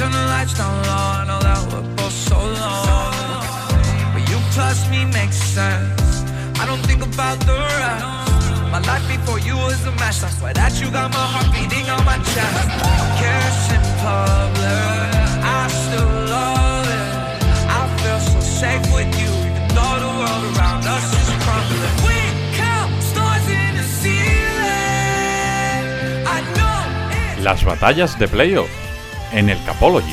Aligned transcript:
turn 0.00 0.12
the 0.12 0.26
lights 0.32 0.54
down 0.54 0.72
low. 0.88 1.20
I 1.20 1.24
know 1.28 1.40
that 1.44 1.60
we're 1.68 1.84
both 1.96 2.16
so 2.28 2.36
alone. 2.40 3.44
But 4.14 4.24
you 4.30 4.38
plus 4.56 4.88
me 4.88 5.04
makes 5.04 5.36
sense. 5.36 6.24
I 6.60 6.64
don't 6.64 6.84
think 6.88 7.02
about 7.04 7.38
the 7.44 7.52
rest. 7.52 8.06
My 8.72 8.80
life 8.90 9.04
before 9.12 9.40
you 9.40 9.56
was 9.66 9.84
a 9.84 9.92
mess. 10.00 10.24
I 10.24 10.30
swear 10.36 10.54
that 10.54 10.72
you 10.80 10.88
got 10.90 11.12
my 11.12 11.26
heart 11.32 11.48
beating 11.52 11.86
on 11.92 12.02
my 12.08 12.16
chest. 12.32 12.68
Kiss 13.20 13.60
in 13.76 13.84
public, 14.00 15.12
I 15.60 15.68
still 15.82 16.12
love 16.32 16.88
it. 17.00 17.12
I 17.78 17.80
feel 18.00 18.20
so 18.32 18.40
safe 18.40 18.86
with 18.96 19.12
you, 19.20 19.30
even 19.48 19.64
though 19.76 19.96
the 20.04 20.12
world 20.20 20.44
around 20.56 20.82
us 20.96 21.06
is 21.20 21.28
crumbling. 21.44 21.96
We 22.08 22.18
count 22.56 22.90
stars 23.10 23.46
in 23.52 23.72
the 23.76 23.86
ceiling. 24.00 24.64
I 26.24 26.38
know 26.56 27.44
Las 27.44 27.60
batallas 27.68 28.16
de 28.18 28.28
playoff 28.28 28.89
en 29.32 29.48
el 29.48 29.62
Capology. 29.64 30.12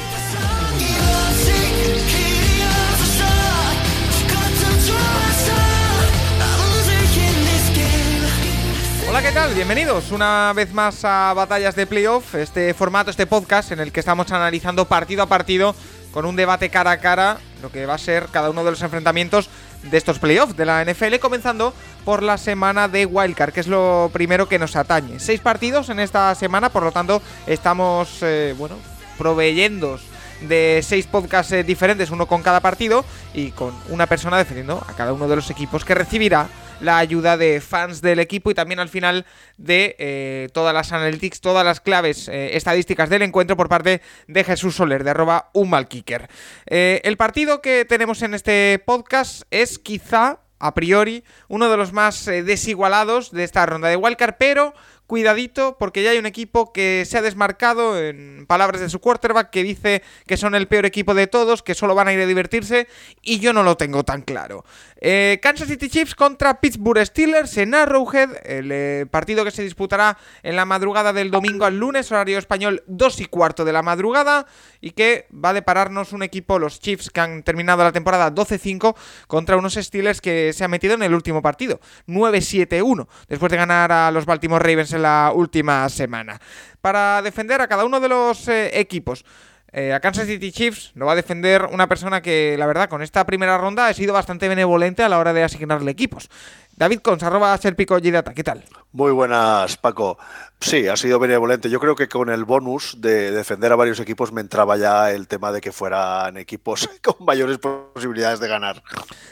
Hola, 9.10 9.22
¿qué 9.22 9.32
tal? 9.32 9.54
Bienvenidos 9.54 10.12
una 10.12 10.54
vez 10.56 10.72
más 10.74 11.04
a 11.04 11.34
Batallas 11.34 11.76
de 11.76 11.88
Playoff, 11.88 12.36
este 12.36 12.74
formato, 12.74 13.10
este 13.10 13.26
podcast 13.26 13.72
en 13.72 13.80
el 13.80 13.92
que 13.92 14.02
estamos 14.02 14.32
analizando 14.32 14.86
partido 14.86 15.24
a 15.24 15.28
partido 15.28 15.76
con 16.12 16.26
un 16.26 16.36
debate 16.36 16.70
cara 16.70 16.92
a 16.92 17.00
cara 17.00 17.38
lo 17.62 17.72
que 17.72 17.86
va 17.86 17.96
a 17.96 17.98
ser 17.98 18.28
cada 18.32 18.50
uno 18.50 18.64
de 18.64 18.72
los 18.72 18.82
enfrentamientos 18.82 19.50
de 19.84 19.98
estos 19.98 20.20
playoffs 20.20 20.56
de 20.56 20.66
la 20.66 20.84
NFL, 20.84 21.16
comenzando 21.20 21.74
por 22.06 22.24
la 22.24 22.38
semana 22.38 22.88
de 22.88 23.06
Wildcard, 23.06 23.54
que 23.54 23.62
es 23.62 23.68
lo 23.68 24.10
primero 24.14 24.48
que 24.48 24.60
nos 24.60 24.76
atañe. 24.76 25.20
Seis 25.20 25.40
partidos 25.40 25.90
en 25.90 26.00
esta 26.00 26.34
semana, 26.36 26.70
por 26.70 26.84
lo 26.84 26.92
tanto, 26.92 27.22
estamos, 27.48 28.20
eh, 28.22 28.54
bueno, 28.58 28.76
proveyendo 29.18 30.00
de 30.42 30.82
seis 30.84 31.08
podcasts 31.08 31.52
eh, 31.54 31.64
diferentes, 31.64 32.12
uno 32.12 32.28
con 32.28 32.44
cada 32.44 32.60
partido, 32.60 33.06
y 33.34 33.52
con 33.52 33.74
una 33.90 34.08
persona 34.08 34.38
defendiendo 34.38 34.84
a 34.88 34.94
cada 34.94 35.14
uno 35.14 35.28
de 35.28 35.36
los 35.36 35.50
equipos 35.50 35.86
que 35.86 35.96
recibirá 35.96 36.48
la 36.80 37.00
ayuda 37.00 37.38
de 37.38 37.60
fans 37.60 38.02
del 38.02 38.20
equipo 38.20 38.52
y 38.52 38.54
también 38.54 38.80
al 38.80 38.90
final 38.90 39.26
de 39.58 39.96
eh, 39.98 40.50
todas 40.54 40.76
las 40.76 40.92
analytics, 40.92 41.42
todas 41.42 41.66
las 41.66 41.82
claves 41.82 42.28
eh, 42.28 42.56
estadísticas 42.56 43.10
del 43.10 43.24
encuentro 43.24 43.58
por 43.58 43.68
parte 43.68 44.02
de 44.28 44.44
Jesús 44.44 44.76
Soler, 44.76 45.04
de 45.04 45.10
arroba 45.10 45.50
unmalkicker. 45.54 46.30
El 46.68 47.18
partido 47.18 47.62
que 47.62 47.86
tenemos 47.86 48.22
en 48.22 48.36
este 48.36 48.80
podcast 48.86 49.42
es 49.50 49.80
quizá, 49.80 50.42
a 50.60 50.76
priori, 50.76 51.24
uno 51.48 51.68
de 51.68 51.78
los 51.78 51.94
más 51.94 52.26
desigualados 52.26 53.32
de 53.32 53.44
esta 53.44 53.66
ronda 53.66 53.88
de 53.88 53.96
Wildcard, 53.96 54.36
pero 54.38 54.76
cuidadito 55.08 55.78
porque 55.80 56.04
ya 56.04 56.12
hay 56.12 56.20
un 56.20 56.26
equipo 56.26 56.74
que 56.74 57.04
se 57.08 57.18
ha 57.18 57.22
desmarcado 57.22 58.00
en 58.00 58.46
palabras 58.46 58.82
de 58.82 58.90
su 58.90 59.00
quarterback 59.00 59.50
que 59.50 59.64
dice 59.64 60.04
que 60.28 60.38
son 60.38 60.54
el 60.54 60.68
peor 60.68 60.86
equipo 60.86 61.14
de 61.14 61.28
todos, 61.28 61.64
que 61.64 61.74
solo 61.74 61.96
van 61.96 62.10
a 62.10 62.14
ir 62.14 62.20
a 62.20 62.26
divertirse 62.26 62.88
y 63.22 63.40
yo 63.40 63.54
no 63.54 63.64
lo 63.64 63.78
tengo 63.78 64.04
tan 64.04 64.22
claro. 64.22 64.66
Eh, 65.00 65.40
Kansas 65.42 65.68
City 65.68 65.90
Chiefs 65.90 66.16
contra 66.16 66.60
Pittsburgh 66.60 67.06
Steelers 67.06 67.58
en 67.58 67.74
Arrowhead, 67.74 68.30
el 68.46 68.72
eh, 68.72 69.06
partido 69.10 69.46
que 69.46 69.52
se 69.52 69.64
disputará 69.64 70.18
en 70.44 70.56
la 70.56 70.66
madrugada 70.66 71.14
del 71.14 71.32
domingo 71.32 71.66
al 71.66 71.80
lunes, 71.80 72.12
horario 72.12 72.38
español 72.38 72.84
2 72.88 73.22
y 73.22 73.26
cuarto 73.26 73.64
de 73.64 73.74
la 73.74 73.84
madrugada 73.84 74.46
y 74.82 74.92
que 74.92 75.28
va 75.34 75.50
a 75.50 75.54
depararnos 75.54 76.14
un 76.14 76.24
equipo, 76.24 76.60
los 76.60 76.80
Chiefs 76.80 77.10
que 77.10 77.22
han 77.22 77.44
terminado 77.44 77.84
la 77.84 77.92
temporada 77.92 78.34
12-5 78.34 78.96
contra 79.28 79.58
unos 79.58 79.76
Steelers 79.76 80.20
que 80.20 80.52
se 80.54 80.64
han 80.64 80.72
metido 80.72 80.96
en 80.96 81.04
el 81.04 81.14
último 81.14 81.42
partido, 81.42 81.80
9-7-1, 82.08 83.08
después 83.28 83.52
de 83.52 83.58
ganar 83.58 83.92
a 83.92 84.12
los 84.12 84.26
Baltimore 84.26 84.64
Ravens 84.64 84.94
en 84.94 84.97
la 84.98 85.32
última 85.34 85.88
semana. 85.90 86.40
Para 86.82 87.22
defender 87.22 87.62
a 87.62 87.68
cada 87.68 87.86
uno 87.86 88.00
de 88.00 88.10
los 88.10 88.48
eh, 88.48 88.80
equipos, 88.80 89.26
eh, 89.72 89.94
a 89.94 90.00
Kansas 90.00 90.28
City 90.28 90.52
Chiefs 90.52 90.92
lo 90.96 91.06
va 91.06 91.12
a 91.12 91.16
defender 91.16 91.68
una 91.72 91.88
persona 91.88 92.22
que, 92.22 92.56
la 92.58 92.66
verdad, 92.66 92.90
con 92.90 93.02
esta 93.02 93.26
primera 93.26 93.58
ronda 93.58 93.88
ha 93.88 93.94
sido 93.94 94.14
bastante 94.14 94.48
benevolente 94.48 95.04
a 95.04 95.10
la 95.10 95.20
hora 95.20 95.34
de 95.34 95.44
asignarle 95.44 95.92
equipos. 95.92 96.30
David 96.78 97.00
Cons, 97.00 97.24
arroba 97.24 97.58
Gidata, 97.58 98.36
¿qué 98.36 98.44
tal? 98.44 98.64
Muy 98.92 99.12
buenas, 99.12 99.78
Paco. 99.78 100.20
Sí, 100.60 100.88
ha 100.88 100.96
sido 100.96 101.18
benevolente. 101.18 101.72
Yo 101.72 101.80
creo 101.80 101.96
que 101.96 102.08
con 102.08 102.30
el 102.30 102.46
bonus 102.46 103.02
de 103.02 103.32
defender 103.32 103.72
a 103.72 103.76
varios 103.76 104.00
equipos 104.00 104.32
me 104.32 104.42
entraba 104.42 104.78
ya 104.78 105.12
el 105.12 105.28
tema 105.28 105.52
de 105.52 105.60
que 105.60 105.72
fueran 105.72 106.38
equipos 106.38 106.88
con 107.04 107.26
mayores 107.26 107.58
posibilidades 107.58 108.40
de 108.40 108.48
ganar. 108.48 108.84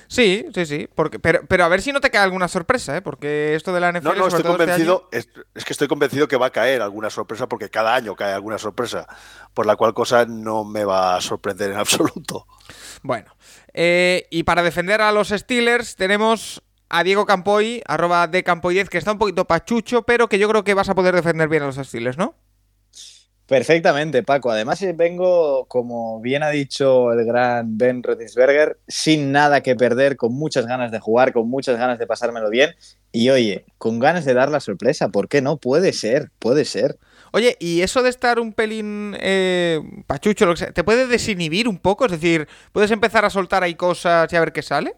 Sí, 0.08 0.48
sí, 0.56 0.66
sí. 0.66 0.90
Porque, 0.96 1.20
pero, 1.20 1.42
pero 1.48 1.66
a 1.66 1.68
ver 1.68 1.84
si 1.84 1.92
no 1.92 2.02
te 2.02 2.10
cae 2.10 2.24
alguna 2.24 2.48
sorpresa, 2.48 2.98
¿eh? 2.98 3.04
Porque 3.04 3.54
esto 3.54 3.72
de 3.74 3.80
la 3.80 3.92
NFL. 3.92 4.06
No, 4.06 4.16
no, 4.16 4.28
estoy 4.28 4.40
este 4.40 4.50
convencido, 4.50 5.08
es, 5.12 5.30
es 5.54 5.66
que 5.66 5.74
estoy 5.74 5.88
convencido 5.88 6.28
que 6.28 6.38
va 6.38 6.48
a 6.48 6.52
caer 6.52 6.82
alguna 6.82 7.12
sorpresa 7.12 7.48
porque 7.48 7.70
cada 7.70 7.94
año 7.94 8.16
cae 8.16 8.34
alguna 8.34 8.58
sorpresa, 8.58 9.08
por 9.54 9.68
la 9.68 9.76
cual 9.76 9.94
cosa 9.94 10.26
no 10.26 10.64
me 10.64 10.84
va 10.84 11.16
a 11.16 11.22
sorprender 11.22 11.70
en 11.70 11.78
absoluto. 11.78 12.48
Bueno. 13.04 13.36
eh, 13.72 14.26
y 14.32 14.44
para 14.44 14.64
defender 14.64 15.02
a 15.02 15.12
los 15.12 15.30
Steelers 15.30 15.96
tenemos 15.96 16.64
a 16.90 17.04
Diego 17.04 17.26
Campoy, 17.26 17.82
arroba 17.88 18.28
de 18.28 18.44
Campoy10, 18.44 18.88
que 18.88 18.98
está 18.98 19.12
un 19.12 19.18
poquito 19.18 19.46
pachucho, 19.46 20.04
pero 20.04 20.30
que 20.30 20.40
yo 20.40 20.50
creo 20.50 20.64
que 20.64 20.74
vas 20.74 20.90
a 20.90 20.96
poder 20.96 21.16
defender 21.16 21.50
bien 21.50 21.64
a 21.64 21.68
los 21.68 21.76
Steelers, 21.76 22.18
¿no? 22.18 22.36
Perfectamente, 23.48 24.24
Paco. 24.24 24.50
Además, 24.50 24.82
eh, 24.82 24.94
vengo, 24.98 25.66
como 25.66 26.20
bien 26.20 26.42
ha 26.42 26.50
dicho 26.50 27.12
el 27.12 27.24
gran 27.26 27.78
Ben 27.78 28.02
Roethlisberger, 28.02 28.80
sin 28.88 29.32
nada 29.32 29.62
que 29.62 29.76
perder, 29.76 30.18
con 30.18 30.34
muchas 30.34 30.66
ganas 30.66 30.92
de 30.92 31.00
jugar, 31.00 31.32
con 31.32 31.48
muchas 31.48 31.78
ganas 31.78 32.00
de 32.00 32.08
pasármelo 32.08 32.50
bien. 32.50 32.72
Y 33.12 33.30
oye, 33.30 33.66
con 33.78 34.00
ganas 34.00 34.26
de 34.26 34.34
dar 34.34 34.50
la 34.50 34.60
sorpresa. 34.60 35.10
¿Por 35.10 35.28
qué 35.28 35.44
no? 35.44 35.58
Puede 35.58 35.94
ser, 35.94 36.32
puede 36.40 36.66
ser. 36.66 36.98
Oye, 37.34 37.56
y 37.60 37.82
eso 37.82 38.02
de 38.02 38.10
estar 38.10 38.40
un 38.40 38.52
pelín 38.52 39.16
eh, 39.20 39.80
pachucho, 40.08 40.48
lo 40.48 40.54
que 40.54 40.60
sea, 40.60 40.72
¿te 40.72 40.84
puede 40.84 41.06
desinhibir 41.06 41.68
un 41.68 41.78
poco? 41.78 42.06
Es 42.06 42.14
decir, 42.14 42.48
¿puedes 42.72 42.90
empezar 42.90 43.26
a 43.26 43.30
soltar 43.30 43.62
ahí 43.62 43.76
cosas 43.76 44.32
y 44.34 44.36
a 44.36 44.40
ver 44.40 44.54
qué 44.54 44.64
sale? 44.64 44.96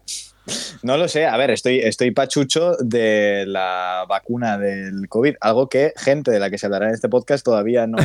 No 0.82 0.96
lo 0.96 1.08
sé. 1.08 1.26
A 1.26 1.36
ver, 1.36 1.50
estoy, 1.50 1.80
estoy 1.80 2.10
pachucho 2.10 2.76
de 2.78 3.44
la 3.46 4.04
vacuna 4.08 4.58
del 4.58 5.08
COVID, 5.08 5.36
algo 5.40 5.68
que 5.68 5.92
gente 5.96 6.30
de 6.30 6.38
la 6.38 6.50
que 6.50 6.58
se 6.58 6.66
hablará 6.66 6.88
en 6.88 6.94
este 6.94 7.08
podcast 7.08 7.44
todavía 7.44 7.86
no, 7.86 7.98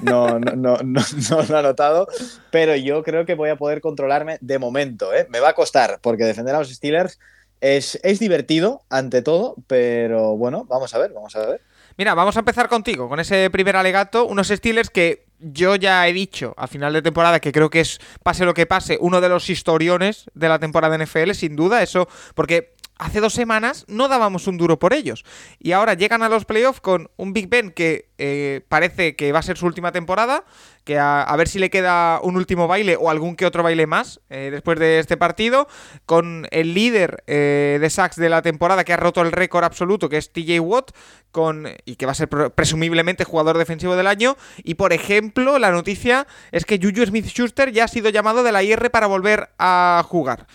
no, 0.00 0.38
no, 0.38 0.76
no, 0.82 1.02
lo 1.48 1.56
ha 1.56 1.62
notado. 1.62 2.06
Pero 2.50 2.76
yo 2.76 3.02
creo 3.02 3.26
que 3.26 3.34
voy 3.34 3.50
a 3.50 3.56
poder 3.56 3.80
controlarme 3.80 4.38
de 4.40 4.58
momento. 4.58 5.14
¿eh? 5.14 5.26
Me 5.30 5.40
va 5.40 5.50
a 5.50 5.54
costar, 5.54 5.98
porque 6.02 6.24
defender 6.24 6.54
a 6.54 6.58
los 6.58 6.72
Steelers 6.72 7.18
es, 7.60 7.98
es 8.02 8.18
divertido, 8.18 8.82
ante 8.90 9.22
todo. 9.22 9.56
Pero 9.66 10.36
bueno, 10.36 10.64
vamos 10.68 10.94
a 10.94 10.98
ver, 10.98 11.12
vamos 11.12 11.34
a 11.36 11.46
ver. 11.46 11.60
Mira, 11.96 12.14
vamos 12.14 12.36
a 12.36 12.40
empezar 12.40 12.68
contigo, 12.68 13.08
con 13.08 13.20
ese 13.20 13.50
primer 13.50 13.76
alegato. 13.76 14.26
Unos 14.26 14.48
Steelers 14.48 14.90
que 14.90 15.23
yo 15.52 15.76
ya 15.76 16.06
he 16.08 16.12
dicho 16.12 16.54
a 16.56 16.66
final 16.66 16.92
de 16.92 17.02
temporada 17.02 17.40
que 17.40 17.52
creo 17.52 17.70
que 17.70 17.80
es, 17.80 18.00
pase 18.22 18.44
lo 18.44 18.54
que 18.54 18.66
pase, 18.66 18.98
uno 19.00 19.20
de 19.20 19.28
los 19.28 19.50
historiones 19.50 20.30
de 20.34 20.48
la 20.48 20.58
temporada 20.58 20.96
NFL, 20.96 21.32
sin 21.32 21.56
duda. 21.56 21.82
Eso, 21.82 22.08
porque 22.34 22.73
hace 22.98 23.20
dos 23.20 23.32
semanas 23.32 23.84
no 23.88 24.08
dábamos 24.08 24.46
un 24.46 24.56
duro 24.56 24.78
por 24.78 24.92
ellos. 24.92 25.24
Y 25.58 25.72
ahora 25.72 25.94
llegan 25.94 26.22
a 26.22 26.28
los 26.28 26.44
playoffs 26.44 26.80
con 26.80 27.10
un 27.16 27.32
Big 27.32 27.48
Ben 27.48 27.70
que 27.70 28.10
eh, 28.18 28.62
parece 28.68 29.16
que 29.16 29.32
va 29.32 29.40
a 29.40 29.42
ser 29.42 29.56
su 29.56 29.66
última 29.66 29.92
temporada. 29.92 30.44
Que 30.84 30.98
a, 30.98 31.34
ver 31.38 31.48
si 31.48 31.58
le 31.58 31.70
queda 31.70 32.20
un 32.22 32.36
último 32.36 32.68
baile 32.68 32.96
o 33.00 33.08
algún 33.08 33.36
que 33.36 33.46
otro 33.46 33.62
baile 33.62 33.86
más 33.86 34.20
eh, 34.28 34.50
después 34.52 34.78
de 34.78 34.98
este 34.98 35.16
partido. 35.16 35.66
Con 36.04 36.46
el 36.50 36.74
líder 36.74 37.24
eh, 37.26 37.78
de 37.80 37.90
sacks 37.90 38.16
de 38.16 38.28
la 38.28 38.42
temporada 38.42 38.84
que 38.84 38.92
ha 38.92 38.98
roto 38.98 39.22
el 39.22 39.32
récord 39.32 39.64
absoluto, 39.64 40.08
que 40.10 40.18
es 40.18 40.32
TJ 40.32 40.60
Watt, 40.60 40.90
con, 41.30 41.68
y 41.86 41.96
que 41.96 42.04
va 42.06 42.12
a 42.12 42.14
ser 42.14 42.28
pre- 42.28 42.50
presumiblemente 42.50 43.24
jugador 43.24 43.56
defensivo 43.56 43.96
del 43.96 44.06
año. 44.06 44.36
Y 44.62 44.74
por 44.74 44.92
ejemplo, 44.92 45.58
la 45.58 45.70
noticia 45.70 46.26
es 46.52 46.66
que 46.66 46.78
Juju 46.80 47.06
Smith 47.06 47.26
Schuster 47.26 47.72
ya 47.72 47.84
ha 47.84 47.88
sido 47.88 48.10
llamado 48.10 48.42
de 48.42 48.52
la 48.52 48.62
IR 48.62 48.90
para 48.90 49.06
volver 49.06 49.50
a 49.58 50.04
jugar. 50.06 50.46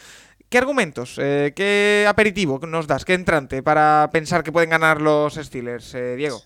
¿Qué 0.50 0.58
argumentos, 0.58 1.20
eh, 1.20 1.54
qué 1.56 2.08
aperitivo 2.10 2.60
nos 2.66 2.88
das, 2.88 3.06
qué 3.06 3.14
entrante 3.14 3.62
para 3.62 4.10
pensar 4.12 4.44
que 4.44 4.52
pueden 4.52 4.72
ganar 4.72 5.00
los 5.00 5.36
Steelers, 5.36 5.94
eh, 5.94 6.16
Diego? 6.16 6.42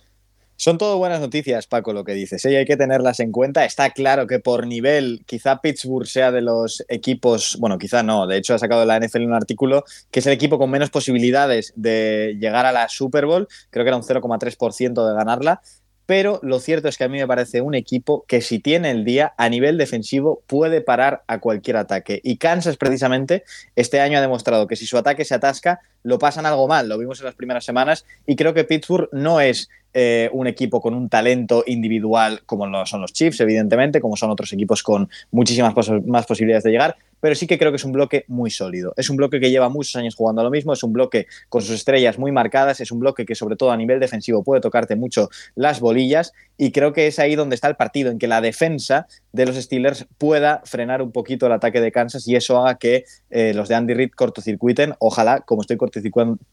Son 0.57 0.77
todo 0.77 0.97
buenas 0.97 1.21
noticias, 1.21 1.67
Paco, 1.67 1.93
lo 1.93 2.03
que 2.03 2.13
dices. 2.13 2.43
¿eh? 2.43 2.57
Hay 2.57 2.65
que 2.65 2.75
tenerlas 2.75 3.21
en 3.21 3.31
cuenta. 3.31 3.63
Está 3.63 3.91
claro 3.91 4.27
que 4.27 4.39
por 4.39 4.67
nivel, 4.67 5.23
quizá 5.25 5.61
Pittsburgh 5.61 6.05
sea 6.05 6.33
de 6.33 6.41
los 6.41 6.83
equipos, 6.89 7.55
bueno, 7.61 7.77
quizá 7.77 8.03
no, 8.03 8.27
de 8.27 8.37
hecho 8.37 8.53
ha 8.53 8.59
sacado 8.59 8.83
la 8.85 8.99
NFL 8.99 9.23
un 9.23 9.33
artículo 9.33 9.85
que 10.11 10.19
es 10.19 10.27
el 10.27 10.33
equipo 10.33 10.57
con 10.59 10.69
menos 10.69 10.89
posibilidades 10.89 11.71
de 11.77 12.35
llegar 12.41 12.65
a 12.65 12.73
la 12.73 12.89
Super 12.89 13.25
Bowl, 13.25 13.47
creo 13.69 13.85
que 13.85 13.89
era 13.89 13.97
un 13.97 14.03
0,3% 14.03 15.07
de 15.07 15.15
ganarla, 15.15 15.61
pero 16.05 16.39
lo 16.43 16.59
cierto 16.59 16.87
es 16.87 16.97
que 16.97 17.05
a 17.05 17.09
mí 17.09 17.17
me 17.17 17.27
parece 17.27 17.61
un 17.61 17.75
equipo 17.75 18.25
que 18.27 18.41
si 18.41 18.59
tiene 18.59 18.91
el 18.91 19.05
día 19.05 19.33
a 19.37 19.49
nivel 19.49 19.77
defensivo 19.77 20.41
puede 20.47 20.81
parar 20.81 21.23
a 21.27 21.39
cualquier 21.39 21.77
ataque. 21.77 22.19
Y 22.23 22.37
Kansas 22.37 22.77
precisamente 22.77 23.43
este 23.75 24.01
año 24.01 24.17
ha 24.17 24.21
demostrado 24.21 24.67
que 24.67 24.75
si 24.75 24.85
su 24.85 24.97
ataque 24.97 25.25
se 25.25 25.35
atasca, 25.35 25.79
lo 26.03 26.19
pasan 26.19 26.45
algo 26.45 26.67
mal, 26.67 26.89
lo 26.89 26.97
vimos 26.97 27.19
en 27.19 27.25
las 27.25 27.35
primeras 27.35 27.63
semanas 27.63 28.05
y 28.27 28.35
creo 28.35 28.53
que 28.53 28.65
Pittsburgh 28.65 29.09
no 29.13 29.39
es 29.39 29.69
eh, 29.93 30.29
un 30.33 30.47
equipo 30.47 30.81
con 30.81 30.93
un 30.93 31.07
talento 31.07 31.63
individual 31.67 32.41
como 32.45 32.65
lo 32.65 32.85
son 32.85 33.01
los 33.01 33.13
Chiefs, 33.13 33.39
evidentemente, 33.39 34.01
como 34.01 34.17
son 34.17 34.31
otros 34.31 34.51
equipos 34.51 34.83
con 34.83 35.09
muchísimas 35.31 35.73
más 36.05 36.25
posibilidades 36.25 36.63
de 36.63 36.71
llegar, 36.71 36.97
pero 37.23 37.35
sí 37.35 37.47
que 37.47 37.57
creo 37.57 37.71
que 37.71 37.77
es 37.77 37.85
un 37.85 37.93
bloque 37.93 38.25
muy 38.27 38.51
sólido. 38.51 38.93
Es 38.97 39.09
un 39.09 39.15
bloque 39.15 39.39
que 39.39 39.49
lleva 39.49 39.69
muchos 39.69 39.95
años 39.95 40.13
jugando 40.13 40.41
a 40.41 40.43
lo 40.43 40.51
mismo, 40.51 40.73
es 40.73 40.83
un 40.83 40.91
bloque 40.91 41.27
con 41.47 41.61
sus 41.61 41.75
estrellas 41.75 42.19
muy 42.19 42.33
marcadas, 42.33 42.81
es 42.81 42.91
un 42.91 42.99
bloque 42.99 43.25
que 43.25 43.33
sobre 43.33 43.55
todo 43.55 43.71
a 43.71 43.77
nivel 43.77 44.01
defensivo 44.01 44.43
puede 44.43 44.59
tocarte 44.59 44.97
mucho 44.97 45.29
las 45.55 45.79
bolillas 45.79 46.33
y 46.57 46.73
creo 46.73 46.91
que 46.91 47.07
es 47.07 47.19
ahí 47.19 47.35
donde 47.35 47.55
está 47.55 47.69
el 47.69 47.77
partido, 47.77 48.11
en 48.11 48.19
que 48.19 48.27
la 48.27 48.41
defensa 48.41 49.07
de 49.31 49.45
los 49.45 49.55
Steelers 49.55 50.05
pueda 50.17 50.63
frenar 50.65 51.01
un 51.01 51.13
poquito 51.13 51.45
el 51.45 51.53
ataque 51.53 51.79
de 51.79 51.93
Kansas 51.93 52.27
y 52.27 52.35
eso 52.35 52.59
haga 52.59 52.77
que 52.77 53.05
eh, 53.29 53.53
los 53.53 53.69
de 53.69 53.75
Andy 53.75 53.93
Reid 53.93 54.11
cortocircuiten, 54.11 54.93
ojalá, 54.99 55.39
como 55.39 55.61
estoy 55.61 55.77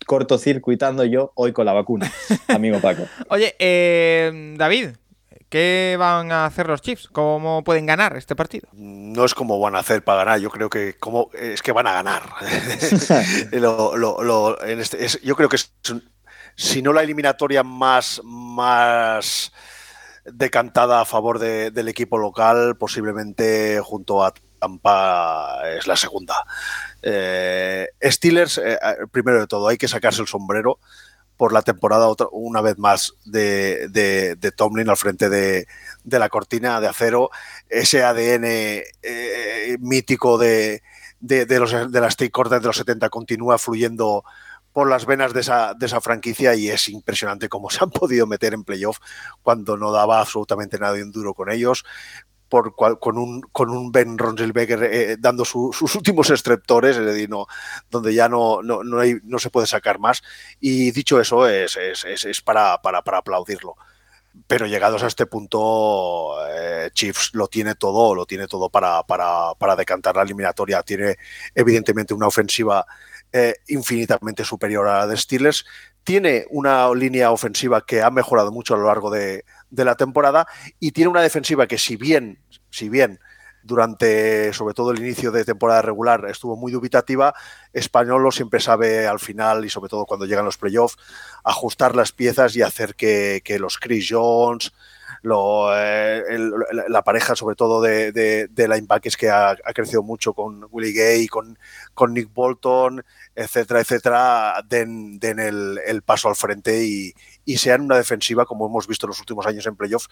cortocircuitando 0.06 1.04
yo 1.04 1.32
hoy 1.34 1.52
con 1.52 1.66
la 1.66 1.72
vacuna, 1.72 2.12
amigo 2.46 2.78
Paco. 2.78 3.02
Oye, 3.28 3.56
eh, 3.58 4.54
David, 4.56 4.90
¿Qué 5.50 5.96
van 5.98 6.30
a 6.30 6.46
hacer 6.46 6.68
los 6.68 6.80
Chiefs? 6.80 7.08
¿Cómo 7.08 7.64
pueden 7.64 7.84
ganar 7.84 8.16
este 8.16 8.36
partido? 8.36 8.68
No 8.72 9.24
es 9.24 9.34
como 9.34 9.58
van 9.58 9.74
a 9.74 9.80
hacer 9.80 10.04
para 10.04 10.24
ganar, 10.24 10.38
yo 10.38 10.48
creo 10.48 10.70
que 10.70 10.96
como, 10.96 11.28
es 11.34 11.60
que 11.60 11.72
van 11.72 11.88
a 11.88 11.92
ganar. 11.92 12.22
Este, 14.70 15.08
yo 15.24 15.34
creo 15.34 15.48
que 15.48 15.56
es, 15.56 15.72
si 16.54 16.82
no 16.82 16.92
la 16.92 17.02
eliminatoria 17.02 17.64
más, 17.64 18.20
más 18.24 19.52
decantada 20.24 21.00
a 21.00 21.04
favor 21.04 21.40
del 21.40 21.88
equipo 21.88 22.16
local, 22.16 22.76
posiblemente 22.76 23.80
junto 23.82 24.24
a 24.24 24.32
Tampa 24.60 25.62
es 25.76 25.88
la 25.88 25.96
segunda. 25.96 26.44
Eh, 27.02 27.88
Steelers, 28.04 28.58
eh, 28.58 28.78
primero 29.10 29.40
de 29.40 29.48
todo, 29.48 29.66
hay 29.66 29.78
que 29.78 29.88
sacarse 29.88 30.22
el 30.22 30.28
sombrero 30.28 30.78
por 31.40 31.54
la 31.54 31.62
temporada 31.62 32.06
otra, 32.06 32.26
una 32.32 32.60
vez 32.60 32.76
más 32.76 33.14
de, 33.24 33.88
de, 33.88 34.52
Tomlin 34.52 34.90
al 34.90 34.98
frente 34.98 35.30
de, 35.30 35.66
de, 36.04 36.18
la 36.18 36.28
cortina 36.28 36.82
de 36.82 36.86
acero, 36.86 37.30
ese 37.70 38.04
ADN 38.04 38.44
eh, 38.44 39.78
mítico 39.80 40.36
de, 40.36 40.82
los, 41.22 41.90
de 41.90 42.00
las 42.02 42.16
Cortes 42.30 42.60
de 42.60 42.66
los 42.66 42.76
70 42.76 43.08
continúa 43.08 43.56
fluyendo 43.56 44.22
por 44.74 44.90
las 44.90 45.06
venas 45.06 45.32
de 45.32 45.40
esa, 45.40 45.72
de 45.72 45.86
esa 45.86 46.02
franquicia 46.02 46.54
y 46.54 46.68
es 46.68 46.90
impresionante 46.90 47.48
cómo 47.48 47.70
se 47.70 47.82
han 47.82 47.90
podido 47.90 48.26
meter 48.26 48.52
en 48.52 48.62
playoff 48.62 48.98
cuando 49.40 49.78
no 49.78 49.92
daba 49.92 50.20
absolutamente 50.20 50.78
nada 50.78 50.92
de 50.92 51.04
un 51.04 51.10
duro 51.10 51.32
con 51.32 51.50
ellos 51.50 51.86
por 52.50 52.74
con, 52.74 53.16
un, 53.16 53.40
con 53.40 53.70
un 53.70 53.92
Ben 53.92 54.18
Ronselbecker 54.18 54.82
eh, 54.82 55.16
dando 55.18 55.46
sus 55.46 55.94
últimos 55.94 56.28
estreptores, 56.28 56.98
es 56.98 57.06
decir, 57.06 57.30
no, 57.30 57.46
donde 57.90 58.12
ya 58.12 58.28
no, 58.28 58.60
no, 58.62 58.82
no, 58.84 58.98
hay, 58.98 59.16
no 59.22 59.38
se 59.38 59.48
puede 59.48 59.66
sacar 59.66 59.98
más. 59.98 60.22
Y 60.58 60.90
dicho 60.90 61.18
eso, 61.18 61.48
es, 61.48 61.76
es, 61.76 62.04
es, 62.04 62.40
para, 62.42 62.82
para, 62.82 63.02
para, 63.02 63.18
aplaudirlo. 63.18 63.76
Pero 64.46 64.66
llegados 64.66 65.02
a 65.02 65.06
este 65.06 65.26
punto, 65.26 66.36
eh, 66.48 66.90
Chiefs 66.92 67.30
lo 67.34 67.46
tiene 67.46 67.74
todo, 67.76 68.14
lo 68.14 68.26
tiene 68.26 68.46
todo 68.46 68.68
para, 68.68 69.02
para, 69.04 69.54
para, 69.54 69.76
decantar 69.76 70.16
la 70.16 70.22
eliminatoria. 70.22 70.82
Tiene 70.82 71.16
evidentemente 71.54 72.14
una 72.14 72.26
ofensiva 72.26 72.84
eh, 73.32 73.54
infinitamente 73.68 74.44
superior 74.44 74.88
a 74.88 74.98
la 74.98 75.06
de 75.06 75.16
Steelers. 75.16 75.64
Tiene 76.02 76.46
una 76.50 76.92
línea 76.94 77.30
ofensiva 77.30 77.84
que 77.84 78.02
ha 78.02 78.10
mejorado 78.10 78.50
mucho 78.50 78.74
a 78.74 78.78
lo 78.78 78.86
largo 78.86 79.10
de, 79.10 79.44
de 79.70 79.84
la 79.84 79.94
temporada 79.94 80.46
y 80.78 80.92
tiene 80.92 81.10
una 81.10 81.22
defensiva 81.22 81.66
que 81.66 81.78
si 81.78 81.96
bien, 81.96 82.38
si 82.70 82.88
bien 82.88 83.20
durante 83.62 84.52
sobre 84.52 84.74
todo 84.74 84.90
el 84.90 85.00
inicio 85.00 85.30
de 85.30 85.44
temporada 85.44 85.82
regular 85.82 86.26
estuvo 86.28 86.56
muy 86.56 86.72
dubitativa, 86.72 87.34
Españolo 87.72 88.30
siempre 88.30 88.60
sabe 88.60 89.06
al 89.06 89.20
final 89.20 89.64
y 89.64 89.70
sobre 89.70 89.88
todo 89.88 90.06
cuando 90.06 90.26
llegan 90.26 90.44
los 90.44 90.58
playoffs 90.58 90.96
ajustar 91.44 91.94
las 91.94 92.12
piezas 92.12 92.56
y 92.56 92.62
hacer 92.62 92.94
que, 92.94 93.42
que 93.44 93.58
los 93.58 93.78
Chris 93.78 94.08
Jones, 94.10 94.72
lo, 95.22 95.76
eh, 95.76 96.22
la 96.88 97.02
pareja 97.02 97.36
sobre 97.36 97.56
todo 97.56 97.80
de, 97.80 98.12
de, 98.12 98.48
de 98.48 98.68
linebackers 98.68 99.16
que 99.16 99.30
ha, 99.30 99.56
crecido 99.74 100.02
mucho 100.02 100.32
con 100.34 100.66
Willie 100.70 100.92
Gay, 100.92 101.26
con, 101.26 101.56
Nick 102.12 102.32
Bolton, 102.32 103.04
etcétera, 103.34 103.80
etcétera, 103.80 104.64
den, 104.68 105.18
el, 105.22 106.02
paso 106.02 106.28
al 106.28 106.36
frente 106.36 106.84
y, 106.84 107.12
y, 107.44 107.58
sean 107.58 107.82
una 107.82 107.96
defensiva, 107.96 108.46
como 108.46 108.66
hemos 108.66 108.86
visto 108.86 109.06
en 109.06 109.10
los 109.10 109.20
últimos 109.20 109.46
años 109.46 109.66
en 109.66 109.76
playoffs, 109.76 110.08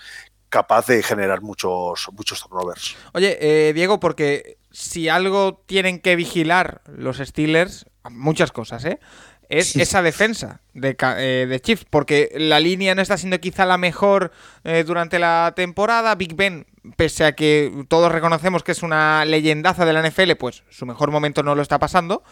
capaz 0.48 0.86
de 0.86 1.02
generar 1.02 1.42
muchos, 1.42 2.08
muchos 2.12 2.40
turnovers. 2.40 2.96
Oye, 3.12 3.38
eh, 3.40 3.72
Diego, 3.72 4.00
porque 4.00 4.58
si 4.70 5.08
algo 5.08 5.62
tienen 5.66 6.00
que 6.00 6.16
vigilar 6.16 6.82
los 6.86 7.18
Steelers, 7.18 7.86
muchas 8.10 8.52
cosas, 8.52 8.84
¿eh? 8.84 9.00
Es 9.48 9.76
esa 9.76 10.02
defensa 10.02 10.60
de, 10.74 10.96
eh, 11.00 11.46
de, 11.48 11.60
Chiefs, 11.60 11.86
porque 11.88 12.30
la 12.36 12.60
línea 12.60 12.94
no 12.94 13.02
está 13.02 13.16
siendo 13.16 13.38
quizá 13.40 13.64
la 13.64 13.78
mejor 13.78 14.30
eh, 14.64 14.84
durante 14.86 15.18
la 15.18 15.52
temporada. 15.56 16.14
Big 16.14 16.34
Ben, 16.34 16.66
pese 16.96 17.24
a 17.24 17.32
que 17.32 17.72
todos 17.88 18.12
reconocemos 18.12 18.62
que 18.62 18.72
es 18.72 18.82
una 18.82 19.24
leyendaza 19.24 19.86
de 19.86 19.92
la 19.92 20.06
NFL, 20.06 20.32
pues 20.38 20.64
su 20.68 20.84
mejor 20.86 21.10
momento 21.10 21.42
no 21.42 21.54
lo 21.54 21.62
está 21.62 21.78
pasando. 21.78 22.22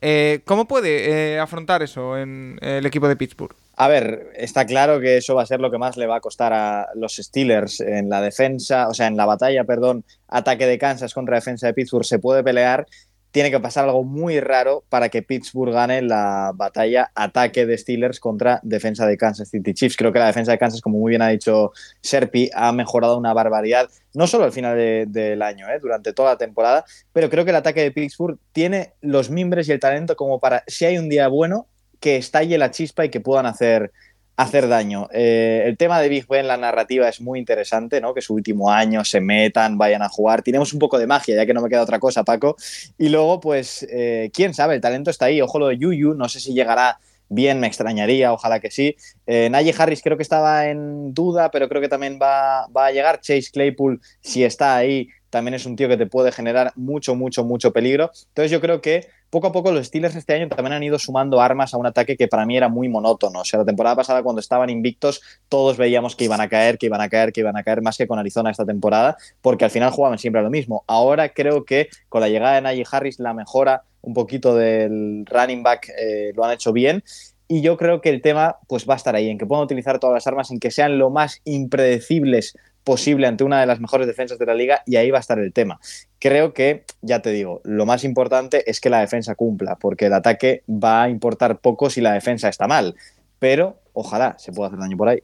Eh, 0.00 0.42
¿Cómo 0.44 0.68
puede 0.68 1.40
afrontar 1.40 1.82
eso 1.82 2.18
en 2.18 2.58
el 2.60 2.84
equipo 2.84 3.08
de 3.08 3.16
Pittsburgh? 3.16 3.56
A 3.78 3.88
ver, 3.88 4.32
está 4.36 4.64
claro 4.64 5.00
que 5.00 5.18
eso 5.18 5.34
va 5.34 5.42
a 5.42 5.46
ser 5.46 5.60
lo 5.60 5.70
que 5.70 5.78
más 5.78 5.96
le 5.96 6.06
va 6.06 6.16
a 6.16 6.20
costar 6.20 6.52
a 6.52 6.88
los 6.94 7.16
Steelers 7.16 7.80
en 7.80 8.08
la 8.08 8.22
defensa, 8.22 8.88
o 8.88 8.94
sea, 8.94 9.06
en 9.06 9.16
la 9.16 9.26
batalla, 9.26 9.64
perdón, 9.64 10.04
ataque 10.28 10.66
de 10.66 10.78
Kansas 10.78 11.12
contra 11.12 11.36
defensa 11.36 11.66
de 11.66 11.74
Pittsburgh 11.74 12.04
se 12.04 12.18
puede 12.18 12.42
pelear 12.42 12.86
tiene 13.36 13.50
que 13.50 13.60
pasar 13.60 13.84
algo 13.84 14.02
muy 14.02 14.40
raro 14.40 14.82
para 14.88 15.10
que 15.10 15.20
Pittsburgh 15.20 15.70
gane 15.70 16.00
la 16.00 16.52
batalla 16.54 17.10
ataque 17.14 17.66
de 17.66 17.76
Steelers 17.76 18.18
contra 18.18 18.60
defensa 18.62 19.06
de 19.06 19.18
Kansas 19.18 19.50
City 19.50 19.74
Chiefs. 19.74 19.98
Creo 19.98 20.10
que 20.10 20.18
la 20.18 20.28
defensa 20.28 20.52
de 20.52 20.58
Kansas, 20.58 20.80
como 20.80 21.00
muy 21.00 21.10
bien 21.10 21.20
ha 21.20 21.28
dicho 21.28 21.70
Serpi, 22.00 22.48
ha 22.54 22.72
mejorado 22.72 23.18
una 23.18 23.34
barbaridad, 23.34 23.90
no 24.14 24.26
solo 24.26 24.44
al 24.44 24.52
final 24.52 24.78
del 25.12 25.42
año, 25.42 25.68
¿eh? 25.68 25.78
durante 25.82 26.14
toda 26.14 26.30
la 26.30 26.38
temporada, 26.38 26.86
pero 27.12 27.28
creo 27.28 27.44
que 27.44 27.50
el 27.50 27.56
ataque 27.56 27.82
de 27.82 27.90
Pittsburgh 27.90 28.38
tiene 28.52 28.94
los 29.02 29.28
mimbres 29.28 29.68
y 29.68 29.72
el 29.72 29.80
talento 29.80 30.16
como 30.16 30.40
para, 30.40 30.64
si 30.66 30.86
hay 30.86 30.96
un 30.96 31.10
día 31.10 31.28
bueno, 31.28 31.66
que 32.00 32.16
estalle 32.16 32.56
la 32.56 32.70
chispa 32.70 33.04
y 33.04 33.10
que 33.10 33.20
puedan 33.20 33.44
hacer 33.44 33.92
hacer 34.36 34.68
daño. 34.68 35.08
Eh, 35.12 35.62
el 35.66 35.76
tema 35.76 36.00
de 36.00 36.08
Big 36.08 36.26
Ben, 36.28 36.46
la 36.46 36.56
narrativa 36.56 37.08
es 37.08 37.20
muy 37.20 37.38
interesante, 37.38 38.00
¿no? 38.00 38.12
Que 38.12 38.20
su 38.20 38.34
último 38.34 38.70
año 38.70 39.04
se 39.04 39.20
metan, 39.20 39.78
vayan 39.78 40.02
a 40.02 40.08
jugar. 40.08 40.42
Tenemos 40.42 40.72
un 40.72 40.78
poco 40.78 40.98
de 40.98 41.06
magia, 41.06 41.34
ya 41.36 41.46
que 41.46 41.54
no 41.54 41.62
me 41.62 41.68
queda 41.68 41.82
otra 41.82 41.98
cosa, 41.98 42.22
Paco. 42.22 42.56
Y 42.98 43.08
luego, 43.08 43.40
pues, 43.40 43.86
eh, 43.90 44.30
quién 44.32 44.52
sabe, 44.52 44.74
el 44.74 44.80
talento 44.80 45.10
está 45.10 45.26
ahí. 45.26 45.40
Ojo 45.40 45.58
lo 45.58 45.68
de 45.68 45.78
Yuyu, 45.78 46.14
no 46.14 46.28
sé 46.28 46.40
si 46.40 46.52
llegará 46.52 46.98
bien, 47.28 47.60
me 47.60 47.66
extrañaría, 47.66 48.32
ojalá 48.32 48.60
que 48.60 48.70
sí. 48.70 48.96
Eh, 49.26 49.50
Harris 49.78 50.02
creo 50.02 50.16
que 50.16 50.22
estaba 50.22 50.68
en 50.68 51.12
duda, 51.14 51.50
pero 51.50 51.68
creo 51.68 51.82
que 51.82 51.88
también 51.88 52.18
va, 52.20 52.66
va 52.68 52.86
a 52.86 52.92
llegar. 52.92 53.20
Chase 53.20 53.50
Claypool, 53.52 54.00
si 54.20 54.44
está 54.44 54.76
ahí, 54.76 55.08
también 55.30 55.54
es 55.54 55.66
un 55.66 55.76
tío 55.76 55.88
que 55.88 55.96
te 55.96 56.06
puede 56.06 56.32
generar 56.32 56.72
mucho, 56.76 57.14
mucho, 57.14 57.44
mucho 57.44 57.72
peligro. 57.72 58.10
Entonces 58.28 58.50
yo 58.50 58.60
creo 58.60 58.80
que 58.80 59.08
poco 59.30 59.48
a 59.48 59.52
poco 59.52 59.72
los 59.72 59.86
Steelers 59.86 60.16
este 60.16 60.34
año 60.34 60.48
también 60.48 60.72
han 60.72 60.82
ido 60.82 60.98
sumando 60.98 61.40
armas 61.40 61.74
a 61.74 61.76
un 61.76 61.86
ataque 61.86 62.16
que 62.16 62.28
para 62.28 62.46
mí 62.46 62.56
era 62.56 62.68
muy 62.68 62.88
monótono. 62.88 63.40
O 63.40 63.44
sea, 63.44 63.58
la 63.58 63.66
temporada 63.66 63.96
pasada 63.96 64.22
cuando 64.22 64.40
estaban 64.40 64.70
invictos 64.70 65.20
todos 65.48 65.76
veíamos 65.76 66.16
que 66.16 66.24
iban 66.24 66.40
a 66.40 66.48
caer, 66.48 66.78
que 66.78 66.86
iban 66.86 67.00
a 67.00 67.08
caer, 67.08 67.32
que 67.32 67.40
iban 67.40 67.56
a 67.56 67.62
caer 67.62 67.82
más 67.82 67.96
que 67.96 68.06
con 68.06 68.18
Arizona 68.18 68.50
esta 68.50 68.64
temporada, 68.64 69.16
porque 69.42 69.64
al 69.64 69.70
final 69.70 69.90
jugaban 69.90 70.18
siempre 70.18 70.40
a 70.40 70.44
lo 70.44 70.50
mismo. 70.50 70.84
Ahora 70.86 71.28
creo 71.30 71.64
que 71.64 71.88
con 72.08 72.20
la 72.20 72.28
llegada 72.28 72.54
de 72.54 72.62
Najee 72.62 72.86
Harris 72.90 73.18
la 73.18 73.34
mejora 73.34 73.82
un 74.06 74.14
poquito 74.14 74.54
del 74.54 75.26
running 75.26 75.62
back 75.62 75.90
eh, 75.98 76.32
lo 76.34 76.44
han 76.44 76.52
hecho 76.52 76.72
bien 76.72 77.02
y 77.48 77.60
yo 77.60 77.76
creo 77.76 78.00
que 78.00 78.08
el 78.08 78.22
tema 78.22 78.56
pues 78.68 78.88
va 78.88 78.94
a 78.94 78.96
estar 78.96 79.14
ahí, 79.14 79.28
en 79.28 79.38
que 79.38 79.46
puedan 79.46 79.64
utilizar 79.64 79.98
todas 79.98 80.14
las 80.14 80.26
armas, 80.26 80.50
en 80.50 80.58
que 80.58 80.70
sean 80.70 80.98
lo 80.98 81.10
más 81.10 81.40
impredecibles 81.44 82.56
posible 82.82 83.26
ante 83.26 83.44
una 83.44 83.60
de 83.60 83.66
las 83.66 83.80
mejores 83.80 84.06
defensas 84.06 84.38
de 84.38 84.46
la 84.46 84.54
liga 84.54 84.82
y 84.86 84.96
ahí 84.96 85.10
va 85.10 85.18
a 85.18 85.20
estar 85.20 85.38
el 85.38 85.52
tema. 85.52 85.80
Creo 86.20 86.54
que, 86.54 86.84
ya 87.02 87.20
te 87.20 87.30
digo, 87.30 87.60
lo 87.64 87.84
más 87.84 88.04
importante 88.04 88.68
es 88.70 88.80
que 88.80 88.90
la 88.90 89.00
defensa 89.00 89.34
cumpla, 89.34 89.76
porque 89.76 90.06
el 90.06 90.12
ataque 90.12 90.62
va 90.68 91.02
a 91.02 91.08
importar 91.08 91.58
poco 91.58 91.90
si 91.90 92.00
la 92.00 92.12
defensa 92.12 92.48
está 92.48 92.68
mal, 92.68 92.94
pero 93.38 93.80
ojalá 93.92 94.36
se 94.38 94.52
pueda 94.52 94.68
hacer 94.68 94.80
daño 94.80 94.96
por 94.96 95.08
ahí. 95.08 95.22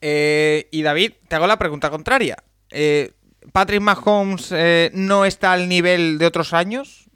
Eh, 0.00 0.68
y 0.70 0.82
David, 0.82 1.12
te 1.28 1.36
hago 1.36 1.46
la 1.46 1.58
pregunta 1.58 1.90
contraria. 1.90 2.36
Eh, 2.70 3.12
¿Patrick 3.52 3.80
Mahomes 3.80 4.52
no 4.92 5.24
está 5.24 5.52
al 5.52 5.68
nivel 5.68 6.18
de 6.18 6.26
otros 6.26 6.52
años? 6.52 7.07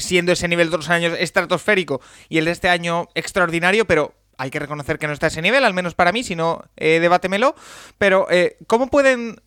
Siendo 0.00 0.32
ese 0.32 0.48
nivel 0.48 0.70
de 0.70 0.76
otros 0.76 0.90
años 0.90 1.16
estratosférico 1.18 2.00
y 2.28 2.38
el 2.38 2.44
de 2.44 2.50
este 2.50 2.68
año 2.68 3.08
extraordinario, 3.14 3.86
pero 3.86 4.14
hay 4.38 4.50
que 4.50 4.58
reconocer 4.58 4.98
que 4.98 5.06
no 5.06 5.12
está 5.12 5.26
a 5.26 5.28
ese 5.28 5.42
nivel, 5.42 5.64
al 5.64 5.74
menos 5.74 5.94
para 5.94 6.12
mí, 6.12 6.22
si 6.22 6.36
no, 6.36 6.62
eh, 6.76 7.00
debátemelo. 7.00 7.54
Pero, 7.98 8.26
eh, 8.30 8.56
¿cómo 8.66 8.88
pueden 8.88 9.40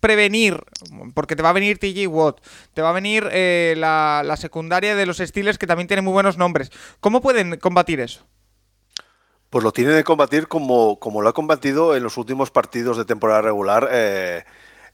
prevenir? 0.00 0.62
Porque 1.14 1.36
te 1.36 1.42
va 1.42 1.50
a 1.50 1.54
venir 1.54 1.78
TJ 1.78 2.06
Watt, 2.06 2.40
te 2.74 2.82
va 2.82 2.90
a 2.90 2.92
venir 2.92 3.28
eh, 3.32 3.74
la, 3.76 4.36
secundaria 4.36 4.94
de 4.94 5.06
los 5.06 5.18
Steelers, 5.18 5.58
que 5.58 5.66
también 5.66 5.88
tiene 5.88 6.02
muy 6.02 6.12
buenos 6.12 6.38
nombres. 6.38 6.70
¿Cómo 7.00 7.20
pueden 7.20 7.58
combatir 7.58 8.00
eso? 8.00 8.26
Pues 9.50 9.64
lo 9.64 9.72
tiene 9.72 9.92
de 9.92 10.04
combatir 10.04 10.48
como, 10.48 10.98
como 10.98 11.22
lo 11.22 11.28
ha 11.28 11.32
combatido 11.32 11.96
en 11.96 12.02
los 12.02 12.16
últimos 12.16 12.50
partidos 12.50 12.96
de 12.96 13.04
temporada 13.04 13.42
regular 13.42 13.88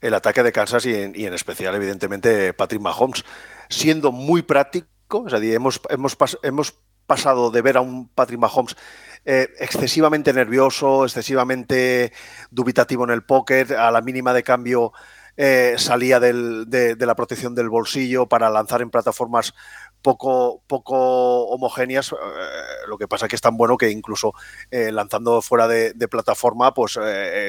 el 0.03 0.15
ataque 0.15 0.43
de 0.43 0.53
Kansas 0.53 0.85
y 0.85 0.95
en, 0.95 1.35
especial, 1.35 1.75
evidentemente, 1.75 2.53
Patrick 2.53 2.83
Mahomes, 2.83 3.25
siendo 3.73 4.12
muy 4.12 4.43
práctico. 4.43 4.88
O 5.09 5.29
sea, 5.29 5.38
hemos, 5.41 5.81
hemos, 5.88 6.17
hemos 6.43 6.75
pasado 7.07 7.50
de 7.50 7.62
ver 7.62 7.76
a 7.76 7.81
un 7.81 8.09
Patrick 8.09 8.38
Mahomes 8.38 8.76
eh, 9.25 9.49
excesivamente 9.59 10.33
nervioso, 10.33 11.05
excesivamente 11.05 12.12
dubitativo 12.50 13.05
en 13.05 13.11
el 13.11 13.23
pocket, 13.23 13.73
a 13.73 13.91
la 13.91 14.00
mínima 14.00 14.33
de 14.33 14.43
cambio 14.43 14.93
eh, 15.37 15.76
salía 15.79 16.21
de, 16.21 16.97
la 16.99 17.14
protección 17.14 17.55
del 17.55 17.71
bolsillo 17.71 18.26
para 18.26 18.50
lanzar 18.50 18.83
en 18.83 18.91
plataformas 18.91 19.55
poco, 20.02 20.62
poco 20.66 21.47
homogéneas. 21.47 22.12
Eh, 22.12 22.16
lo 22.88 22.99
que 22.99 23.09
pasa 23.09 23.26
es 23.26 23.30
que 23.30 23.37
es 23.37 23.42
tan 23.42 23.56
bueno 23.56 23.76
que 23.76 23.90
incluso 23.90 24.35
eh, 24.71 24.92
lanzando 24.92 25.40
fuera 25.40 25.68
de, 25.68 25.92
plataforma, 26.09 26.75
pues 26.75 26.99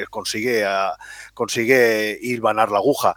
consigue, 0.08 0.64
consigue 1.34 2.18
ir 2.22 2.40
vanar 2.40 2.70
la 2.70 2.78
aguja. 2.78 3.14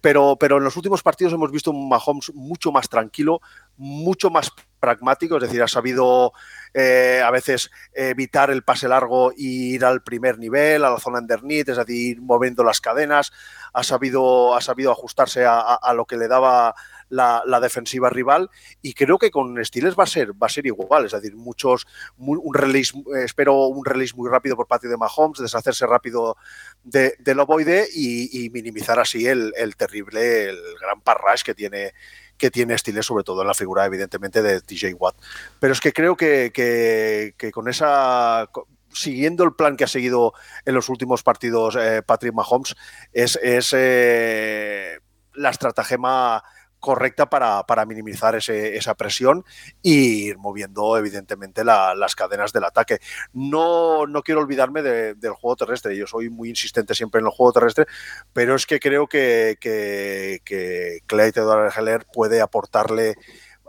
pero, 0.00 0.36
pero 0.40 0.56
en 0.56 0.64
los 0.64 0.76
últimos 0.76 1.02
partidos 1.02 1.32
hemos 1.32 1.52
visto 1.52 1.70
un 1.70 1.88
Mahomes 1.88 2.32
mucho 2.34 2.72
más 2.72 2.88
tranquilo, 2.88 3.40
mucho 3.76 4.30
más 4.30 4.50
pragmático, 4.80 5.36
es 5.36 5.42
decir, 5.42 5.62
ha 5.62 5.68
sabido 5.68 6.32
eh, 6.74 7.22
a 7.24 7.30
veces 7.30 7.70
evitar 7.92 8.50
el 8.50 8.62
pase 8.62 8.88
largo 8.88 9.32
y 9.36 9.74
ir 9.74 9.84
al 9.84 10.02
primer 10.02 10.38
nivel, 10.38 10.84
a 10.84 10.90
la 10.90 10.98
zona 10.98 11.18
underneath, 11.18 11.68
es 11.68 11.76
decir, 11.76 12.20
moviendo 12.20 12.64
las 12.64 12.80
cadenas, 12.80 13.30
ha 13.72 13.84
sabido, 13.84 14.56
ha 14.56 14.60
sabido 14.60 14.90
ajustarse 14.90 15.44
a, 15.46 15.78
lo 15.94 16.06
que 16.06 16.16
le 16.16 16.26
daba 16.26 16.74
la, 17.10 17.60
defensiva 17.60 18.08
rival 18.08 18.50
y 18.80 18.94
creo 18.94 19.18
que 19.18 19.30
con 19.30 19.62
Stiles 19.62 19.94
va 19.98 20.04
a 20.04 20.06
ser 20.06 20.32
va 20.32 20.46
a 20.46 20.50
ser 20.50 20.66
igual, 20.66 21.04
es 21.04 21.12
decir, 21.12 21.36
muchos 21.36 21.86
un 22.16 22.54
release, 22.54 22.94
espero 23.22 23.66
un 23.66 23.84
release 23.84 24.14
muy 24.16 24.30
rápido 24.30 24.56
por 24.56 24.66
parte 24.66 24.88
de 24.88 24.96
Mahomes, 24.96 25.40
deshacerse 25.40 25.86
rápido 25.86 26.36
de, 26.82 27.14
del 27.18 27.40
ovoide 27.40 27.86
y, 27.92 28.48
minimizar 28.50 28.98
así 28.98 29.26
el, 29.26 29.52
el 29.56 29.76
terrible, 29.76 30.48
el 30.48 30.58
gran 30.80 31.00
parrash 31.02 31.42
que 31.42 31.54
tiene 31.54 31.92
que 32.40 32.50
tiene 32.50 32.76
Stiles, 32.76 33.04
sobre 33.04 33.22
todo 33.22 33.42
en 33.42 33.48
la 33.48 33.54
figura, 33.54 33.84
evidentemente, 33.84 34.42
de 34.42 34.60
DJ 34.62 34.94
Watt. 34.94 35.14
Pero 35.60 35.74
es 35.74 35.80
que 35.80 35.92
creo 35.92 36.16
que, 36.16 36.50
que, 36.54 37.52
con 37.52 37.68
esa 37.68 38.48
siguiendo 38.92 39.44
el 39.44 39.52
plan 39.52 39.76
que 39.76 39.84
ha 39.84 39.88
seguido 39.88 40.32
en 40.64 40.74
los 40.74 40.88
últimos 40.88 41.22
partidos 41.22 41.76
eh, 41.76 42.02
Patrick 42.04 42.34
Mahomes, 42.34 42.74
es, 43.12 43.38
es 43.42 43.72
eh, 43.76 44.98
la 45.34 45.50
estratagema 45.50 46.42
correcta 46.80 47.30
para, 47.30 47.62
para 47.64 47.86
minimizar 47.86 48.34
ese, 48.34 48.76
esa 48.76 48.94
presión 48.94 49.44
y 49.82 50.28
ir 50.28 50.38
moviendo, 50.38 50.96
evidentemente, 50.96 51.62
las 51.64 52.16
cadenas 52.16 52.52
del 52.52 52.64
ataque. 52.64 52.98
No, 53.32 54.06
no 54.06 54.22
quiero 54.22 54.40
olvidarme 54.40 54.82
del 54.82 55.32
juego 55.32 55.56
terrestre. 55.56 55.96
Yo 55.96 56.06
soy 56.06 56.30
muy 56.30 56.48
insistente 56.48 56.94
siempre 56.94 57.20
en 57.20 57.26
el 57.26 57.32
juego 57.32 57.52
terrestre, 57.52 57.86
pero 58.32 58.54
es 58.54 58.66
que 58.66 58.80
creo 58.80 59.06
que, 59.06 59.56
que, 59.60 60.40
que 60.44 61.00
Heller 61.10 62.06
puede 62.12 62.40
aportarle 62.40 63.14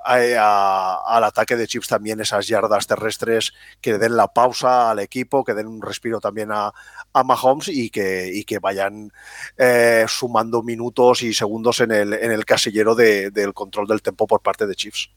al 0.04 1.24
ataque 1.24 1.56
de 1.56 1.68
Chips 1.68 1.88
también 1.88 2.20
esas 2.20 2.48
yardas 2.48 2.88
terrestres 2.88 3.54
que 3.80 3.98
den 3.98 4.16
la 4.16 4.28
pausa 4.28 4.92
al 4.92 5.00
equipo, 5.00 5.44
que 5.44 5.54
den 5.54 5.68
un 5.68 5.82
respiro 5.82 6.20
también 6.20 6.50
a, 6.52 6.72
Mahomes 7.24 7.68
y 7.68 7.90
que, 7.90 8.60
vayan 8.62 9.12
eh, 9.58 10.06
sumando 10.08 10.64
minutos 10.64 11.24
y 11.24 11.34
segundos 11.34 11.82
en 11.82 11.92
el, 11.92 12.46
casillero 12.46 12.96
del 12.96 13.54
control 13.54 13.88
del 13.88 14.02
tempo 14.02 14.28
por 14.28 14.42
parte 14.42 14.66
de 14.66 14.76
Chiefs. 14.76 15.10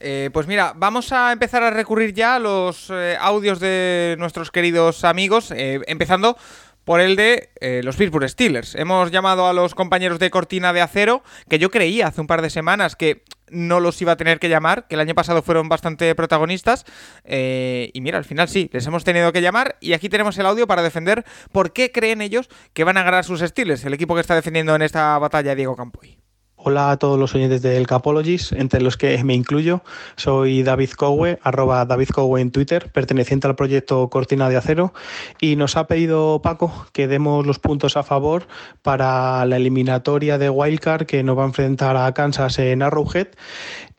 Eh, 0.00 0.30
pues 0.32 0.46
mira, 0.46 0.74
vamos 0.76 1.12
a 1.12 1.32
empezar 1.32 1.62
a 1.64 1.70
recurrir 1.70 2.14
ya 2.14 2.36
a 2.36 2.38
los 2.38 2.88
eh, 2.90 3.16
audios 3.20 3.58
de 3.58 4.14
nuestros 4.18 4.52
queridos 4.52 5.04
amigos, 5.04 5.52
empezando 5.52 6.36
por 6.84 7.00
el 7.00 7.16
de 7.16 7.50
los 7.82 7.96
Pittsburgh 7.96 8.28
Steelers. 8.28 8.74
Hemos 8.74 9.10
llamado 9.10 9.46
a 9.46 9.52
los 9.52 9.74
compañeros 9.74 10.18
de 10.18 10.30
Cortina 10.30 10.72
de 10.72 10.80
Acero, 10.80 11.22
que 11.48 11.58
yo 11.58 11.70
creía 11.70 12.08
hace 12.08 12.20
un 12.20 12.26
par 12.26 12.42
de 12.42 12.50
semanas 12.50 12.96
que 12.96 13.24
no 13.50 13.80
los 13.80 14.00
iba 14.02 14.12
a 14.12 14.16
tener 14.16 14.38
que 14.38 14.48
llamar, 14.48 14.86
que 14.88 14.94
el 14.94 15.00
año 15.00 15.14
pasado 15.14 15.42
fueron 15.42 15.68
bastante 15.68 16.14
protagonistas. 16.14 16.84
Eh, 17.24 17.90
y 17.92 18.00
mira, 18.00 18.18
al 18.18 18.24
final 18.24 18.48
sí, 18.48 18.70
les 18.72 18.86
hemos 18.86 19.04
tenido 19.04 19.32
que 19.32 19.42
llamar. 19.42 19.76
Y 19.80 19.92
aquí 19.92 20.08
tenemos 20.08 20.38
el 20.38 20.46
audio 20.46 20.66
para 20.66 20.82
defender 20.82 21.24
por 21.52 21.72
qué 21.72 21.92
creen 21.92 22.22
ellos 22.22 22.48
que 22.72 22.84
van 22.84 22.96
a 22.96 23.02
ganar 23.02 23.24
sus 23.24 23.40
Steelers, 23.40 23.84
el 23.84 23.94
equipo 23.94 24.14
que 24.14 24.20
está 24.20 24.34
defendiendo 24.34 24.74
en 24.74 24.82
esta 24.82 25.18
batalla 25.18 25.54
Diego 25.54 25.76
Campoy. 25.76 26.27
Hola 26.60 26.90
a 26.90 26.96
todos 26.96 27.20
los 27.20 27.36
oyentes 27.36 27.62
del 27.62 27.86
Capologies, 27.86 28.50
entre 28.50 28.80
los 28.80 28.96
que 28.96 29.22
me 29.22 29.34
incluyo. 29.34 29.82
Soy 30.16 30.64
David 30.64 30.90
Cowe, 30.90 31.38
arroba 31.44 31.84
David 31.84 32.08
en 32.36 32.50
Twitter, 32.50 32.90
perteneciente 32.90 33.46
al 33.46 33.54
proyecto 33.54 34.10
Cortina 34.10 34.48
de 34.48 34.56
Acero, 34.56 34.92
y 35.40 35.54
nos 35.54 35.76
ha 35.76 35.86
pedido 35.86 36.42
Paco 36.42 36.88
que 36.92 37.06
demos 37.06 37.46
los 37.46 37.60
puntos 37.60 37.96
a 37.96 38.02
favor 38.02 38.48
para 38.82 39.46
la 39.46 39.56
eliminatoria 39.56 40.36
de 40.36 40.50
Wildcard 40.50 41.06
que 41.06 41.22
nos 41.22 41.38
va 41.38 41.44
a 41.44 41.46
enfrentar 41.46 41.96
a 41.96 42.12
Kansas 42.12 42.58
en 42.58 42.82
Arrowhead 42.82 43.28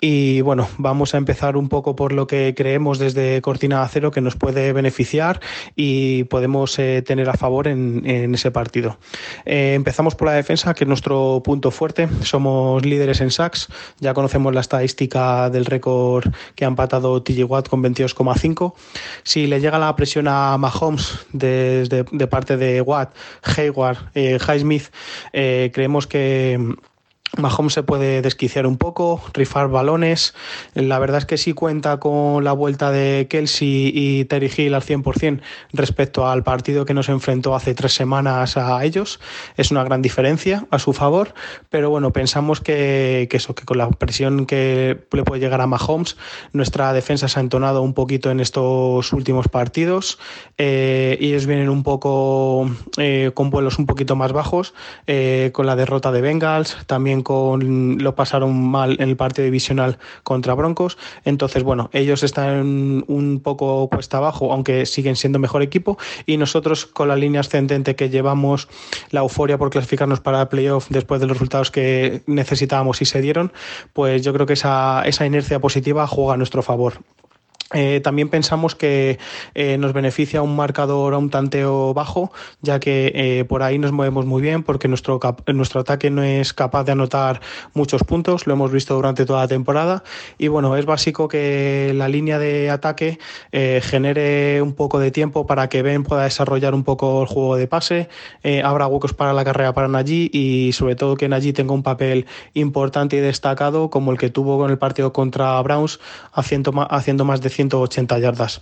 y 0.01 0.39
bueno, 0.41 0.67
vamos 0.77 1.13
a 1.13 1.17
empezar 1.17 1.57
un 1.57 1.67
poco 1.67 1.95
por 1.95 2.13
lo 2.13 2.25
que 2.25 2.53
creemos 2.55 2.99
desde 2.99 3.41
Cortina 3.41 3.79
de 3.79 3.83
Acero 3.83 4.11
que 4.11 4.21
nos 4.21 4.35
puede 4.37 4.71
beneficiar 4.71 5.41
y 5.75 6.23
podemos 6.25 6.79
eh, 6.79 7.01
tener 7.01 7.29
a 7.29 7.33
favor 7.33 7.67
en, 7.67 8.05
ese 8.33 8.51
partido. 8.51 8.97
Eh, 9.45 9.73
empezamos 9.73 10.15
por 10.15 10.27
la 10.27 10.33
defensa, 10.33 10.73
que 10.73 10.85
es 10.85 10.87
nuestro 10.87 11.41
punto 11.43 11.69
fuerte. 11.71 12.07
Somos 12.23 12.85
líderes 12.85 13.19
en 13.19 13.31
sacks. 13.31 13.67
Ya 13.99 14.13
conocemos 14.13 14.53
la 14.53 14.61
estadística 14.61 15.49
del 15.49 15.65
récord 15.65 16.33
que 16.55 16.63
ha 16.63 16.69
empatado 16.69 17.21
TJ 17.21 17.43
Watt 17.43 17.67
con 17.67 17.83
22,5. 17.83 18.73
Si 19.23 19.47
le 19.47 19.59
llega 19.59 19.79
la 19.79 19.95
presión 19.95 20.27
a 20.29 20.57
Mahomes 20.57 21.25
desde 21.33 22.05
de 22.11 22.27
parte 22.27 22.55
de 22.55 22.81
Watt, 22.81 23.13
Hayward, 23.57 23.97
eh, 24.15 24.37
Highsmith, 24.39 24.85
eh, 25.33 25.71
creemos 25.73 26.07
que 26.07 26.57
Mahomes 27.37 27.73
se 27.73 27.83
puede 27.83 28.21
desquiciar 28.21 28.65
un 28.65 28.77
poco, 28.77 29.21
rifar 29.33 29.69
balones. 29.69 30.33
La 30.73 30.99
verdad 30.99 31.19
es 31.19 31.25
que 31.25 31.37
sí 31.37 31.53
cuenta 31.53 31.99
con 31.99 32.43
la 32.43 32.53
vuelta 32.53 32.91
de 32.91 33.27
Kelsey 33.29 33.91
y 33.93 34.25
Terry 34.25 34.51
Hill 34.55 34.73
al 34.73 34.81
100% 34.81 35.41
respecto 35.73 36.27
al 36.27 36.43
partido 36.43 36.85
que 36.85 36.93
nos 36.93 37.07
enfrentó 37.09 37.55
hace 37.55 37.75
tres 37.75 37.93
semanas 37.93 38.57
a 38.57 38.83
ellos. 38.83 39.19
Es 39.57 39.71
una 39.71 39.83
gran 39.83 40.01
diferencia 40.01 40.65
a 40.71 40.79
su 40.79 40.93
favor, 40.93 41.33
pero 41.69 41.89
bueno, 41.89 42.11
pensamos 42.11 42.61
que, 42.61 43.27
eso, 43.31 43.53
que 43.53 43.63
con 43.63 43.77
la 43.77 43.89
presión 43.89 44.45
que 44.45 44.99
le 45.11 45.23
puede 45.23 45.41
llegar 45.41 45.61
a 45.61 45.67
Mahomes, 45.67 46.17
nuestra 46.51 46.93
defensa 46.93 47.27
se 47.27 47.39
ha 47.39 47.41
entonado 47.41 47.81
un 47.81 47.93
poquito 47.93 48.31
en 48.31 48.39
estos 48.39 49.13
últimos 49.13 49.47
partidos. 49.47 50.17
Eh, 50.57 51.17
ellos 51.21 51.45
vienen 51.45 51.69
un 51.69 51.83
poco 51.83 52.69
eh, 52.97 53.31
con 53.33 53.49
vuelos 53.49 53.79
un 53.79 53.85
poquito 53.85 54.15
más 54.15 54.31
bajos, 54.31 54.73
eh, 55.07 55.51
con 55.53 55.65
la 55.65 55.75
derrota 55.75 56.11
de 56.11 56.21
Bengals, 56.21 56.77
también 56.87 57.18
lo 57.23 58.15
pasaron 58.15 58.69
mal 58.69 58.97
en 58.99 59.09
el 59.09 59.17
partido 59.17 59.45
divisional 59.45 59.97
contra 60.23 60.53
Broncos. 60.53 60.97
Entonces, 61.25 61.63
bueno, 61.63 61.89
ellos 61.93 62.23
están 62.23 63.03
un 63.07 63.41
poco 63.43 63.89
cuesta 63.89 64.17
abajo, 64.17 64.51
aunque 64.51 64.85
siguen 64.85 65.15
siendo 65.15 65.39
mejor 65.39 65.61
equipo. 65.61 65.97
Y 66.25 66.37
nosotros, 66.37 66.85
con 66.85 67.07
la 67.07 67.15
línea 67.15 67.41
ascendente 67.41 67.95
que 67.95 68.09
llevamos, 68.09 68.67
la 69.11 69.21
euforia 69.21 69.57
por 69.57 69.69
clasificarnos 69.69 70.19
para 70.19 70.49
playoff 70.49 70.87
después 70.89 71.21
de 71.21 71.27
los 71.27 71.37
resultados 71.37 71.71
que 71.71 72.21
necesitábamos 72.27 73.01
y 73.01 73.05
se 73.05 73.21
dieron, 73.21 73.51
pues 73.93 74.23
yo 74.23 74.33
creo 74.33 74.45
que 74.45 74.53
esa, 74.53 75.03
esa 75.05 75.25
inercia 75.25 75.59
positiva 75.59 76.07
juega 76.07 76.33
a 76.33 76.37
nuestro 76.37 76.61
favor. 76.61 76.93
Eh, 77.73 78.01
también 78.03 78.29
pensamos 78.29 78.73
que 78.73 79.19
eh, 79.53 79.77
nos 79.77 79.93
beneficia 79.93 80.41
un 80.41 80.55
marcador 80.55 81.13
a 81.13 81.19
un 81.19 81.29
tanteo 81.29 81.93
bajo, 81.93 82.31
ya 82.61 82.79
que 82.79 83.11
eh, 83.13 83.45
por 83.45 83.61
ahí 83.61 83.77
nos 83.77 83.91
movemos 83.91 84.25
muy 84.25 84.41
bien, 84.41 84.63
porque 84.63 84.87
nuestro, 84.87 85.19
nuestro 85.47 85.81
ataque 85.81 86.09
no 86.09 86.23
es 86.23 86.53
capaz 86.53 86.83
de 86.85 86.93
anotar 86.93 87.41
muchos 87.75 88.03
puntos, 88.03 88.47
lo 88.47 88.53
hemos 88.53 88.71
visto 88.71 88.95
durante 88.95 89.25
toda 89.25 89.41
la 89.41 89.47
temporada. 89.47 90.03
Y 90.39 90.47
bueno, 90.47 90.75
es 90.77 90.85
básico 90.85 91.27
que 91.27 91.91
la 91.95 92.07
línea 92.09 92.39
de 92.39 92.71
ataque 92.71 93.19
genere 93.51 94.61
un 94.61 94.73
poco 94.73 94.99
de 94.99 95.11
tiempo 95.11 95.45
para 95.45 95.69
que 95.69 95.81
Ben 95.81 96.03
pueda 96.03 96.23
desarrollar 96.23 96.73
un 96.73 96.83
poco 96.83 97.21
el 97.21 97.27
juego 97.27 97.55
de 97.55 97.67
pase, 97.67 98.09
abra 98.63 98.87
huecos 98.87 99.13
para 99.13 99.33
la 99.33 99.43
carrera 99.43 99.73
para 99.73 99.87
Najee 99.87 100.29
y 100.31 100.71
sobre 100.73 100.95
todo 100.95 101.15
que 101.15 101.29
Najee 101.29 101.53
tenga 101.53 101.73
un 101.73 101.83
papel 101.83 102.25
importante 102.53 103.17
y 103.17 103.19
destacado 103.19 103.89
como 103.89 104.11
el 104.11 104.17
que 104.17 104.29
tuvo 104.29 104.57
con 104.57 104.71
el 104.71 104.77
partido 104.77 105.13
contra 105.13 105.61
Browns, 105.61 105.99
haciendo, 106.33 106.73
haciendo 106.89 107.25
más 107.25 107.41
de 107.41 107.49
180 107.59 108.19
yardas. 108.19 108.61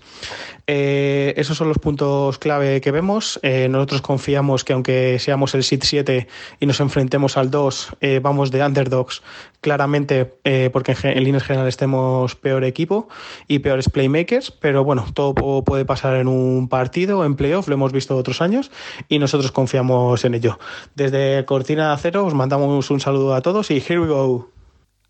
Eh, 0.65 1.35
esos 1.37 1.55
son 1.55 1.67
los 1.67 1.77
puntos 1.77 2.39
clave 2.39 2.81
que 2.81 2.89
vemos. 2.89 3.39
Eh, 3.43 3.67
nosotros 3.69 4.01
confiamos 4.01 4.63
que 4.63 4.73
aunque 4.73 5.19
seamos 5.19 5.53
el 5.53 5.63
SIT 5.63 5.83
7 5.83 6.27
y 6.59 6.65
nos 6.65 6.79
enfrentemos 6.79 7.37
al 7.37 7.51
2, 7.51 7.97
eh, 8.01 8.19
vamos 8.21 8.49
de 8.49 8.65
underdogs 8.65 9.21
claramente 9.61 10.25
porque 10.71 10.95
en, 11.03 11.23
líneas 11.23 11.43
generales 11.43 11.73
estemos 11.73 12.35
peor 12.35 12.63
equipo 12.63 13.09
y 13.47 13.59
peores 13.59 13.89
playmakers, 13.89 14.51
pero 14.51 14.83
bueno, 14.83 15.05
todo 15.13 15.63
puede 15.63 15.83
pasar 15.83 16.15
en 16.15 16.27
un 16.27 16.69
partido, 16.69 17.25
en 17.25 17.35
playoff, 17.35 17.67
lo 17.67 17.73
hemos 17.73 17.91
visto 17.91 18.15
otros 18.15 18.41
años 18.41 18.71
y 19.09 19.19
nosotros 19.19 19.51
confiamos 19.51 20.23
en 20.25 20.35
ello. 20.35 20.57
Desde 20.95 21.43
Cortina 21.45 21.91
Acero 21.91 22.25
os 22.25 22.33
mandamos 22.33 22.89
un 22.91 22.99
saludo 22.99 23.35
a 23.35 23.41
todos 23.41 23.69
y 23.71 23.77
here 23.77 23.99
we 23.99 24.07
go. 24.07 24.56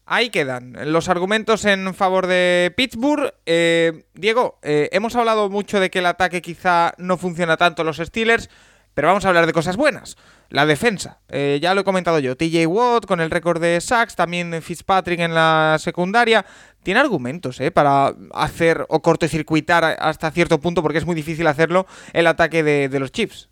Ahí 0.10 0.30
quedan 0.30 0.74
los 0.94 1.10
argumentos 1.10 1.66
en 1.66 1.94
favor 1.94 2.28
de 2.28 2.74
Pittsburgh. 2.78 3.34
Eh, 3.46 4.06
Diego, 4.14 4.58
eh, 4.64 4.88
hemos 4.94 5.18
hablado 5.18 5.50
mucho 5.50 5.82
de 5.82 5.90
que 5.90 6.00
el 6.00 6.06
ataque 6.06 6.42
quizá 6.42 6.94
no 6.98 7.18
funciona 7.18 7.58
tanto 7.58 7.84
los 7.84 7.98
Steelers, 7.98 8.50
pero 8.94 9.10
vamos 9.10 9.26
a 9.26 9.28
hablar 9.28 9.46
de 9.46 9.52
cosas 9.52 9.76
buenas. 9.76 10.16
La 10.50 10.66
defensa, 10.66 11.20
eh, 11.28 11.60
ya 11.62 11.74
lo 11.74 11.82
he 11.82 11.84
comentado 11.84 12.20
yo, 12.20 12.38
TJ 12.38 12.68
Watt 12.68 13.06
con 13.06 13.20
el 13.20 13.30
récord 13.30 13.62
de 13.62 13.82
sacks, 13.82 14.16
también 14.16 14.62
Fitzpatrick 14.62 15.20
en 15.20 15.34
la 15.34 15.76
secundaria. 15.78 16.46
Tiene 16.84 17.02
argumentos 17.02 17.60
para 17.74 18.16
hacer 18.34 18.86
o 18.88 19.02
cortocircuitar 19.02 19.98
hasta 20.00 20.32
cierto 20.32 20.62
punto, 20.62 20.82
porque 20.82 21.00
es 21.00 21.06
muy 21.06 21.16
difícil 21.16 21.48
hacerlo, 21.48 21.86
el 22.14 22.28
ataque 22.28 22.64
de, 22.64 22.88
de 22.88 23.00
los 23.02 23.12
Chiefs. 23.12 23.50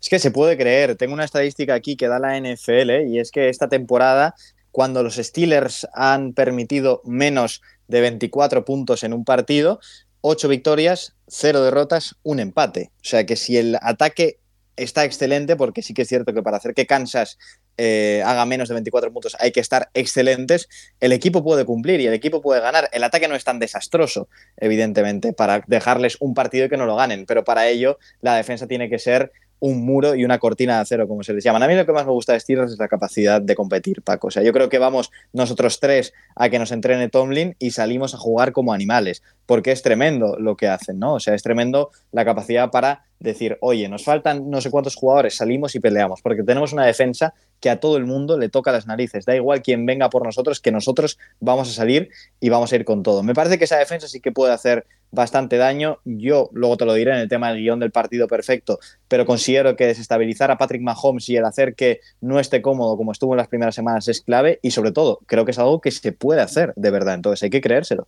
Es 0.00 0.08
que 0.08 0.18
se 0.18 0.32
puede 0.32 0.56
creer. 0.56 0.96
Tengo 0.96 1.14
una 1.14 1.24
estadística 1.24 1.74
aquí 1.74 1.96
que 1.96 2.08
da 2.08 2.18
la 2.18 2.36
NFL 2.40 3.06
y 3.06 3.20
es 3.20 3.30
que 3.30 3.48
esta 3.48 3.68
temporada, 3.68 4.34
cuando 4.76 5.02
los 5.02 5.14
Steelers 5.16 5.88
han 5.94 6.34
permitido 6.34 7.00
menos 7.02 7.62
de 7.88 8.02
24 8.02 8.66
puntos 8.66 9.04
en 9.04 9.14
un 9.14 9.24
partido, 9.24 9.80
8 10.20 10.48
victorias, 10.48 11.14
0 11.28 11.62
derrotas, 11.62 12.16
un 12.22 12.40
empate. 12.40 12.90
O 12.96 13.04
sea 13.04 13.24
que 13.24 13.36
si 13.36 13.56
el 13.56 13.78
ataque 13.80 14.38
está 14.76 15.06
excelente, 15.06 15.56
porque 15.56 15.80
sí 15.80 15.94
que 15.94 16.02
es 16.02 16.08
cierto 16.08 16.34
que 16.34 16.42
para 16.42 16.58
hacer 16.58 16.74
que 16.74 16.84
Kansas 16.84 17.38
eh, 17.78 18.22
haga 18.26 18.44
menos 18.44 18.68
de 18.68 18.74
24 18.74 19.10
puntos 19.14 19.34
hay 19.40 19.50
que 19.50 19.60
estar 19.60 19.88
excelentes, 19.94 20.68
el 21.00 21.12
equipo 21.12 21.42
puede 21.42 21.64
cumplir 21.64 22.02
y 22.02 22.06
el 22.06 22.12
equipo 22.12 22.42
puede 22.42 22.60
ganar. 22.60 22.90
El 22.92 23.02
ataque 23.02 23.28
no 23.28 23.34
es 23.34 23.44
tan 23.44 23.58
desastroso, 23.58 24.28
evidentemente, 24.58 25.32
para 25.32 25.64
dejarles 25.66 26.18
un 26.20 26.34
partido 26.34 26.66
y 26.66 26.68
que 26.68 26.76
no 26.76 26.84
lo 26.84 26.96
ganen, 26.96 27.24
pero 27.24 27.44
para 27.44 27.66
ello 27.66 27.98
la 28.20 28.36
defensa 28.36 28.66
tiene 28.66 28.90
que 28.90 28.98
ser 28.98 29.32
un 29.60 29.84
muro 29.84 30.14
y 30.14 30.24
una 30.24 30.38
cortina 30.38 30.76
de 30.76 30.80
acero, 30.82 31.08
como 31.08 31.22
se 31.22 31.32
les 31.32 31.42
llaman. 31.42 31.62
A 31.62 31.68
mí 31.68 31.74
lo 31.74 31.86
que 31.86 31.92
más 31.92 32.06
me 32.06 32.12
gusta 32.12 32.32
de 32.34 32.40
Steelers 32.40 32.72
es 32.72 32.78
la 32.78 32.88
capacidad 32.88 33.40
de 33.40 33.54
competir, 33.54 34.02
Paco. 34.02 34.28
O 34.28 34.30
sea, 34.30 34.42
yo 34.42 34.52
creo 34.52 34.68
que 34.68 34.78
vamos 34.78 35.10
nosotros 35.32 35.80
tres 35.80 36.12
a 36.34 36.48
que 36.48 36.58
nos 36.58 36.72
entrene 36.72 37.08
Tomlin 37.08 37.56
y 37.58 37.70
salimos 37.70 38.14
a 38.14 38.18
jugar 38.18 38.52
como 38.52 38.72
animales, 38.72 39.22
porque 39.46 39.72
es 39.72 39.82
tremendo 39.82 40.36
lo 40.38 40.56
que 40.56 40.68
hacen, 40.68 40.98
¿no? 40.98 41.14
O 41.14 41.20
sea, 41.20 41.34
es 41.34 41.42
tremendo 41.42 41.90
la 42.12 42.24
capacidad 42.24 42.70
para 42.70 43.05
decir, 43.18 43.58
oye, 43.60 43.88
nos 43.88 44.04
faltan 44.04 44.50
no 44.50 44.60
sé 44.60 44.70
cuántos 44.70 44.94
jugadores, 44.94 45.36
salimos 45.36 45.74
y 45.74 45.80
peleamos, 45.80 46.22
porque 46.22 46.42
tenemos 46.42 46.72
una 46.72 46.84
defensa 46.84 47.34
que 47.60 47.70
a 47.70 47.80
todo 47.80 47.96
el 47.96 48.04
mundo 48.04 48.38
le 48.38 48.48
toca 48.48 48.72
las 48.72 48.86
narices. 48.86 49.24
Da 49.24 49.34
igual 49.34 49.62
quien 49.62 49.86
venga 49.86 50.10
por 50.10 50.24
nosotros, 50.24 50.60
que 50.60 50.72
nosotros 50.72 51.18
vamos 51.40 51.70
a 51.70 51.72
salir 51.72 52.10
y 52.40 52.48
vamos 52.48 52.72
a 52.72 52.76
ir 52.76 52.84
con 52.84 53.02
todo. 53.02 53.22
Me 53.22 53.34
parece 53.34 53.58
que 53.58 53.64
esa 53.64 53.78
defensa 53.78 54.08
sí 54.08 54.20
que 54.20 54.32
puede 54.32 54.52
hacer 54.52 54.86
bastante 55.10 55.56
daño. 55.56 55.98
Yo 56.04 56.50
luego 56.52 56.76
te 56.76 56.84
lo 56.84 56.94
diré 56.94 57.12
en 57.12 57.18
el 57.18 57.28
tema 57.28 57.50
del 57.50 57.62
guion 57.62 57.80
del 57.80 57.92
partido 57.92 58.28
perfecto, 58.28 58.78
pero 59.08 59.24
considero 59.24 59.76
que 59.76 59.86
desestabilizar 59.86 60.50
a 60.50 60.58
Patrick 60.58 60.82
Mahomes 60.82 61.28
y 61.28 61.36
el 61.36 61.44
hacer 61.44 61.74
que 61.74 62.00
no 62.20 62.38
esté 62.38 62.60
cómodo 62.60 62.96
como 62.96 63.12
estuvo 63.12 63.32
en 63.32 63.38
las 63.38 63.48
primeras 63.48 63.74
semanas 63.74 64.08
es 64.08 64.20
clave 64.20 64.58
y 64.62 64.72
sobre 64.72 64.92
todo 64.92 65.20
creo 65.26 65.44
que 65.44 65.52
es 65.52 65.58
algo 65.58 65.80
que 65.80 65.90
se 65.90 66.12
puede 66.12 66.42
hacer 66.42 66.72
de 66.76 66.90
verdad. 66.90 67.14
Entonces 67.14 67.42
hay 67.42 67.50
que 67.50 67.60
creérselo. 67.60 68.06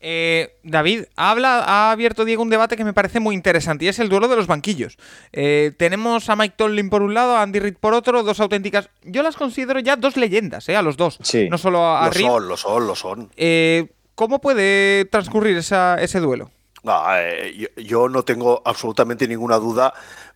Eh, 0.00 0.54
David, 0.62 1.04
habla, 1.16 1.64
ha 1.64 1.90
abierto 1.90 2.24
Diego 2.24 2.42
un 2.42 2.50
debate 2.50 2.76
que 2.76 2.84
me 2.84 2.92
parece 2.92 3.18
muy 3.20 3.34
interesante 3.34 3.84
y 3.84 3.88
es 3.88 3.98
el 3.98 4.08
duelo 4.08 4.28
de 4.28 4.36
los 4.36 4.46
banquillos. 4.46 4.96
Eh, 5.32 5.72
tenemos 5.76 6.28
a 6.30 6.36
Mike 6.36 6.54
Tomlin 6.56 6.88
por 6.90 7.02
un 7.02 7.14
lado, 7.14 7.36
a 7.36 7.42
Andy 7.42 7.58
Reid 7.58 7.76
por 7.80 7.94
otro, 7.94 8.22
dos 8.22 8.38
auténticas. 8.40 8.90
Yo 9.02 9.22
las 9.22 9.36
considero 9.36 9.80
ya 9.80 9.96
dos 9.96 10.16
leyendas, 10.16 10.68
eh, 10.68 10.76
a 10.76 10.82
los 10.82 10.96
dos. 10.96 11.18
Sí. 11.22 11.48
No 11.50 11.58
solo 11.58 11.96
a 11.96 12.06
Lo 12.06 12.10
Reid. 12.12 12.26
son, 12.26 12.48
lo 12.48 12.56
son, 12.56 12.86
lo 12.86 12.94
son. 12.94 13.30
Eh, 13.36 13.88
¿Cómo 14.14 14.40
puede 14.40 15.04
transcurrir 15.06 15.56
esa- 15.56 15.96
ese 16.00 16.20
duelo? 16.20 16.50
No, 16.84 17.02
eh, 17.16 17.54
yo, 17.56 17.68
yo 17.82 18.08
no 18.08 18.22
tengo 18.22 18.62
absolutamente 18.64 19.26
ninguna 19.26 19.56
duda 19.56 19.92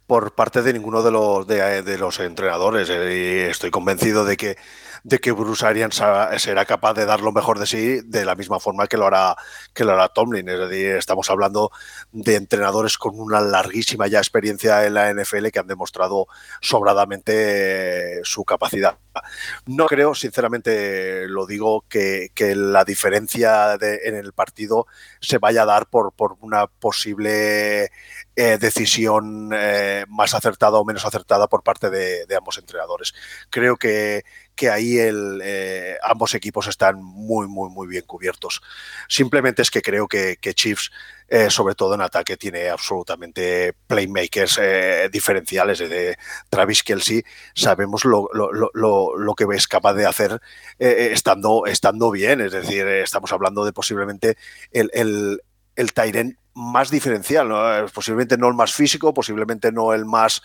por 0.09 0.35
parte 0.35 0.61
de 0.63 0.73
ninguno 0.73 1.03
de 1.03 1.11
los, 1.13 1.47
de, 1.47 1.83
de 1.83 1.99
los 1.99 2.19
entrenadores. 2.21 2.89
eh, 2.91 3.49
estoy 3.49 3.71
convencido 3.71 4.25
de 4.25 4.37
que, 4.37 4.57
de 5.05 5.19
que 5.19 5.33
Bruce 5.33 5.67
Arians 5.67 6.01
será 6.39 6.65
capaz 6.65 6.95
de 6.95 7.07
dar 7.07 7.21
lo 7.21 7.33
mejor 7.33 7.59
de 7.59 7.67
sí 7.67 8.01
de 8.05 8.25
la 8.25 8.35
misma 8.35 8.61
forma 8.61 8.87
que 8.87 8.97
lo 8.97 9.07
hará, 9.07 9.37
que 9.75 9.85
lo 9.85 9.93
hará 9.93 10.09
Tomlin. 10.09 10.49
Es 10.49 10.59
decir, 10.59 10.97
estamos 10.97 11.29
hablando 11.31 11.71
de 12.13 12.37
entrenadores 12.37 12.99
con 12.99 13.19
una 13.19 13.41
larguísima 13.41 14.07
ya 14.07 14.19
experiencia 14.19 14.87
en 14.87 14.95
la 14.95 15.11
NFL 15.13 15.49
que 15.49 15.59
han 15.59 15.67
demostrado 15.67 16.27
sobradamente 16.61 18.19
eh, 18.19 18.21
su 18.25 18.45
capacidad. 18.45 18.99
No 19.67 19.87
creo, 19.87 20.15
sinceramente, 20.15 21.27
lo 21.29 21.47
digo, 21.47 21.85
que, 21.89 22.31
que 22.35 22.55
la 22.55 22.85
diferencia 22.85 23.77
de- 23.79 24.01
en 24.05 24.15
el 24.17 24.33
partido 24.33 24.87
se 25.21 25.39
vaya 25.39 25.63
a 25.63 25.67
dar 25.67 25.87
por, 25.87 26.13
por 26.13 26.37
una 26.41 26.67
posible 26.67 27.91
eh, 28.35 28.57
decisión 28.59 29.51
eh, 29.53 30.07
más 30.09 30.33
acertada 30.33 30.79
o 30.79 30.87
menos 30.87 31.05
acertada 31.05 31.49
por 31.49 31.63
parte 31.63 31.91
de, 31.91 32.27
ambos 32.35 32.57
entrenadores. 32.57 33.13
Creo 33.51 33.77
que, 33.77 34.25
que 34.55 34.71
ahí 34.71 34.97
eh, 34.99 35.99
ambos 36.03 36.35
equipos 36.35 36.67
están 36.67 37.03
muy, 37.03 37.47
muy, 37.47 37.69
muy 37.69 37.87
bien 37.87 38.05
cubiertos. 38.07 38.63
Simplemente 39.07 39.61
es 39.61 39.71
que 39.71 39.83
creo 39.83 40.09
que, 40.09 40.39
que 40.41 40.55
Chiefs, 40.55 40.91
sobre 41.49 41.75
todo 41.75 41.95
en 41.95 42.03
ataque, 42.03 42.37
tiene 42.37 42.69
absolutamente 42.69 43.75
playmakers 43.87 44.61
diferenciales. 45.11 45.79
De 45.79 46.17
Travis 46.51 46.83
Kelsey, 46.83 47.23
sabemos 47.55 48.05
lo, 48.05 48.29
lo, 48.33 48.51
lo, 48.53 49.17
lo, 49.17 49.35
que 49.35 49.47
es 49.55 49.67
capaz 49.67 49.95
de 49.95 50.07
hacer 50.07 50.41
estando, 50.79 51.65
estando 51.67 52.11
bien. 52.11 52.43
Es 52.43 52.53
decir, 52.53 52.87
estamos 52.87 53.33
hablando 53.33 53.65
de 53.65 53.73
posiblemente 53.73 54.37
el, 54.73 54.91
el, 54.93 55.43
el 55.75 55.93
Tyrant 55.95 56.37
más 56.55 56.91
diferencial, 56.91 57.49
¿no? 57.49 57.75
Eh, 57.75 57.87
posiblemente 57.93 58.37
no 58.37 58.49
el 58.49 58.55
más 58.55 58.75
físico, 58.75 59.15
posiblemente 59.15 59.73
no 59.73 59.95
el 59.95 60.05
más, 60.05 60.43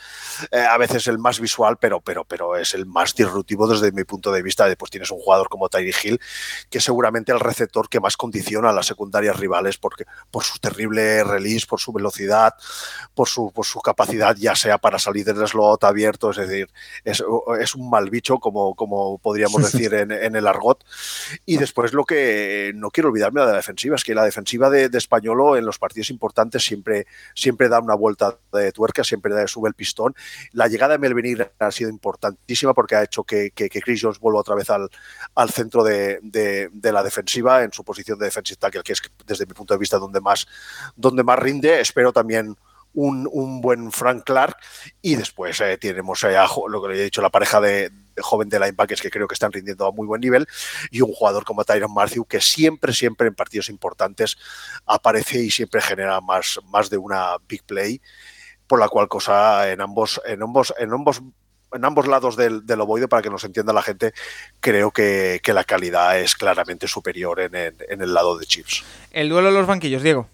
eh, 0.52 0.60
a 0.60 0.78
veces 0.78 1.08
el 1.08 1.18
más 1.18 1.40
visual, 1.40 1.78
pero, 1.78 2.00
pero, 2.02 2.24
pero 2.24 2.56
es 2.56 2.74
el 2.74 2.86
más 2.86 3.14
disruptivo 3.14 3.68
desde 3.68 3.92
mi 3.92 4.04
punto 4.04 4.32
de 4.32 4.42
vista. 4.42 4.68
Después 4.68 4.90
tienes 4.92 5.12
un 5.12 5.20
jugador 5.20 5.50
como 5.50 5.70
Tyree 5.70 5.94
Hill, 6.02 6.20
que 6.70 6.78
es 6.78 6.84
seguramente 6.84 7.32
el 7.32 7.40
receptor 7.40 7.90
que 7.90 8.00
más 8.00 8.16
condiciona 8.16 8.70
a 8.70 8.74
las 8.74 8.86
secundarias 8.86 9.38
rivales 9.38 9.78
porque, 9.78 10.06
por 10.32 10.44
su 10.44 10.60
terrible 10.60 11.24
release, 11.24 11.68
por 11.68 11.80
su 11.80 11.92
velocidad, 11.92 12.54
por 13.14 13.28
su, 13.28 13.52
por 13.52 13.66
su 13.66 13.82
capacidad, 13.82 14.36
ya 14.36 14.56
sea 14.56 14.78
para 14.78 15.00
salir 15.00 15.26
del 15.26 15.46
slot 15.48 15.84
abierto, 15.84 16.32
es 16.32 16.38
decir, 16.38 16.70
es, 17.04 17.24
es 17.60 17.76
un 17.76 17.90
mal 17.90 18.10
bicho, 18.10 18.38
como, 18.40 18.76
como 18.76 19.18
podríamos 19.18 19.72
decir 19.72 19.94
en, 19.94 20.12
en, 20.12 20.36
el 20.36 20.48
argot. 20.48 20.86
Y 21.46 21.58
después 21.58 21.94
lo 21.94 22.06
que 22.06 22.72
no 22.76 22.92
quiero 22.92 23.10
olvidarme 23.10 23.42
de 23.42 23.48
la 23.48 23.54
defensiva, 23.58 23.96
es 23.96 24.04
que 24.04 24.16
la 24.16 24.24
defensiva 24.24 24.70
de, 24.70 24.90
de 24.90 24.98
Españolo 24.98 25.58
en 25.58 25.66
los 25.66 25.78
partidos 25.78 25.97
importantes 26.10 26.64
siempre, 26.64 27.08
siempre 27.34 27.70
da 27.70 27.80
una 27.80 27.96
vuelta 27.96 28.38
de 28.54 28.72
tuerca, 28.72 29.04
siempre 29.04 29.34
da, 29.34 29.48
sube 29.48 29.70
el 29.70 29.76
pistón. 29.76 30.16
La 30.52 30.68
llegada 30.68 30.94
de 30.94 31.00
Melvin 31.00 31.46
ha 31.60 31.72
sido 31.72 31.90
importantísima 31.90 32.74
porque 32.74 32.96
ha 32.96 33.04
hecho 33.04 33.24
que, 33.24 33.52
que, 33.52 33.70
que 33.70 33.82
Chris 33.82 34.02
Jones 34.02 34.20
vuelva 34.20 34.40
otra 34.40 34.56
vez 34.56 34.70
al, 34.70 34.90
al 35.36 35.50
centro 35.50 35.84
de, 35.84 36.20
de, 36.22 36.92
la 36.92 37.04
defensiva 37.04 37.64
en 37.64 37.74
su 37.74 37.84
posición 37.84 38.18
de 38.18 38.26
defensive 38.26 38.58
tackle, 38.58 38.84
que 38.84 38.94
es 38.94 39.02
desde 39.26 39.46
mi 39.46 39.54
punto 39.54 39.74
de 39.74 39.80
vista 39.80 39.98
donde 39.98 40.22
más, 40.22 40.48
donde 40.96 41.24
más 41.24 41.40
rinde. 41.40 41.82
Espero 41.82 42.14
también 42.14 42.56
un, 42.94 43.28
un, 43.32 43.62
buen 43.62 43.92
Frank 43.92 44.24
Clark 44.24 44.58
y 45.02 45.16
después 45.16 45.60
eh, 45.62 45.78
tenemos 45.78 46.24
eh, 46.24 46.38
a, 46.38 46.48
lo 46.68 46.82
que 46.82 46.90
le 46.90 47.00
he 47.00 47.04
dicho, 47.04 47.22
la 47.22 47.30
pareja 47.30 47.60
de, 47.62 47.92
joven 48.22 48.50
de 48.50 48.60
linebackers 48.60 49.02
que 49.02 49.10
creo 49.10 49.28
que 49.28 49.34
están 49.34 49.52
rindiendo 49.52 49.86
a 49.86 49.92
muy 49.92 50.08
buen 50.08 50.22
nivel 50.22 50.48
y 50.92 51.02
un 51.02 51.12
jugador 51.14 51.44
como 51.44 51.64
Tyron 51.64 51.94
Matthew 51.94 52.26
que 52.26 52.42
siempre, 52.42 52.94
siempre 52.94 53.28
en 53.28 53.36
partidos 53.36 53.70
importantes 53.70 54.38
aparece 54.86 55.44
y 55.44 55.52
siempre 55.52 55.82
genera 55.82 56.22
más, 56.22 56.60
más 56.66 56.90
de 56.90 56.98
una 56.98 57.38
big 57.48 57.64
play, 57.64 58.02
por 58.68 58.80
la 58.80 58.90
cual 58.90 59.08
cosa 59.08 59.72
en 59.72 59.82
ambos, 59.82 60.22
en 60.26 60.42
ambos, 60.42 60.74
en 60.78 60.92
ambos 60.92 61.22
en 61.74 61.84
ambos 61.84 62.08
lados 62.08 62.38
del, 62.38 62.66
del, 62.66 62.80
ovoide, 62.80 63.10
para 63.10 63.22
que 63.22 63.30
nos 63.30 63.44
entienda 63.44 63.74
la 63.74 63.82
gente, 63.82 64.14
creo 64.62 64.92
que, 64.92 65.42
que 65.44 65.52
la 65.52 65.66
calidad 65.66 66.18
es 66.18 66.34
claramente 66.34 66.88
superior 66.88 67.42
en, 67.42 67.54
en, 67.56 67.76
en 67.90 68.02
el 68.02 68.14
lado 68.14 68.38
de 68.38 68.46
Chips. 68.46 68.86
El 69.12 69.28
duelo 69.28 69.50
de 69.50 69.54
los 69.54 69.68
banquillos, 69.68 70.02
Diego. 70.02 70.30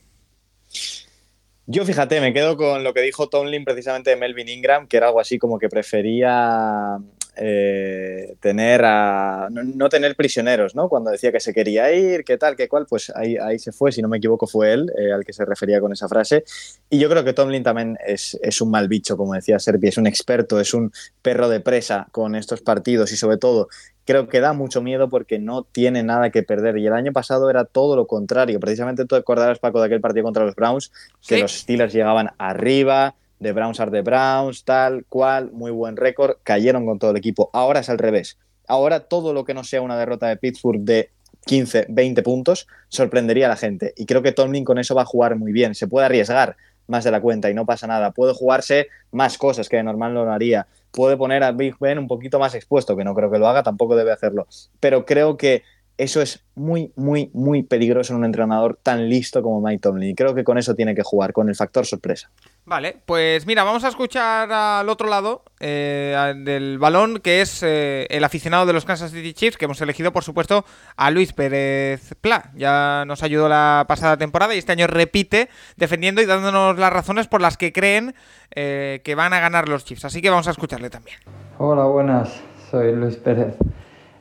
Yo 1.66 1.86
fíjate, 1.86 2.20
me 2.20 2.34
quedo 2.34 2.58
con 2.58 2.84
lo 2.84 2.94
que 2.94 3.02
dijo 3.02 3.30
Tomlin 3.30 3.64
precisamente 3.64 4.10
de 4.10 4.16
Melvin 4.18 4.50
Ingram, 4.50 4.86
que 4.86 4.98
era 4.98 5.08
algo 5.08 5.22
así 5.22 5.40
como 5.40 5.58
que 5.58 5.70
prefería 5.70 6.98
eh, 7.36 8.36
tener 8.40 8.84
a, 8.86 9.48
no, 9.52 9.64
no, 9.64 9.90
tener 9.90 10.16
prisioneros, 10.16 10.76
¿no? 10.76 10.90
Cuando 10.90 11.10
decía 11.10 11.32
que 11.32 11.40
se 11.40 11.54
quería 11.54 11.92
ir, 11.92 12.24
qué 12.24 12.38
tal, 12.38 12.56
qué 12.56 12.68
cual, 12.68 12.86
pues 12.88 13.12
ahí, 13.16 13.38
ahí 13.38 13.58
se 13.58 13.72
fue, 13.72 13.92
si 13.92 14.02
no 14.02 14.08
me 14.08 14.18
equivoco 14.18 14.46
fue 14.46 14.74
él 14.74 14.92
eh, 14.98 15.12
al 15.12 15.26
que 15.26 15.34
se 15.34 15.44
refería 15.46 15.80
con 15.80 15.92
esa 15.92 16.08
frase. 16.08 16.44
Y 16.90 17.00
yo 17.00 17.10
creo 17.10 17.24
que 17.24 17.34
Tomlin 17.34 17.64
también 17.64 17.98
es, 18.06 18.38
es 18.42 18.62
un 18.62 18.70
mal 18.70 18.88
bicho, 18.88 19.18
como 19.18 19.34
decía 19.34 19.58
Serpi, 19.60 19.88
es 19.88 19.98
un 19.98 20.08
experto, 20.08 20.60
es 20.60 20.74
un 20.74 20.92
perro 21.22 21.50
de 21.50 21.60
presa 21.60 22.08
con 22.12 22.36
estos 22.36 22.62
partidos 22.62 23.12
y 23.12 23.18
sobre 23.18 23.38
todo 23.38 23.68
creo 24.06 24.28
que 24.28 24.40
da 24.40 24.54
mucho 24.54 24.82
miedo 24.82 25.10
porque 25.10 25.40
no 25.40 25.64
tiene 25.64 26.04
nada 26.04 26.30
que 26.30 26.44
perder. 26.44 26.78
Y 26.78 26.88
el 26.88 26.94
año 26.94 27.12
pasado 27.12 27.50
era 27.50 27.66
todo 27.66 27.96
lo 27.96 28.08
contrario. 28.08 28.60
Precisamente 28.60 29.06
tú 29.06 29.16
acordarás, 29.16 29.60
Paco, 29.60 29.80
de 29.80 29.88
aquel 29.88 30.02
partido 30.02 30.24
contra 30.24 30.46
los 30.46 30.56
Browns, 30.56 30.92
que 31.28 31.36
¿Sí? 31.36 31.42
los 31.42 31.54
Steelers 31.54 31.94
llegaban 31.94 32.32
arriba, 32.38 33.16
de 33.44 33.52
Browns 33.52 33.80
are 33.80 33.92
de 33.92 34.02
Browns, 34.02 34.64
tal 34.64 35.06
cual, 35.08 35.52
muy 35.52 35.72
buen 35.72 35.98
récord, 35.98 36.38
cayeron 36.44 36.86
con 36.86 36.98
todo 36.98 37.12
el 37.12 37.18
equipo. 37.18 37.50
Ahora 37.54 37.82
es 37.82 37.90
al 37.90 38.00
revés. 38.00 38.40
Ahora 38.68 39.02
todo 39.02 39.34
lo 39.34 39.46
que 39.46 39.54
no 39.54 39.64
sea 39.64 39.82
una 39.82 39.98
derrota 39.98 40.28
de 40.28 40.38
Pittsburgh 40.38 40.82
de 40.82 41.12
15, 41.46 41.88
20 41.90 42.24
puntos 42.24 42.68
sorprendería 42.90 43.46
a 43.46 43.50
la 43.50 43.56
gente. 43.56 43.94
Y 43.98 44.06
creo 44.06 44.22
que 44.22 44.32
Tomlin 44.32 44.64
con 44.64 44.80
eso 44.80 44.96
va 44.96 45.04
a 45.04 45.06
jugar 45.06 45.36
muy 45.36 45.52
bien. 45.52 45.76
Se 45.76 45.88
puede 45.88 46.06
arriesgar 46.06 46.56
más 46.88 47.04
de 47.04 47.12
la 47.12 47.22
cuenta 47.22 47.50
y 47.50 47.54
no 47.54 47.66
pasa 47.66 47.88
nada. 47.88 48.12
Puede 48.12 48.34
jugarse 48.34 48.88
más 49.12 49.38
cosas 49.38 49.70
que 49.70 49.78
de 49.78 49.84
normal 49.84 50.14
no 50.14 50.26
lo 50.26 50.32
haría. 50.32 50.68
Puede 50.92 51.18
poner 51.18 51.44
a 51.44 51.52
Big 51.52 51.76
Ben 51.80 51.98
un 51.98 52.08
poquito 52.08 52.40
más 52.40 52.56
expuesto, 52.56 52.96
que 52.96 53.04
no 53.04 53.14
creo 53.14 53.32
que 53.32 53.40
lo 53.40 53.48
haga, 53.48 53.64
tampoco 53.64 53.96
debe 53.96 54.12
hacerlo. 54.12 54.48
Pero 54.80 55.06
creo 55.06 55.38
que 55.38 55.64
eso 55.98 56.22
es 56.22 56.44
muy, 56.56 56.92
muy, 56.96 57.30
muy 57.34 57.64
peligroso 57.64 58.14
en 58.14 58.20
un 58.20 58.26
entrenador 58.26 58.80
tan 58.82 59.10
listo 59.10 59.42
como 59.42 59.62
Mike 59.62 59.80
Tomlin. 59.80 60.10
Y 60.12 60.16
creo 60.16 60.34
que 60.36 60.44
con 60.44 60.58
eso 60.58 60.76
tiene 60.76 60.96
que 60.96 61.04
jugar, 61.04 61.34
con 61.34 61.50
el 61.50 61.56
factor 61.56 61.86
sorpresa. 61.86 62.32
Vale, 62.66 62.96
pues 63.06 63.46
mira, 63.46 63.66
vamos 63.66 63.84
a 63.84 63.90
escuchar 63.90 64.50
al 64.50 64.88
otro 64.88 65.10
lado 65.10 65.44
eh, 65.60 66.34
del 66.46 66.80
balón, 66.80 67.20
que 67.20 67.42
es 67.42 67.62
eh, 67.62 68.08
el 68.10 68.24
aficionado 68.24 68.66
de 68.66 68.72
los 68.72 68.86
Kansas 68.86 69.12
City 69.12 69.34
Chiefs, 69.34 69.58
que 69.58 69.66
hemos 69.66 69.82
elegido, 69.82 70.14
por 70.14 70.24
supuesto, 70.24 70.64
a 70.96 71.12
Luis 71.12 71.34
Pérez 71.34 72.16
Pla. 72.22 72.52
Ya 72.56 73.04
nos 73.06 73.22
ayudó 73.22 73.50
la 73.50 73.84
pasada 73.86 74.16
temporada 74.16 74.56
y 74.56 74.60
este 74.60 74.72
año 74.72 74.88
repite 74.88 75.50
defendiendo 75.76 76.22
y 76.22 76.26
dándonos 76.26 76.80
las 76.80 76.94
razones 76.94 77.28
por 77.28 77.42
las 77.42 77.58
que 77.58 77.74
creen 77.74 78.16
eh, 78.56 79.02
que 79.04 79.14
van 79.14 79.34
a 79.34 79.42
ganar 79.42 79.68
los 79.68 79.84
Chiefs. 79.84 80.06
Así 80.06 80.22
que 80.22 80.30
vamos 80.30 80.48
a 80.48 80.52
escucharle 80.52 80.90
también. 80.90 81.18
Hola, 81.58 81.84
buenas, 81.84 82.42
soy 82.72 82.96
Luis 82.96 83.18
Pérez. 83.18 83.58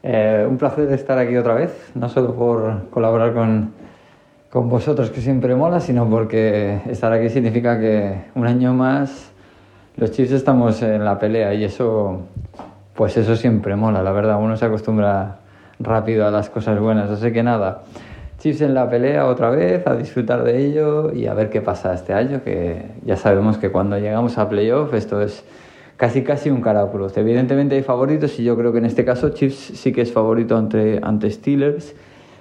un 0.02 0.59
placer 0.59 0.90
estar 0.90 1.16
aquí 1.16 1.37
otra 1.37 1.55
vez, 1.55 1.92
no 1.94 2.09
solo 2.09 2.35
por 2.35 2.90
colaborar 2.90 3.35
con 3.35 3.82
con 4.52 4.68
vosotros 4.68 5.10
que 5.10 5.22
siempre 5.22 5.54
mola, 5.54 5.80
sino 5.80 6.06
porque 6.10 6.82
estar 6.90 7.10
aquí 7.10 7.30
significa 7.30 7.80
que 7.80 8.16
un 8.34 8.46
año 8.46 8.74
más 8.74 9.32
los 9.96 10.10
Chiefs 10.10 10.32
estamos 10.32 10.82
en 10.82 11.06
la 11.06 11.18
pelea 11.18 11.54
y 11.54 11.64
eso, 11.64 12.20
pues 12.94 13.16
eso 13.16 13.34
siempre 13.34 13.76
mola, 13.76 14.02
la 14.02 14.12
verdad, 14.12 14.38
uno 14.38 14.58
se 14.58 14.66
acostumbra 14.66 15.38
rápido 15.78 16.26
a 16.26 16.30
las 16.30 16.50
cosas 16.50 16.78
buenas, 16.78 17.08
así 17.08 17.32
que 17.32 17.42
nada, 17.42 17.84
Chiefs 18.40 18.60
en 18.60 18.74
la 18.74 18.90
pelea 18.90 19.26
otra 19.26 19.48
vez, 19.48 19.86
a 19.86 19.96
disfrutar 19.96 20.44
de 20.44 20.66
ello 20.66 21.14
y 21.14 21.28
a 21.28 21.34
ver 21.34 21.48
qué 21.48 21.62
pasa 21.62 21.94
este 21.94 22.12
año, 22.12 22.42
que 22.44 22.82
ya 23.06 23.16
sabemos 23.16 23.56
que 23.56 23.70
cuando 23.70 23.98
llegamos 23.98 24.36
a 24.36 24.50
playoff 24.50 24.92
esto 24.92 25.22
es 25.22 25.44
casi 25.96 26.24
casi 26.24 26.50
un 26.50 26.60
caraculo. 26.60 27.10
Evidentemente 27.16 27.76
hay 27.76 27.82
favoritos 27.82 28.38
y 28.38 28.44
yo 28.44 28.54
creo 28.58 28.70
que 28.72 28.78
en 28.78 28.84
este 28.84 29.06
caso 29.06 29.30
Chiefs 29.30 29.78
sí 29.78 29.92
que 29.92 30.02
es 30.02 30.12
favorito 30.12 30.58
ante, 30.58 31.00
ante 31.02 31.30
Steelers. 31.30 31.94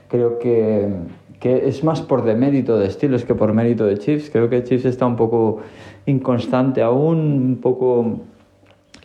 Creo 0.09 0.39
que 0.39 0.89
que 1.41 1.67
es 1.67 1.83
más 1.83 2.01
por 2.01 2.23
demérito 2.23 2.77
de 2.77 2.89
Steelers 2.89 3.25
que 3.25 3.33
por 3.33 3.51
mérito 3.51 3.85
de 3.87 3.97
Chiefs. 3.97 4.29
Creo 4.29 4.47
que 4.47 4.63
Chiefs 4.63 4.85
está 4.85 5.07
un 5.07 5.15
poco 5.15 5.59
inconstante 6.05 6.83
aún, 6.83 7.17
un 7.19 7.57
poco 7.59 8.21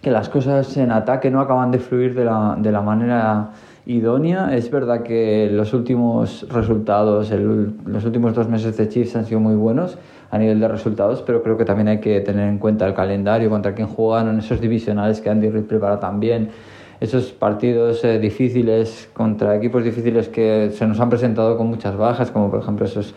que 0.03 0.11
las 0.11 0.29
cosas 0.29 0.77
en 0.77 0.93
ataque 0.93 1.31
no 1.31 1.41
acaban 1.41 1.71
de 1.71 1.79
fluir 1.79 2.15
de 2.15 2.27
la, 2.27 2.55
de 2.59 2.71
la 2.71 2.83
manera 2.83 3.53
idónea. 3.87 4.55
Es 4.55 4.71
verdad 4.71 5.03
que 5.03 5.49
los 5.51 5.73
últimos 5.73 6.47
resultados, 6.51 7.31
los 7.31 8.05
últimos 8.05 8.35
dos 8.35 8.49
meses 8.51 8.77
de 8.77 8.87
Chiefs 8.91 9.17
han 9.17 9.25
sido 9.25 9.41
muy 9.41 9.55
buenos 9.55 9.97
a 10.31 10.37
nivel 10.37 10.61
de 10.61 10.69
resultados, 10.69 11.23
pero 11.23 11.43
creo 11.43 11.57
que 11.57 11.65
también 11.65 11.89
hay 11.89 12.01
que 12.01 12.21
tener 12.21 12.51
en 12.51 12.59
cuenta 12.59 12.87
el 12.87 12.93
calendario, 12.93 13.49
contra 13.49 13.75
quién 13.75 13.89
jugaron, 13.89 14.39
esos 14.41 14.61
divisionales 14.61 15.23
que 15.23 15.31
Andy 15.31 15.49
Reid 15.49 15.65
prepara 15.65 15.99
también 16.01 16.51
esos 17.01 17.33
partidos 17.33 18.05
eh, 18.05 18.19
difíciles 18.19 19.09
contra 19.13 19.55
equipos 19.57 19.85
difíciles 19.85 20.29
que 20.29 20.71
se 20.71 20.87
nos 20.87 20.99
han 21.01 21.11
presentado 21.11 21.57
con 21.57 21.67
muchas 21.67 21.97
bajas, 21.97 22.31
como 22.31 22.51
por 22.51 22.61
ejemplo 22.61 22.87
esos 22.87 23.15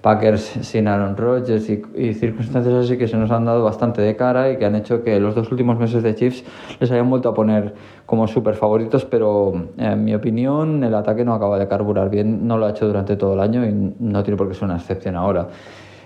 Packers 0.00 0.42
sin 0.62 0.86
Aaron 0.86 1.16
Rodgers 1.16 1.68
y, 1.68 2.14
circunstancias 2.14 2.74
así 2.74 2.96
que 2.96 3.08
se 3.08 3.16
nos 3.16 3.30
han 3.30 3.44
dado 3.44 3.64
bastante 3.64 4.00
de 4.00 4.14
cara 4.16 4.52
y 4.52 4.56
que 4.56 4.64
han 4.64 4.76
hecho 4.76 5.02
que 5.02 5.18
los 5.18 5.34
dos 5.34 5.50
últimos 5.50 5.78
meses 5.78 6.02
de 6.02 6.14
Chiefs 6.14 6.44
les 6.78 6.90
hayan 6.92 7.10
vuelto 7.10 7.28
a 7.28 7.34
poner 7.34 7.74
como 8.06 8.28
súper 8.28 8.54
favoritos, 8.54 9.04
pero 9.04 9.52
en 9.76 10.04
mi 10.04 10.14
opinión 10.14 10.84
el 10.84 10.94
ataque 10.94 11.24
no 11.24 11.34
acaba 11.34 11.58
de 11.58 11.66
carburar 11.66 12.10
bien, 12.10 12.46
no 12.46 12.56
lo 12.58 12.66
ha 12.66 12.70
hecho 12.70 12.86
durante 12.86 13.16
todo 13.16 13.34
el 13.34 13.40
año 13.40 13.66
y 13.66 13.94
no 13.98 14.22
tiene 14.22 14.36
por 14.36 14.48
qué 14.48 14.54
ser 14.54 14.64
una 14.64 14.76
excepción 14.76 15.16
ahora. 15.16 15.48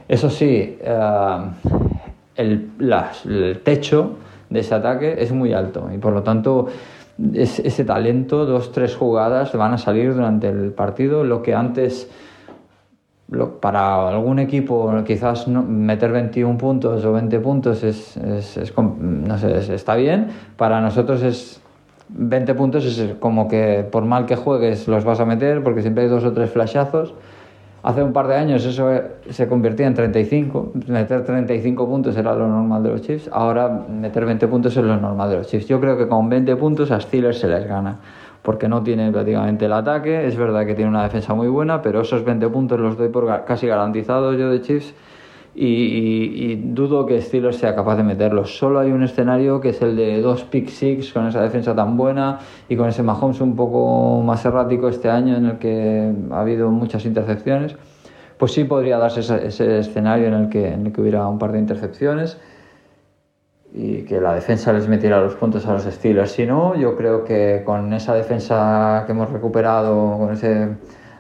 Eso 0.08 0.30
sí, 0.30 0.78
eh, 0.80 1.38
el, 2.36 2.70
el 2.80 3.60
techo 3.62 4.16
de 4.48 4.60
ese 4.60 4.74
ataque 4.74 5.16
es 5.18 5.32
muy 5.32 5.52
alto 5.52 5.88
y 5.94 5.98
por 5.98 6.12
lo 6.12 6.22
tanto 6.22 6.66
ese 7.34 7.84
talento, 7.84 8.46
dos, 8.46 8.72
tres 8.72 8.96
jugadas 8.96 9.52
van 9.52 9.74
a 9.74 9.78
salir 9.78 10.14
durante 10.14 10.48
el 10.48 10.72
partido, 10.72 11.24
lo 11.24 11.42
que 11.42 11.54
antes 11.54 12.10
para 13.60 14.08
algún 14.08 14.38
equipo 14.38 14.92
quizás 15.06 15.48
meter 15.48 16.12
21 16.12 16.58
puntos 16.58 17.04
o 17.04 17.12
20 17.12 17.40
puntos 17.40 17.82
es, 17.82 18.18
no 18.18 19.38
sé, 19.38 19.74
está 19.74 19.94
bien, 19.94 20.28
para 20.56 20.80
nosotros 20.80 21.22
es 21.22 21.60
20 22.08 22.54
puntos 22.54 22.84
es 22.84 23.14
como 23.18 23.48
que 23.48 23.86
por 23.90 24.04
mal 24.04 24.26
que 24.26 24.36
juegues 24.36 24.86
los 24.86 25.04
vas 25.04 25.20
a 25.20 25.24
meter 25.24 25.62
porque 25.62 25.80
siempre 25.80 26.04
hay 26.04 26.10
dos 26.10 26.24
o 26.24 26.32
tres 26.32 26.50
flashazos 26.50 27.14
Hace 27.84 28.00
un 28.00 28.12
par 28.12 28.28
de 28.28 28.36
años 28.36 28.64
eso 28.64 28.88
se 29.28 29.48
convertía 29.48 29.88
en 29.88 29.94
35, 29.94 30.72
meter 30.86 31.24
35 31.24 31.84
puntos 31.84 32.16
era 32.16 32.32
lo 32.32 32.46
normal 32.46 32.80
de 32.84 32.90
los 32.90 33.02
Chiefs, 33.02 33.28
ahora 33.32 33.68
meter 33.68 34.24
20 34.24 34.46
puntos 34.46 34.76
es 34.76 34.84
lo 34.84 34.96
normal 34.96 35.30
de 35.30 35.38
los 35.38 35.48
Chiefs. 35.48 35.66
Yo 35.66 35.80
creo 35.80 35.98
que 35.98 36.06
con 36.06 36.28
20 36.28 36.54
puntos 36.54 36.92
a 36.92 37.00
Steelers 37.00 37.40
se 37.40 37.48
les 37.48 37.66
gana, 37.66 37.98
porque 38.42 38.68
no 38.68 38.84
tiene 38.84 39.10
prácticamente 39.10 39.64
el 39.64 39.72
ataque, 39.72 40.28
es 40.28 40.36
verdad 40.36 40.64
que 40.64 40.74
tiene 40.74 40.90
una 40.90 41.02
defensa 41.02 41.34
muy 41.34 41.48
buena, 41.48 41.82
pero 41.82 42.02
esos 42.02 42.24
20 42.24 42.48
puntos 42.50 42.78
los 42.78 42.96
doy 42.96 43.08
por 43.08 43.44
casi 43.44 43.66
garantizados 43.66 44.38
yo 44.38 44.48
de 44.48 44.60
Chiefs 44.60 44.94
y, 45.54 46.54
dudo 46.56 47.04
que 47.04 47.20
Steelers 47.20 47.56
sea 47.56 47.74
capaz 47.74 47.96
de 47.96 48.02
meterlos. 48.02 48.56
Solo 48.56 48.80
hay 48.80 48.90
un 48.90 49.02
escenario 49.02 49.60
que 49.60 49.70
es 49.70 49.82
el 49.82 49.96
de 49.96 50.20
dos 50.20 50.44
pick 50.44 50.68
six 50.68 51.12
con 51.12 51.26
esa 51.26 51.42
defensa 51.42 51.74
tan 51.74 51.96
buena 51.96 52.38
y 52.68 52.76
con 52.76 52.88
ese 52.88 53.02
Mahomes 53.02 53.40
un 53.40 53.54
poco 53.54 54.22
más 54.22 54.44
errático 54.44 54.88
este 54.88 55.10
año 55.10 55.36
en 55.36 55.46
el 55.46 55.58
que 55.58 56.12
ha 56.30 56.40
habido 56.40 56.70
muchas 56.70 57.04
intercepciones. 57.04 57.76
Pues 58.38 58.52
sí 58.52 58.64
podría 58.64 58.98
darse 58.98 59.20
ese, 59.20 59.78
escenario 59.78 60.26
en 60.28 60.34
el, 60.34 60.48
que, 60.48 60.68
en 60.72 60.86
el 60.86 60.92
que 60.92 61.00
hubiera 61.00 61.28
un 61.28 61.38
par 61.38 61.52
de 61.52 61.58
intercepciones 61.58 62.40
y 63.74 64.02
que 64.02 64.20
la 64.20 64.34
defensa 64.34 64.72
les 64.72 64.88
metiera 64.88 65.20
los 65.20 65.34
puntos 65.34 65.66
a 65.66 65.72
los 65.74 65.84
Steelers. 65.84 66.32
Si 66.32 66.46
no, 66.46 66.74
yo 66.74 66.96
creo 66.96 67.24
que 67.24 67.62
con 67.64 67.92
esa 67.92 68.14
defensa 68.14 69.04
que 69.06 69.12
hemos 69.12 69.30
recuperado, 69.30 70.18
con 70.18 70.32
ese 70.32 70.76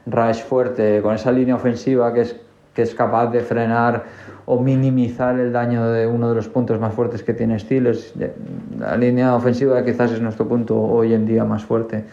rush 0.06 0.42
fuerte, 0.42 1.00
con 1.02 1.14
esa 1.14 1.30
línea 1.30 1.54
ofensiva 1.54 2.12
que 2.12 2.22
es 2.22 2.40
que 2.74 2.82
es 2.82 2.94
capaz 2.94 3.28
de 3.28 3.40
frenar 3.40 4.04
o 4.46 4.60
minimizar 4.60 5.38
el 5.38 5.52
daño 5.52 5.90
de 5.90 6.06
uno 6.06 6.28
de 6.28 6.34
los 6.34 6.48
puntos 6.48 6.80
más 6.80 6.94
fuertes 6.94 7.22
que 7.22 7.34
tiene 7.34 7.58
Steelers. 7.58 8.14
La 8.78 8.96
línea 8.96 9.34
ofensiva 9.34 9.84
quizás 9.84 10.12
es 10.12 10.20
nuestro 10.20 10.48
punto 10.48 10.80
hoy 10.80 11.14
en 11.14 11.26
día 11.26 11.44
más 11.44 11.64
fuerte. 11.64 12.04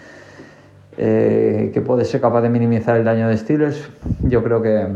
Eh, 0.97 1.71
que 1.73 1.81
puede 1.81 2.03
ser 2.03 2.19
capaz 2.19 2.41
de 2.41 2.49
minimizar 2.49 2.97
el 2.97 3.05
daño 3.05 3.29
de 3.29 3.37
Steelers. 3.37 3.89
Yo 4.23 4.43
creo 4.43 4.61
que, 4.61 4.87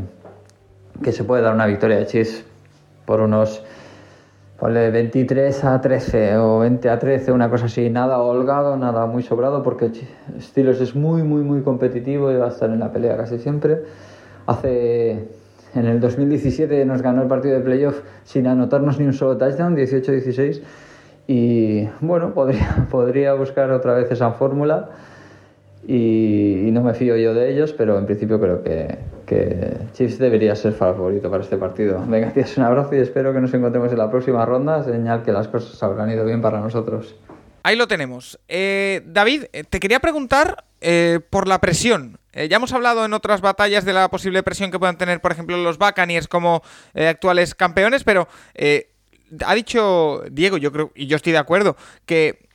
que 1.01 1.11
se 1.11 1.23
puede 1.23 1.41
dar 1.41 1.53
una 1.53 1.65
victoria 1.65 1.97
de 1.97 2.05
Chiefs 2.05 2.43
por 3.05 3.21
unos 3.21 3.63
23 4.61 5.63
a 5.63 5.81
13 5.81 6.37
o 6.37 6.59
20 6.59 6.89
a 6.89 6.99
13, 6.99 7.31
una 7.31 7.49
cosa 7.49 7.65
así, 7.65 7.89
nada 7.89 8.19
holgado, 8.19 8.77
nada 8.77 9.05
muy 9.05 9.23
sobrado, 9.23 9.61
porque 9.61 9.91
Steelers 10.39 10.79
es 10.79 10.95
muy, 10.95 11.23
muy, 11.23 11.41
muy 11.41 11.61
competitivo 11.63 12.31
y 12.31 12.35
va 12.35 12.45
a 12.45 12.49
estar 12.49 12.69
en 12.69 12.79
la 12.79 12.91
pelea 12.91 13.17
casi 13.17 13.39
siempre. 13.39 13.83
Hace 14.45 15.27
en 15.75 15.85
el 15.85 15.99
2017 15.99 16.85
nos 16.85 17.01
ganó 17.01 17.23
el 17.23 17.27
partido 17.27 17.55
de 17.55 17.61
playoff 17.61 18.01
sin 18.23 18.47
anotarnos 18.47 18.99
ni 18.99 19.05
un 19.05 19.13
solo 19.13 19.37
touchdown, 19.37 19.75
18-16. 19.75 20.61
Y 21.27 21.87
bueno, 22.01 22.33
podría, 22.33 22.87
podría 22.91 23.33
buscar 23.33 23.71
otra 23.71 23.93
vez 23.95 24.11
esa 24.11 24.31
fórmula. 24.31 24.89
Y, 25.85 26.69
no 26.71 26.81
me 26.81 26.93
fío 26.93 27.17
yo 27.17 27.33
de 27.33 27.51
ellos, 27.51 27.73
pero 27.73 27.97
en 27.99 28.05
principio 28.05 28.39
creo 28.39 28.63
que, 28.63 28.97
Chiefs 29.93 30.19
debería 30.19 30.55
ser 30.55 30.73
favorito 30.73 31.29
para 31.29 31.43
este 31.43 31.57
partido. 31.57 32.03
Venga, 32.07 32.31
tías, 32.31 32.55
un 32.57 32.63
abrazo 32.63 32.95
y 32.95 32.99
espero 32.99 33.33
que 33.33 33.41
nos 33.41 33.53
encontremos 33.53 33.91
en 33.91 33.97
la 33.97 34.09
próxima 34.09 34.45
ronda, 34.45 34.83
señal 34.83 35.23
que 35.23 35.31
las 35.31 35.47
cosas 35.47 35.81
habrán 35.81 36.11
ido 36.11 36.23
bien 36.23 36.41
para 36.41 36.59
nosotros. 36.59 37.15
Ahí 37.63 37.75
lo 37.75 37.87
tenemos. 37.87 38.39
Eh, 38.47 39.01
David, 39.05 39.45
eh, 39.53 39.63
te 39.63 39.79
quería 39.79 39.99
preguntar 39.99 40.65
eh, 40.85 41.21
por 41.29 41.47
la 41.47 41.61
presión. 41.61 42.19
Eh, 42.33 42.49
ya 42.49 42.57
hemos 42.57 42.73
hablado 42.73 43.05
en 43.05 43.13
otras 43.13 43.39
batallas 43.39 43.85
de 43.85 43.93
la 43.93 44.09
posible 44.09 44.43
presión 44.43 44.69
que 44.69 44.79
puedan 44.79 44.97
tener, 44.97 45.21
por 45.21 45.31
ejemplo, 45.31 45.55
los 45.55 45.77
Buccaneers 45.77 46.27
como 46.27 46.61
eh, 46.93 47.07
actuales 47.07 47.55
campeones, 47.55 48.03
pero 48.03 48.27
ha 49.45 49.55
dicho 49.55 50.23
Diego, 50.29 50.57
yo 50.57 50.73
creo, 50.73 50.91
y 50.93 51.07
yo 51.07 51.15
estoy 51.15 51.31
de 51.31 51.37
acuerdo, 51.37 51.77
que 52.05 52.49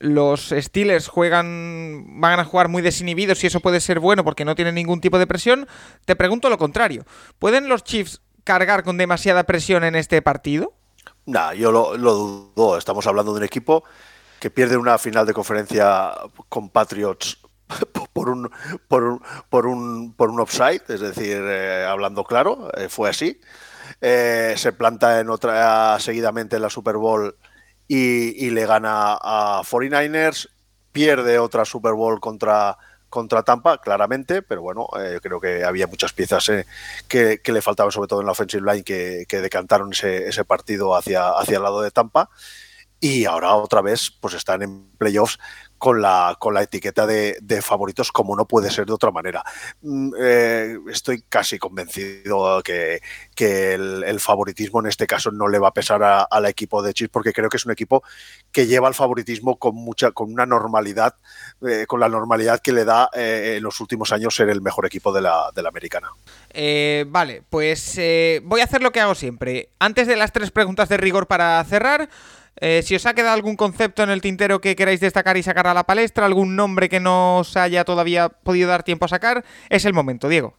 los 0.00 0.52
Steelers 0.56 1.06
juegan, 1.06 2.20
van 2.20 2.40
a 2.40 2.44
jugar 2.44 2.66
muy 2.66 2.82
desinhibidos 2.82 3.44
y 3.44 3.46
eso 3.46 3.60
puede 3.60 3.80
ser 3.80 4.00
bueno 4.00 4.24
porque 4.24 4.44
no 4.44 4.56
tienen 4.56 4.74
ningún 4.74 5.00
tipo 5.00 5.18
de 5.20 5.28
presión. 5.28 5.68
Te 6.04 6.16
pregunto 6.16 6.50
lo 6.50 6.58
contrario. 6.58 7.04
¿Pueden 7.38 7.68
los 7.68 7.84
Chiefs 7.84 8.20
cargar 8.42 8.82
con 8.82 8.96
demasiada 8.96 9.44
presión 9.44 9.84
en 9.84 9.94
este 9.94 10.20
partido? 10.20 10.74
No, 11.26 11.54
yo 11.54 11.70
lo 11.70 11.96
dudo. 11.96 12.76
Estamos 12.76 13.06
hablando 13.06 13.32
de 13.32 13.38
un 13.38 13.44
equipo 13.44 13.84
que 14.40 14.50
pierde 14.50 14.76
una 14.76 14.98
final 14.98 15.26
de 15.26 15.34
conferencia 15.34 16.12
con 16.48 16.70
Patriots 16.70 17.38
por 18.12 18.30
un, 18.30 18.50
por 18.88 19.04
un, 19.04 19.22
por 19.48 19.66
un, 19.66 20.12
por 20.14 20.30
un 20.30 20.40
offside, 20.40 20.82
es 20.88 21.00
decir, 21.00 21.38
eh, 21.42 21.84
hablando 21.84 22.24
claro, 22.24 22.70
eh, 22.76 22.88
fue 22.88 23.10
así. 23.10 23.40
Eh, 24.00 24.54
se 24.56 24.72
planta 24.72 25.20
en 25.20 25.30
otra 25.30 25.98
seguidamente 25.98 26.56
en 26.56 26.62
la 26.62 26.70
Super 26.70 26.96
Bowl 26.96 27.36
y, 27.86 28.50
le 28.50 28.66
gana 28.66 29.18
a 29.20 29.62
49ers, 29.64 30.48
pierde 30.92 31.38
otra 31.38 31.64
Super 31.64 31.94
Bowl 31.94 32.20
contra, 32.20 32.76
contra 33.08 33.42
Tampa, 33.42 33.78
claramente, 33.78 34.42
pero 34.42 34.60
bueno, 34.60 34.88
creo 35.22 35.40
que 35.40 35.64
había 35.64 35.86
muchas 35.86 36.12
piezas 36.12 36.50
que, 37.08 37.40
le 37.42 37.62
faltaban, 37.62 37.90
sobre 37.90 38.08
todo 38.08 38.20
en 38.20 38.26
la 38.26 38.32
offensive 38.32 38.70
line, 38.70 38.84
que, 38.84 39.40
decantaron 39.40 39.92
ese, 39.92 40.28
ese, 40.28 40.44
partido 40.44 40.94
hacia, 40.94 41.30
hacia 41.30 41.56
el 41.56 41.62
lado 41.62 41.80
de 41.80 41.90
Tampa. 41.90 42.28
Y 43.00 43.24
ahora 43.24 43.54
otra 43.54 43.80
vez, 43.80 44.10
pues 44.20 44.34
están 44.34 44.62
en 44.62 44.90
playoffs 44.98 45.38
con 45.78 46.02
la, 46.02 46.36
con 46.38 46.54
la 46.54 46.62
etiqueta 46.62 47.06
de, 47.06 47.62
favoritos, 47.62 48.12
como 48.12 48.36
no 48.36 48.46
puede 48.46 48.70
ser 48.70 48.86
de 48.86 48.92
otra 48.92 49.10
manera. 49.10 49.42
Mm, 49.82 50.12
eh, 50.18 50.78
estoy 50.90 51.22
casi 51.28 51.58
convencido 51.58 52.62
que, 52.62 53.00
que 53.34 53.74
el, 53.74 54.20
favoritismo 54.20 54.80
en 54.80 54.86
este 54.86 55.06
caso 55.06 55.30
no 55.30 55.48
le 55.48 55.58
va 55.58 55.68
a 55.68 55.72
pesar 55.72 56.26
al 56.28 56.46
equipo 56.46 56.82
de 56.82 56.92
Chiefs, 56.92 57.10
porque 57.12 57.32
creo 57.32 57.48
que 57.48 57.56
es 57.56 57.66
un 57.66 57.72
equipo 57.72 58.02
que 58.50 58.66
lleva 58.66 58.88
el 58.88 58.94
favoritismo 58.94 59.56
con 59.56 59.74
mucha, 59.74 60.10
con 60.10 60.32
una 60.32 60.44
normalidad, 60.44 61.14
eh, 61.66 61.86
con 61.86 62.00
la 62.00 62.08
normalidad 62.08 62.60
que 62.60 62.72
le 62.72 62.84
da 62.84 63.08
eh, 63.14 63.54
en 63.56 63.62
los 63.62 63.80
últimos 63.80 64.12
años 64.12 64.34
ser 64.34 64.48
el 64.48 64.60
mejor 64.60 64.86
equipo 64.86 65.12
de 65.12 65.22
la, 65.22 65.50
de 65.54 65.62
la 65.62 65.68
americana. 65.68 66.10
vale, 67.06 67.42
pues 67.48 68.00
voy 68.42 68.60
a 68.60 68.64
hacer 68.64 68.82
lo 68.82 68.90
que 68.90 69.00
hago 69.00 69.14
siempre. 69.14 69.70
Antes 69.78 70.06
de 70.06 70.16
las 70.16 70.32
tres 70.32 70.50
preguntas 70.50 70.88
de 70.88 70.96
rigor 70.96 71.26
para 71.26 71.62
cerrar, 71.64 72.08
eh, 72.60 72.82
si 72.84 72.94
os 72.94 73.06
ha 73.06 73.14
quedado 73.14 73.34
algún 73.34 73.56
concepto 73.56 74.02
en 74.02 74.10
el 74.10 74.20
tintero 74.20 74.60
que 74.60 74.76
queráis 74.76 75.00
destacar 75.00 75.36
y 75.36 75.42
sacar 75.42 75.66
a 75.66 75.74
la 75.74 75.84
palestra, 75.84 76.26
algún 76.26 76.56
nombre 76.56 76.88
que 76.88 77.00
no 77.00 77.38
os 77.38 77.56
haya 77.56 77.84
todavía 77.84 78.28
podido 78.28 78.68
dar 78.68 78.82
tiempo 78.82 79.04
a 79.04 79.08
sacar, 79.08 79.44
es 79.70 79.84
el 79.84 79.94
momento, 79.94 80.28
Diego. 80.28 80.56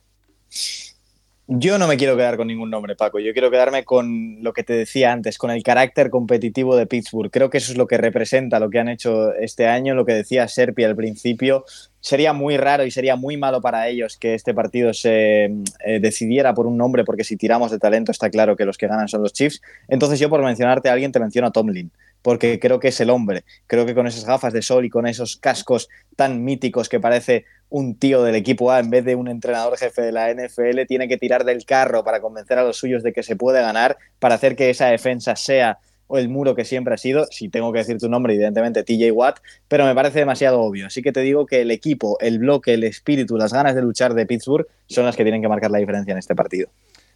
Yo 1.52 1.80
no 1.80 1.88
me 1.88 1.98
quiero 1.98 2.16
quedar 2.16 2.38
con 2.38 2.46
ningún 2.46 2.70
nombre, 2.70 2.96
Paco. 2.96 3.20
Yo 3.20 3.34
quiero 3.34 3.50
quedarme 3.50 3.84
con 3.84 4.38
lo 4.44 4.54
que 4.54 4.64
te 4.64 4.74
decía 4.74 5.12
antes, 5.12 5.40
con 5.40 5.50
el 5.50 5.64
carácter 5.64 6.12
competitivo 6.12 6.76
de 6.76 6.86
Pittsburgh. 6.86 7.32
Creo 7.32 7.50
que 7.50 7.58
eso 7.58 7.72
es 7.72 7.78
lo 7.80 7.88
que 7.88 7.98
representa 7.98 8.60
lo 8.60 8.70
que 8.70 8.78
han 8.78 8.88
hecho 8.88 9.34
este 9.34 9.66
año, 9.66 9.96
lo 9.96 10.06
que 10.06 10.14
decía 10.14 10.48
Serpi 10.48 10.84
al 10.84 10.96
principio. 10.96 11.66
Sería 12.02 12.34
muy 12.34 12.58
raro 12.58 12.86
y 12.86 12.92
sería 12.92 13.16
muy 13.16 13.38
malo 13.38 13.62
para 13.62 13.88
ellos 13.88 14.18
que 14.18 14.34
este 14.34 14.54
partido 14.54 14.94
se 14.94 15.46
eh, 15.86 16.00
decidiera 16.00 16.54
por 16.54 16.66
un 16.66 16.78
nombre, 16.78 17.04
porque 17.04 17.24
si 17.24 17.36
tiramos 17.36 17.72
de 17.72 17.80
talento 17.80 18.12
está 18.12 18.30
claro 18.30 18.56
que 18.56 18.66
los 18.66 18.78
que 18.78 18.88
ganan 18.88 19.08
son 19.08 19.22
los 19.22 19.34
Chiefs. 19.34 19.62
Entonces 19.88 20.20
yo 20.20 20.30
por 20.30 20.44
mencionarte 20.44 20.90
a 20.90 20.94
alguien 20.94 21.12
te 21.12 21.20
menciono 21.20 21.48
a 21.48 21.52
Tomlin 21.52 21.92
porque 22.22 22.60
creo 22.60 22.80
que 22.80 22.90
es 22.90 23.00
el 23.00 23.10
hombre. 23.10 23.44
Creo 23.68 23.86
que 23.86 23.96
con 23.96 24.08
esas 24.08 24.26
gafas 24.26 24.54
de 24.54 24.62
sol 24.62 24.86
y 24.86 24.90
con 24.90 25.08
esos 25.08 25.38
cascos 25.38 25.90
tan 26.16 26.44
míticos 26.44 26.90
que 26.90 27.00
parece 27.00 27.46
un 27.70 27.96
tío 27.96 28.24
del 28.24 28.36
equipo 28.36 28.72
A 28.72 28.80
en 28.80 28.90
vez 28.90 29.06
de 29.06 29.16
un 29.16 29.28
entrenador 29.28 29.78
jefe 29.78 30.02
de 30.02 30.12
la 30.12 30.34
NFL, 30.34 30.86
tiene 30.88 31.08
que 31.08 31.18
tirar 31.18 31.46
del 31.46 31.66
carro 31.66 32.04
para 32.04 32.20
convencer 32.20 32.58
a 32.58 32.64
los 32.64 32.78
suyos 32.78 33.04
de 33.04 33.14
que 33.14 33.24
se 33.24 33.36
puede 33.36 33.62
ganar, 33.62 33.98
para 34.20 34.36
hacer 34.36 34.56
que 34.56 34.70
esa 34.70 34.88
defensa 34.88 35.36
sea 35.36 35.80
el 36.18 36.30
muro 36.30 36.56
que 36.56 36.66
siempre 36.66 36.94
ha 36.94 36.98
sido, 36.98 37.28
si 37.32 37.50
tengo 37.50 37.72
que 37.72 37.80
decir 37.80 37.98
tu 37.98 38.10
nombre, 38.10 38.34
evidentemente 38.34 38.84
TJ 38.84 39.12
Watt, 39.12 39.40
pero 39.68 39.86
me 39.86 39.94
parece 39.94 40.20
demasiado 40.20 40.62
obvio. 40.62 40.88
Así 40.88 41.02
que 41.02 41.12
te 41.12 41.22
digo 41.22 41.46
que 41.46 41.62
el 41.62 41.72
equipo, 41.72 42.18
el 42.20 42.40
bloque, 42.40 42.74
el 42.74 42.84
espíritu, 42.84 43.38
las 43.38 43.54
ganas 43.54 43.76
de 43.76 43.82
luchar 43.82 44.14
de 44.14 44.26
Pittsburgh 44.26 44.68
son 44.88 45.06
las 45.06 45.16
que 45.16 45.24
tienen 45.24 45.42
que 45.42 45.48
marcar 45.48 45.72
la 45.72 45.78
diferencia 45.78 46.12
en 46.12 46.18
este 46.18 46.36
partido. 46.36 46.70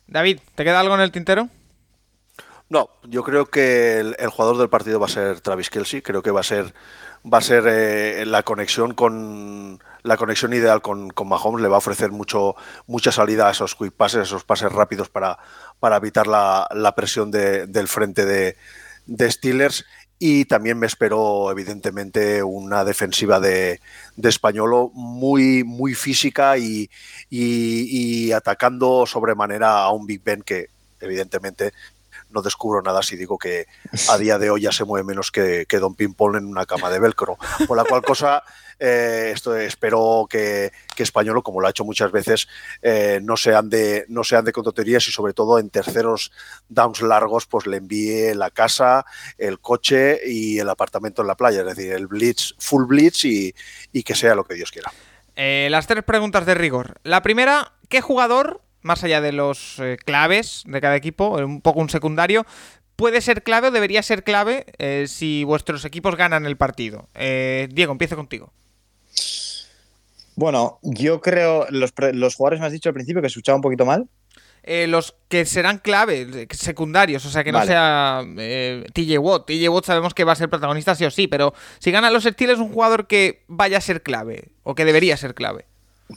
David, 0.07 0.39
¿te 0.55 0.63
queda 0.63 0.79
algo 0.79 0.95
en 0.95 1.01
el 1.01 1.11
tintero? 1.11 1.49
No, 2.69 2.89
yo 3.03 3.23
creo 3.23 3.45
que 3.45 3.99
el, 3.99 4.29
jugador 4.29 4.57
del 4.57 4.69
partido 4.69 4.99
va 4.99 5.05
a 5.05 5.09
ser 5.09 5.41
Travis 5.41 5.69
Kelsey. 5.69 6.01
Creo 6.01 6.23
que 6.23 6.31
va 6.31 6.39
a 6.39 6.43
ser 6.43 6.73
va 7.31 7.37
a 7.37 7.41
ser 7.41 7.65
eh, 7.67 8.25
la 8.25 8.43
conexión 8.43 8.93
con 8.93 9.79
la 10.01 10.17
conexión 10.17 10.53
ideal 10.53 10.81
con, 10.81 11.09
con, 11.11 11.27
Mahomes. 11.29 11.61
Le 11.61 11.67
va 11.67 11.75
a 11.75 11.77
ofrecer 11.77 12.11
mucho 12.11 12.55
mucha 12.87 13.11
salida 13.11 13.47
a 13.47 13.51
esos 13.51 13.75
quick 13.75 13.93
passes, 13.93 14.23
esos 14.23 14.43
pases 14.43 14.71
rápidos 14.71 15.09
para, 15.09 15.37
para 15.79 15.97
evitar 15.97 16.25
la, 16.25 16.93
presión 16.95 17.29
del 17.29 17.87
frente 17.87 18.25
de, 18.25 18.57
de, 19.05 19.31
Steelers. 19.31 19.85
Y 20.19 20.45
también 20.45 20.79
me 20.79 20.87
espero, 20.87 21.51
evidentemente, 21.51 22.43
una 22.43 22.85
defensiva 22.85 23.39
de, 23.39 23.81
de 24.15 24.29
Españolo 24.29 24.89
muy, 24.93 25.63
muy 25.63 25.95
física 25.95 26.57
y, 26.57 26.89
y, 27.29 28.27
y 28.27 28.31
atacando 28.31 29.05
sobremanera 29.05 29.79
a 29.79 29.91
un 29.91 30.05
Big 30.05 30.23
Ben 30.23 30.41
que, 30.41 30.69
evidentemente 31.03 31.73
no 32.33 32.41
descubro 32.41 32.81
nada 32.81 33.03
si 33.03 33.15
digo 33.15 33.37
que 33.37 33.67
a 34.09 34.17
día 34.17 34.37
de 34.37 34.49
hoy 34.49 34.61
ya 34.61 34.71
se 34.71 34.83
mueve 34.83 35.05
menos 35.05 35.31
que, 35.31 35.65
Don 35.69 35.95
Pimpón 35.95 36.35
en 36.35 36.45
una 36.45 36.65
cama 36.65 36.89
de 36.89 36.99
velcro. 36.99 37.37
Por 37.67 37.77
la 37.77 37.83
cual 37.83 38.01
cosa, 38.01 38.43
eh, 38.79 39.31
esto, 39.33 39.55
espero 39.55 40.27
que, 40.29 40.71
que 40.95 41.03
Españolo, 41.03 41.43
como 41.43 41.61
lo 41.61 41.67
ha 41.67 41.69
hecho 41.69 41.85
muchas 41.85 42.11
veces, 42.11 42.47
eh, 42.81 43.19
no, 43.21 43.37
sean 43.37 43.69
de, 43.69 44.05
no 44.09 44.23
contoterías 44.51 45.07
y 45.07 45.11
sobre 45.11 45.33
todo 45.33 45.59
en 45.59 45.69
terceros 45.69 46.31
downs 46.69 47.01
largos, 47.01 47.45
pues 47.45 47.67
le 47.67 47.77
envíe 47.77 48.33
la 48.33 48.49
casa, 48.49 49.05
el 49.37 49.59
coche 49.59 50.19
y 50.25 50.59
el 50.59 50.69
apartamento 50.69 51.21
en 51.21 51.27
la 51.27 51.35
playa. 51.35 51.61
Es 51.61 51.75
decir, 51.75 51.93
el 51.93 52.07
blitz, 52.07 52.55
full 52.57 52.85
blitz 52.85 53.25
y, 53.25 53.53
que 54.03 54.15
sea 54.15 54.35
lo 54.35 54.43
que 54.43 54.55
Dios 54.55 54.71
quiera. 54.71 54.91
Eh, 55.35 55.67
las 55.71 55.87
tres 55.87 56.03
preguntas 56.03 56.45
de 56.45 56.53
rigor. 56.53 56.99
La 57.03 57.23
primera, 57.23 57.73
¿qué 57.89 58.01
jugador 58.01 58.61
más 58.83 59.03
allá 59.03 59.21
de 59.21 59.31
los 59.31 59.79
eh, 59.79 59.97
claves 60.03 60.63
de 60.67 60.81
cada 60.81 60.95
equipo, 60.95 61.29
un 61.37 61.61
poco 61.61 61.79
un 61.79 61.89
secundario, 61.89 62.45
puede 62.95 63.21
ser 63.21 63.41
clave 63.41 63.69
o 63.69 63.71
debería 63.71 64.03
ser 64.03 64.23
clave 64.23 64.65
eh, 64.77 65.05
si 65.07 65.43
vuestros 65.43 65.83
equipos 65.85 66.15
ganan 66.15 66.45
el 66.45 66.57
partido. 66.57 67.09
Eh, 67.15 67.67
Diego, 67.71 67.93
empiezo 67.93 68.15
contigo. 68.15 68.53
Bueno, 70.35 70.79
yo 70.81 71.21
creo, 71.21 71.65
los, 71.69 71.93
los 72.13 72.35
jugadores 72.35 72.59
me 72.59 72.67
has 72.67 72.71
dicho 72.71 72.89
al 72.89 72.95
principio 72.95 73.21
que 73.21 73.27
escuchaba 73.27 73.55
un 73.55 73.61
poquito 73.61 73.85
mal. 73.85 74.07
los 74.87 75.15
que 75.27 75.45
serán 75.45 75.77
clave, 75.77 76.47
secundarios, 76.51 77.25
o 77.25 77.29
sea, 77.29 77.43
que 77.43 77.51
no 77.51 77.63
sea 77.65 78.23
TJ 78.93 79.19
Watt. 79.19 79.45
TJ 79.45 79.69
Watt 79.69 79.85
sabemos 79.85 80.13
que 80.13 80.23
va 80.23 80.31
a 80.31 80.35
ser 80.35 80.49
protagonista 80.49 80.95
sí 80.95 81.05
o 81.05 81.11
sí, 81.11 81.27
pero 81.27 81.53
si 81.79 81.91
gana 81.91 82.09
los 82.09 82.23
Steelers, 82.23 82.59
un 82.59 82.73
jugador 82.73 83.05
que 83.07 83.43
vaya 83.47 83.77
a 83.77 83.81
ser 83.81 84.01
clave 84.01 84.49
o 84.63 84.73
que 84.73 84.85
debería 84.85 85.17
ser 85.17 85.35
clave. 85.35 85.67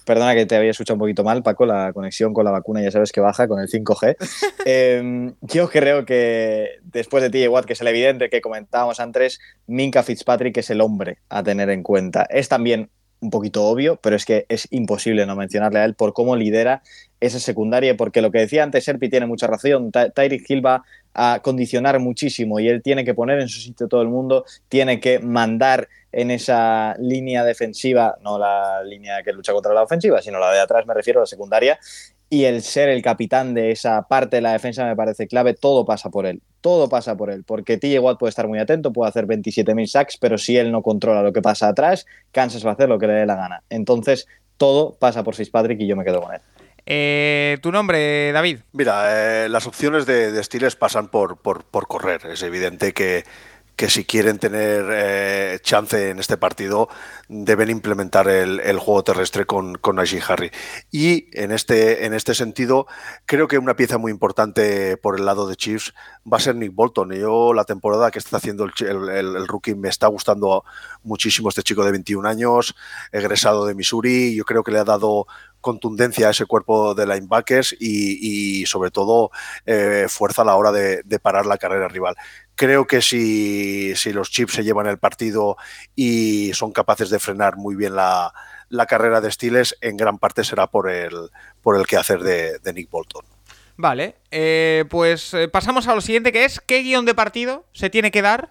Perdona 0.04 0.34
que 0.34 0.46
te 0.46 0.56
había 0.56 0.70
escuchado 0.70 0.96
un 0.96 1.00
poquito 1.00 1.24
mal, 1.24 1.42
Paco, 1.42 1.66
la 1.66 1.92
conexión 1.92 2.34
con 2.34 2.44
la 2.44 2.50
vacuna 2.50 2.82
ya 2.82 2.90
sabes 2.90 3.12
que 3.12 3.20
baja 3.20 3.48
con 3.48 3.60
el 3.60 3.68
5G. 3.68 4.16
Em, 4.66 5.34
yo 5.42 5.68
creo 5.68 6.04
que 6.04 6.78
después 6.82 7.22
de 7.22 7.30
TJ 7.30 7.48
Watt, 7.48 7.66
que 7.66 7.74
es 7.74 7.80
el 7.80 7.86
evidente 7.86 8.28
que 8.28 8.40
comentábamos 8.40 8.98
antes, 9.00 9.38
Minka 9.66 10.02
Fitzpatrick 10.02 10.56
es 10.56 10.70
el 10.70 10.80
hombre 10.80 11.18
a 11.28 11.42
tener 11.42 11.70
en 11.70 11.82
cuenta. 11.82 12.26
Es 12.28 12.48
también 12.48 12.90
un 13.20 13.30
poquito 13.30 13.64
obvio, 13.64 13.96
pero 13.96 14.16
es 14.16 14.24
que 14.24 14.46
es 14.48 14.68
imposible 14.70 15.26
no 15.26 15.36
mencionarle 15.36 15.80
a 15.80 15.84
él 15.84 15.94
por 15.94 16.12
cómo 16.12 16.36
lidera 16.36 16.82
esa 17.20 17.40
secundaria, 17.40 17.96
porque 17.96 18.20
lo 18.20 18.30
que 18.30 18.40
decía 18.40 18.62
antes 18.62 18.84
Serpi 18.84 19.08
tiene 19.08 19.26
mucha 19.26 19.46
razón, 19.46 19.90
Tyreek 19.90 20.48
Hill 20.48 20.64
va 20.64 20.84
a 21.18 21.40
condicionar 21.42 21.98
muchísimo 21.98 22.60
y 22.60 22.68
él 22.68 22.82
tiene 22.82 23.02
que 23.04 23.14
poner 23.14 23.40
en 23.40 23.48
su 23.48 23.58
sitio 23.60 23.88
todo 23.88 24.02
el 24.02 24.08
mundo, 24.08 24.44
tiene 24.68 25.00
que 25.00 25.18
mandar 25.18 25.88
en 26.12 26.30
esa 26.30 26.94
línea 26.98 27.42
defensiva, 27.42 28.16
no 28.22 28.38
la 28.38 28.84
línea 28.84 29.22
que 29.22 29.32
lucha 29.32 29.54
contra 29.54 29.72
la 29.72 29.82
ofensiva, 29.82 30.20
sino 30.20 30.38
la 30.38 30.52
de 30.52 30.60
atrás, 30.60 30.86
me 30.86 30.92
refiero 30.92 31.20
a 31.20 31.22
la 31.22 31.26
secundaria, 31.26 31.78
y 32.28 32.44
el 32.44 32.62
ser 32.62 32.90
el 32.90 33.02
capitán 33.02 33.54
de 33.54 33.70
esa 33.70 34.02
parte 34.02 34.36
de 34.36 34.42
la 34.42 34.52
defensa 34.52 34.84
me 34.84 34.94
parece 34.94 35.26
clave, 35.26 35.54
todo 35.54 35.86
pasa 35.86 36.10
por 36.10 36.26
él, 36.26 36.42
todo 36.60 36.88
pasa 36.88 37.16
por 37.16 37.30
él, 37.30 37.44
porque 37.44 37.78
TJ 37.78 37.98
Watt 38.00 38.18
puede 38.18 38.30
estar 38.30 38.46
muy 38.46 38.58
atento, 38.58 38.92
puede 38.92 39.08
hacer 39.08 39.26
27.000 39.26 39.86
sacks, 39.86 40.18
pero 40.18 40.36
si 40.36 40.56
él 40.58 40.70
no 40.70 40.82
controla 40.82 41.22
lo 41.22 41.32
que 41.32 41.40
pasa 41.40 41.68
atrás, 41.68 42.04
Kansas 42.30 42.64
va 42.66 42.70
a 42.70 42.74
hacer 42.74 42.90
lo 42.90 42.98
que 42.98 43.06
le 43.06 43.14
dé 43.14 43.26
la 43.26 43.36
gana. 43.36 43.62
Entonces, 43.70 44.26
todo 44.58 44.96
pasa 44.98 45.22
por 45.22 45.34
Fitzpatrick 45.34 45.80
y 45.80 45.86
yo 45.86 45.96
me 45.96 46.04
quedo 46.04 46.20
con 46.20 46.34
él. 46.34 46.40
Eh, 46.88 47.58
¿Tu 47.62 47.72
nombre, 47.72 48.30
David? 48.30 48.60
Mira, 48.72 49.44
eh, 49.44 49.48
las 49.48 49.66
opciones 49.66 50.06
de, 50.06 50.30
de 50.30 50.70
pasan 50.78 51.08
por, 51.08 51.36
por, 51.38 51.88
correr. 51.88 52.26
Es 52.26 52.42
evidente 52.42 52.94
que 52.94 53.24
que 53.76 53.90
si 53.90 54.06
quieren 54.06 54.38
tener 54.38 54.86
eh, 54.90 55.58
chance 55.62 56.08
en 56.08 56.18
este 56.18 56.38
partido 56.38 56.88
deben 57.28 57.68
implementar 57.68 58.26
el, 58.26 58.78
juego 58.78 59.04
terrestre 59.04 59.44
con, 59.44 59.74
con 59.74 59.98
Harry. 59.98 60.50
Y 60.90 61.28
en 61.32 61.52
este, 61.52 62.06
en 62.06 62.14
este 62.14 62.34
sentido, 62.34 62.86
creo 63.26 63.48
que 63.48 63.58
una 63.58 63.76
pieza 63.76 63.98
muy 63.98 64.10
importante 64.10 64.96
por 64.96 65.18
el 65.18 65.26
lado 65.26 65.46
de 65.46 65.56
Chiefs 65.56 65.92
va 66.30 66.38
a 66.38 66.40
ser 66.40 66.56
Nick 66.56 66.74
Bolton. 66.74 67.12
Yo 67.12 67.52
la 67.52 67.64
temporada 67.64 68.10
que 68.10 68.18
está 68.18 68.38
haciendo 68.38 68.64
el, 68.64 69.08
el, 69.10 69.46
rookie 69.46 69.74
me 69.74 69.88
está 69.90 70.06
gustando 70.06 70.64
muchísimo 71.02 71.50
este 71.50 71.62
chico 71.62 71.84
de 71.84 71.92
21 71.92 72.26
años, 72.26 72.74
egresado 73.12 73.66
de 73.66 73.74
Missouri. 73.74 74.34
Yo 74.34 74.44
creo 74.44 74.64
que 74.64 74.72
le 74.72 74.78
ha 74.78 74.84
dado 74.84 75.26
contundencia 75.66 76.28
a 76.28 76.30
ese 76.30 76.46
cuerpo 76.46 76.94
de 76.94 77.06
linebackers 77.06 77.74
y, 77.80 78.60
y 78.60 78.66
sobre 78.66 78.92
todo 78.92 79.32
eh, 79.64 80.06
fuerza 80.08 80.42
a 80.42 80.44
la 80.44 80.54
hora 80.54 80.70
de, 80.70 81.02
parar 81.20 81.44
la 81.44 81.58
carrera 81.58 81.88
rival. 81.88 82.14
Creo 82.54 82.86
que 82.86 83.02
si, 83.02 83.96
si, 83.96 84.12
los 84.12 84.30
Chips 84.30 84.52
se 84.52 84.62
llevan 84.62 84.86
el 84.86 84.98
partido 84.98 85.56
y 85.96 86.52
son 86.54 86.70
capaces 86.70 87.10
de 87.10 87.18
frenar 87.18 87.56
muy 87.56 87.74
bien 87.74 87.96
la, 87.96 88.32
la 88.68 88.86
carrera 88.86 89.20
de 89.20 89.32
Stiles, 89.32 89.76
en 89.80 89.96
gran 89.96 90.18
parte 90.18 90.44
será 90.44 90.68
por 90.68 90.88
el, 90.88 91.30
por 91.62 91.76
el 91.76 91.84
quehacer 91.84 92.20
de, 92.20 92.60
de 92.60 92.72
Nick 92.72 92.88
Bolton. 92.88 93.24
Vale, 93.76 94.14
eh, 94.30 94.84
pues 94.88 95.34
eh, 95.34 95.48
pasamos 95.48 95.88
a 95.88 95.96
lo 95.96 96.00
siguiente 96.00 96.30
que 96.30 96.44
es 96.44 96.60
¿qué 96.60 96.82
guion 96.82 97.06
de 97.06 97.14
partido 97.14 97.66
se 97.72 97.90
tiene 97.90 98.12
que 98.12 98.22
dar 98.22 98.50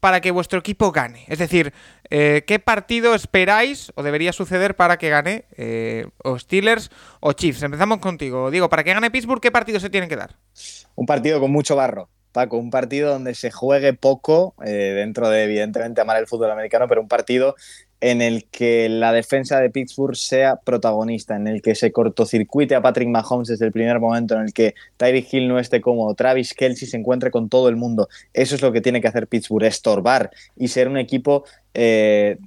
para 0.00 0.20
que 0.20 0.30
vuestro 0.30 0.58
equipo 0.58 0.90
gane? 0.90 1.24
Es 1.28 1.38
decir, 1.38 1.72
eh, 2.08 2.42
¿qué 2.46 2.58
partido 2.58 3.14
esperáis 3.14 3.92
o 3.94 4.02
debería 4.02 4.32
suceder 4.32 4.74
para 4.74 4.96
que 4.98 5.10
gane 5.10 5.44
eh, 5.56 6.06
o 6.24 6.38
Steelers 6.38 6.90
o 7.20 7.32
Chiefs? 7.32 7.62
Empezamos 7.62 7.98
contigo. 7.98 8.50
Digo, 8.50 8.68
para 8.68 8.82
que 8.82 8.94
gane 8.94 9.10
Pittsburgh, 9.10 9.40
¿qué 9.40 9.52
partido 9.52 9.78
se 9.78 9.90
tiene 9.90 10.08
que 10.08 10.16
dar? 10.16 10.36
Un 10.96 11.06
partido 11.06 11.40
con 11.40 11.52
mucho 11.52 11.76
barro. 11.76 12.08
Paco, 12.32 12.58
un 12.58 12.70
partido 12.70 13.10
donde 13.10 13.34
se 13.34 13.50
juegue 13.50 13.92
poco, 13.92 14.54
eh, 14.64 14.94
dentro 14.94 15.28
de 15.28 15.44
evidentemente 15.44 16.00
amar 16.00 16.16
el 16.16 16.28
fútbol 16.28 16.50
americano, 16.50 16.86
pero 16.88 17.00
un 17.00 17.08
partido 17.08 17.56
en 18.00 18.22
el 18.22 18.46
que 18.46 18.88
la 18.88 19.12
defensa 19.12 19.60
de 19.60 19.70
Pittsburgh 19.70 20.16
sea 20.16 20.56
protagonista, 20.56 21.36
en 21.36 21.46
el 21.46 21.60
que 21.60 21.74
se 21.74 21.92
cortocircuite 21.92 22.74
a 22.74 22.80
Patrick 22.80 23.08
Mahomes 23.08 23.48
desde 23.48 23.66
el 23.66 23.72
primer 23.72 24.00
momento, 24.00 24.34
en 24.34 24.42
el 24.42 24.52
que 24.54 24.74
Tyreek 24.96 25.32
Hill 25.32 25.48
no 25.48 25.58
esté 25.58 25.80
cómodo, 25.80 26.14
Travis 26.14 26.54
Kelsey 26.54 26.88
se 26.88 26.96
encuentre 26.96 27.30
con 27.30 27.48
todo 27.48 27.68
el 27.68 27.76
mundo. 27.76 28.08
Eso 28.32 28.54
es 28.54 28.62
lo 28.62 28.72
que 28.72 28.80
tiene 28.80 29.00
que 29.00 29.08
hacer 29.08 29.26
Pittsburgh, 29.26 29.64
estorbar 29.64 30.30
y 30.56 30.68
ser 30.68 30.88
un 30.88 30.96
equipo 30.96 31.44
eh, 31.74 32.38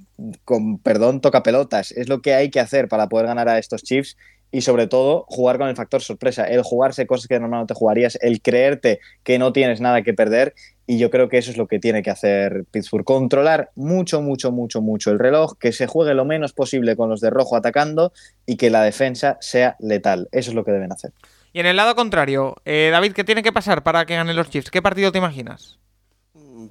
con, 0.44 0.78
perdón, 0.78 1.20
toca 1.20 1.42
pelotas. 1.42 1.92
Es 1.92 2.08
lo 2.08 2.20
que 2.20 2.34
hay 2.34 2.50
que 2.50 2.60
hacer 2.60 2.88
para 2.88 3.08
poder 3.08 3.26
ganar 3.26 3.48
a 3.48 3.58
estos 3.58 3.82
Chiefs 3.82 4.16
y 4.54 4.60
sobre 4.60 4.86
todo 4.86 5.26
jugar 5.28 5.58
con 5.58 5.66
el 5.66 5.74
factor 5.74 6.00
sorpresa, 6.00 6.44
el 6.44 6.62
jugarse 6.62 7.08
cosas 7.08 7.26
que 7.26 7.40
normalmente 7.40 7.74
jugarías, 7.74 8.16
el 8.22 8.40
creerte 8.40 9.00
que 9.24 9.36
no 9.36 9.52
tienes 9.52 9.80
nada 9.80 10.02
que 10.02 10.14
perder 10.14 10.54
y 10.86 10.96
yo 10.96 11.10
creo 11.10 11.28
que 11.28 11.38
eso 11.38 11.50
es 11.50 11.56
lo 11.56 11.66
que 11.66 11.80
tiene 11.80 12.04
que 12.04 12.10
hacer 12.10 12.64
Pittsburgh, 12.70 13.04
controlar 13.04 13.72
mucho, 13.74 14.22
mucho, 14.22 14.52
mucho, 14.52 14.80
mucho 14.80 15.10
el 15.10 15.18
reloj, 15.18 15.54
que 15.58 15.72
se 15.72 15.88
juegue 15.88 16.14
lo 16.14 16.24
menos 16.24 16.52
posible 16.52 16.94
con 16.94 17.10
los 17.10 17.20
de 17.20 17.30
rojo 17.30 17.56
atacando 17.56 18.12
y 18.46 18.56
que 18.56 18.70
la 18.70 18.82
defensa 18.82 19.38
sea 19.40 19.74
letal, 19.80 20.28
eso 20.30 20.50
es 20.50 20.54
lo 20.54 20.64
que 20.64 20.70
deben 20.70 20.92
hacer. 20.92 21.10
Y 21.52 21.58
en 21.58 21.66
el 21.66 21.74
lado 21.74 21.96
contrario, 21.96 22.54
eh, 22.64 22.90
David, 22.92 23.12
¿qué 23.12 23.24
tiene 23.24 23.42
que 23.42 23.50
pasar 23.50 23.82
para 23.82 24.06
que 24.06 24.14
ganen 24.14 24.36
los 24.36 24.50
Chiefs? 24.50 24.70
¿Qué 24.70 24.80
partido 24.80 25.10
te 25.10 25.18
imaginas? 25.18 25.80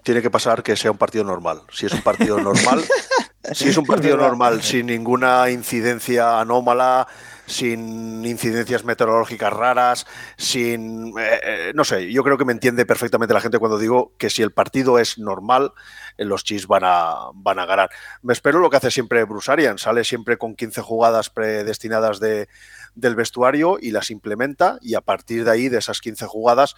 Tiene 0.04 0.22
que 0.22 0.30
pasar 0.30 0.64
que 0.64 0.78
sea 0.78 0.92
un 0.92 0.98
partido 0.98 1.26
normal. 1.26 1.60
Si 1.70 1.86
es 1.86 1.92
un 1.92 2.02
partido 2.02 2.40
normal, 2.40 2.82
si 3.52 3.68
es 3.68 3.76
un 3.76 3.86
partido 3.86 4.16
normal 4.16 4.62
sin 4.62 4.86
ninguna 4.86 5.50
incidencia 5.50 6.40
anómala, 6.40 7.08
sin 7.46 8.26
incidencias 8.26 8.84
meteorológicas 8.84 9.52
raras, 9.52 10.06
sin... 10.38 11.18
Eh, 11.20 11.40
eh, 11.44 11.72
no 11.76 11.84
sé, 11.84 12.12
yo 12.12 12.24
creo 12.24 12.38
que 12.38 12.46
me 12.46 12.54
entiende 12.54 12.86
perfectamente 12.86 13.34
la 13.34 13.42
gente 13.42 13.60
cuando 13.60 13.78
digo 13.78 14.14
que 14.18 14.30
si 14.30 14.42
el 14.42 14.52
partido 14.52 15.00
es 15.00 15.18
normal, 15.18 15.74
eh, 16.18 16.26
los 16.26 16.44
Chiefs 16.44 16.68
van 16.68 16.84
a, 16.86 17.16
van 17.34 17.60
a 17.60 17.66
ganar. 17.66 17.90
Me 18.22 18.34
espero 18.34 18.60
lo 18.60 18.70
que 18.70 18.78
hace 18.78 18.92
siempre 18.92 19.24
Bruce 19.26 19.52
sale 19.78 20.04
siempre 20.04 20.38
con 20.38 20.56
15 20.56 20.82
jugadas 20.82 21.30
predestinadas 21.30 22.20
de, 22.20 22.48
del 22.96 23.16
vestuario 23.16 23.78
y 23.80 23.92
las 23.92 24.10
implementa 24.10 24.78
y 24.82 24.96
a 24.96 25.02
partir 25.02 25.44
de 25.44 25.52
ahí, 25.52 25.70
de 25.70 25.80
esas 25.80 26.00
15 26.00 26.26
jugadas, 26.28 26.76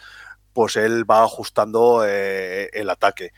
pues 0.54 0.78
él 0.78 1.10
va 1.10 1.24
ajustando 1.24 2.06
el 2.06 2.90
ataque. 2.90 3.34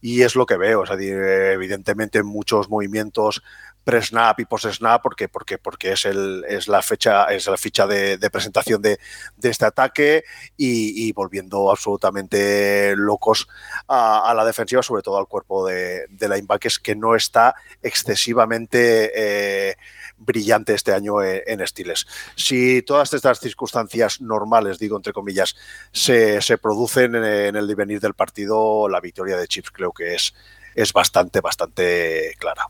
Y 0.00 0.22
es 0.22 0.34
lo 0.34 0.46
que 0.46 0.56
veo, 0.56 0.80
o 0.80 0.86
sea, 0.86 0.96
evidentemente 0.96 2.24
muchos 2.24 2.68
movimientos 2.68 3.42
pre-snap 3.86 4.40
y 4.40 4.46
post-snap, 4.46 5.00
porque, 5.00 5.28
porque, 5.28 5.58
porque 5.58 5.92
es, 5.92 6.06
el, 6.06 6.44
es 6.48 6.66
la 6.66 6.82
fecha, 6.82 7.26
es 7.26 7.46
la 7.46 7.56
ficha 7.56 7.86
de, 7.86 8.18
presentación 8.32 8.82
de, 8.82 8.98
este 9.40 9.64
ataque 9.64 10.24
y, 10.56 11.12
volviendo 11.12 11.70
absolutamente 11.70 12.96
locos 12.96 13.46
a, 13.86 14.34
la 14.34 14.44
defensiva, 14.44 14.82
sobre 14.82 15.02
todo 15.02 15.18
al 15.18 15.28
cuerpo 15.28 15.64
de, 15.64 16.06
de 16.10 16.28
linebackers, 16.28 16.80
que 16.80 16.96
no 16.96 17.14
está 17.14 17.54
excesivamente 17.80 19.12
eh, 19.14 19.76
brillante 20.16 20.74
este 20.74 20.92
año 20.92 21.22
en, 21.22 21.60
Estiles. 21.60 22.08
Si 22.34 22.82
todas 22.82 23.14
estas 23.14 23.38
circunstancias 23.38 24.20
normales, 24.20 24.80
digo 24.80 24.96
entre 24.96 25.12
comillas, 25.12 25.54
se, 25.92 26.40
producen 26.60 27.14
en, 27.14 27.54
el 27.54 27.68
devenir 27.68 28.00
del 28.00 28.14
partido, 28.14 28.88
la 28.88 29.00
victoria 29.00 29.36
de 29.36 29.46
Chips 29.46 29.70
creo 29.70 29.92
que 29.92 30.16
es, 30.16 30.34
es 30.74 30.92
bastante, 30.92 31.40
bastante 31.40 32.34
clara. 32.38 32.68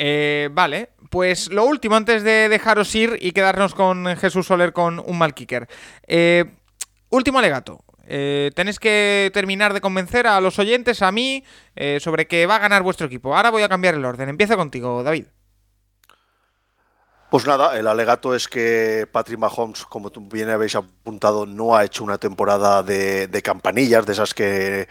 Eh, 0.00 0.48
vale, 0.52 0.90
pues 1.10 1.50
lo 1.50 1.64
último 1.64 1.96
antes 1.96 2.22
de 2.22 2.48
dejaros 2.48 2.94
ir 2.94 3.18
y 3.20 3.32
quedarnos 3.32 3.74
con 3.74 4.06
Jesús 4.16 4.46
Soler 4.46 4.72
con 4.72 5.02
un 5.04 5.18
mal 5.18 5.34
kicker. 5.34 5.68
Eh, 6.06 6.44
último 7.08 7.40
alegato. 7.40 7.84
Eh, 8.06 8.52
tenéis 8.54 8.78
que 8.78 9.32
terminar 9.34 9.74
de 9.74 9.80
convencer 9.80 10.28
a 10.28 10.40
los 10.40 10.60
oyentes, 10.60 11.02
a 11.02 11.10
mí, 11.10 11.42
sobre 11.98 12.28
que 12.28 12.46
va 12.46 12.56
a 12.56 12.60
ganar 12.60 12.84
vuestro 12.84 13.08
equipo. 13.08 13.36
Ahora 13.36 13.50
voy 13.50 13.62
a 13.62 13.68
cambiar 13.68 13.96
el 13.96 14.04
orden. 14.04 14.28
Empieza 14.28 14.56
contigo, 14.56 15.02
David. 15.02 15.26
Pues 17.28 17.44
nada, 17.44 17.76
el 17.76 17.88
alegato 17.88 18.36
es 18.36 18.46
que 18.46 19.08
Patrick 19.10 19.38
Mahomes, 19.38 19.84
como 19.84 20.10
bien 20.10 20.48
habéis 20.48 20.76
apuntado, 20.76 21.44
no 21.44 21.76
ha 21.76 21.84
hecho 21.84 22.04
una 22.04 22.18
temporada 22.18 22.84
de, 22.84 23.42
campanillas, 23.42 24.06
de 24.06 24.12
esas 24.12 24.32
que, 24.32 24.88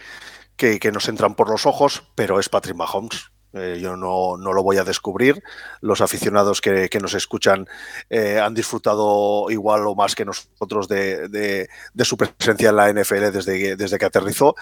que, 0.56 0.78
que, 0.78 0.92
nos 0.92 1.08
entran 1.08 1.34
por 1.34 1.48
los 1.48 1.64
ojos, 1.66 2.04
pero 2.14 2.38
es 2.38 2.48
Patrick 2.48 2.76
Mahomes. 2.76 3.30
Eh, 3.54 3.78
yo 3.80 3.96
no, 3.96 4.36
lo 4.36 4.62
voy 4.62 4.76
a 4.76 4.84
descubrir. 4.84 5.42
Los 5.80 6.00
aficionados 6.00 6.60
que, 6.60 6.88
nos 7.00 7.14
escuchan 7.14 7.66
eh, 8.10 8.38
han 8.38 8.54
disfrutado 8.54 9.50
igual 9.50 9.86
o 9.86 9.94
más 9.94 10.14
que 10.14 10.24
nosotros 10.24 10.88
de, 10.88 11.68
su 12.00 12.16
presencia 12.16 12.70
en 12.70 12.76
la 12.76 12.92
NFL 12.92 13.30
desde, 13.32 13.76
desde 13.76 13.98
que 13.98 14.04
aterrizó 14.04 14.54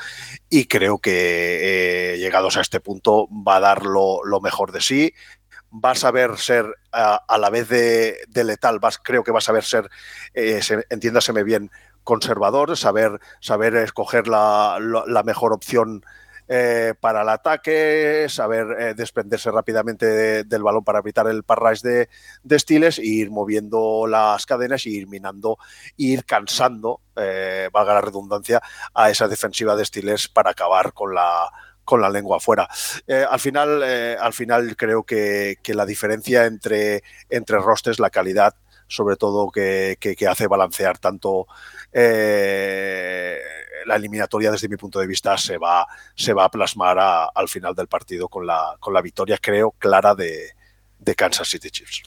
y 0.49 0.67
creo 0.67 0.99
que 0.99 2.15
eh, 2.15 2.19
llegados 2.19 2.57
a 2.57 2.61
este 2.61 2.81
punto 2.81 3.29
va 3.31 3.57
a 3.57 3.61
dar 3.61 3.85
lo, 3.85 4.21
mejor 4.41 4.73
de 4.73 4.81
sí. 4.81 5.13
Va 5.73 5.91
a 5.91 5.95
saber 5.97 6.39
ser 6.39 6.67
a, 6.93 7.39
la 7.39 7.51
vez 7.51 7.69
de, 7.69 8.45
letal, 8.45 8.79
creo 9.03 9.25
que 9.25 9.33
va 9.33 9.39
a 9.39 9.43
saber 9.43 9.65
ser, 9.65 9.91
entiéndaseme 10.35 11.43
bien, 11.43 11.71
conservador, 12.05 12.77
saber, 12.77 13.19
saber 13.41 13.75
escoger 13.77 14.29
la, 14.29 14.79
la 14.81 15.23
mejor 15.25 15.53
opción 15.53 16.05
eh, 16.49 16.95
para 17.01 17.23
el 17.23 17.29
ataque, 17.29 18.27
saber 18.29 18.67
eh, 18.79 18.95
desprenderse 18.95 19.51
rápidamente 19.51 20.45
del 20.45 20.63
balón 20.63 20.85
para 20.85 21.01
evitar 21.01 21.27
el 21.27 21.43
parrash 21.43 21.81
de, 21.81 22.09
de 22.45 22.59
Stiles 22.59 22.99
e 23.01 23.07
ir 23.07 23.31
moviendo 23.33 24.07
las 24.07 24.47
cadenas 24.47 24.87
y 24.87 24.91
ir 24.97 25.09
minando, 25.09 25.59
ir 25.97 26.25
cansando, 26.25 27.01
eh, 27.17 27.69
valga 27.73 27.95
la 27.95 28.01
redundancia, 28.01 28.63
a 28.95 29.11
esa 29.11 29.27
defensiva 29.27 29.75
de 29.75 29.85
Stiles 29.85 30.29
para 30.29 30.51
acabar 30.51 30.93
con 30.93 31.15
la 31.15 31.51
con 31.85 32.01
la 32.01 32.11
lengua 32.11 32.39
afuera. 32.39 32.69
al, 33.31 33.39
final, 33.39 33.81
al 33.85 34.33
final 34.33 34.77
creo 34.77 35.05
que, 35.05 35.57
la 35.69 35.87
diferencia 35.87 36.45
entre, 36.47 37.05
entre 37.31 37.59
rosters, 37.59 38.01
la 38.01 38.11
calidad, 38.11 38.57
sobre 38.89 39.15
todo 39.15 39.53
que, 39.53 39.97
que 40.01 40.27
hace 40.27 40.49
balancear 40.49 40.99
tanto 40.99 41.47
la 43.87 43.97
eliminatoria 43.97 44.51
desde 44.51 44.69
mi 44.69 44.77
punto 44.77 44.99
de 44.99 45.07
vista 45.07 45.39
se 45.39 45.59
va, 45.59 45.87
se 46.15 46.33
va 46.33 46.45
a 46.45 46.51
plasmar 46.51 46.99
al 47.35 47.49
final 47.49 47.75
del 47.75 47.87
partido 47.87 48.29
con 48.29 48.47
la, 48.47 48.77
con 48.81 48.93
la 48.93 49.01
victoria, 49.01 49.39
creo, 49.41 49.73
clara 49.79 50.15
de, 50.15 50.51
Kansas 51.17 51.49
City 51.49 51.71
Chiefs. 51.71 52.03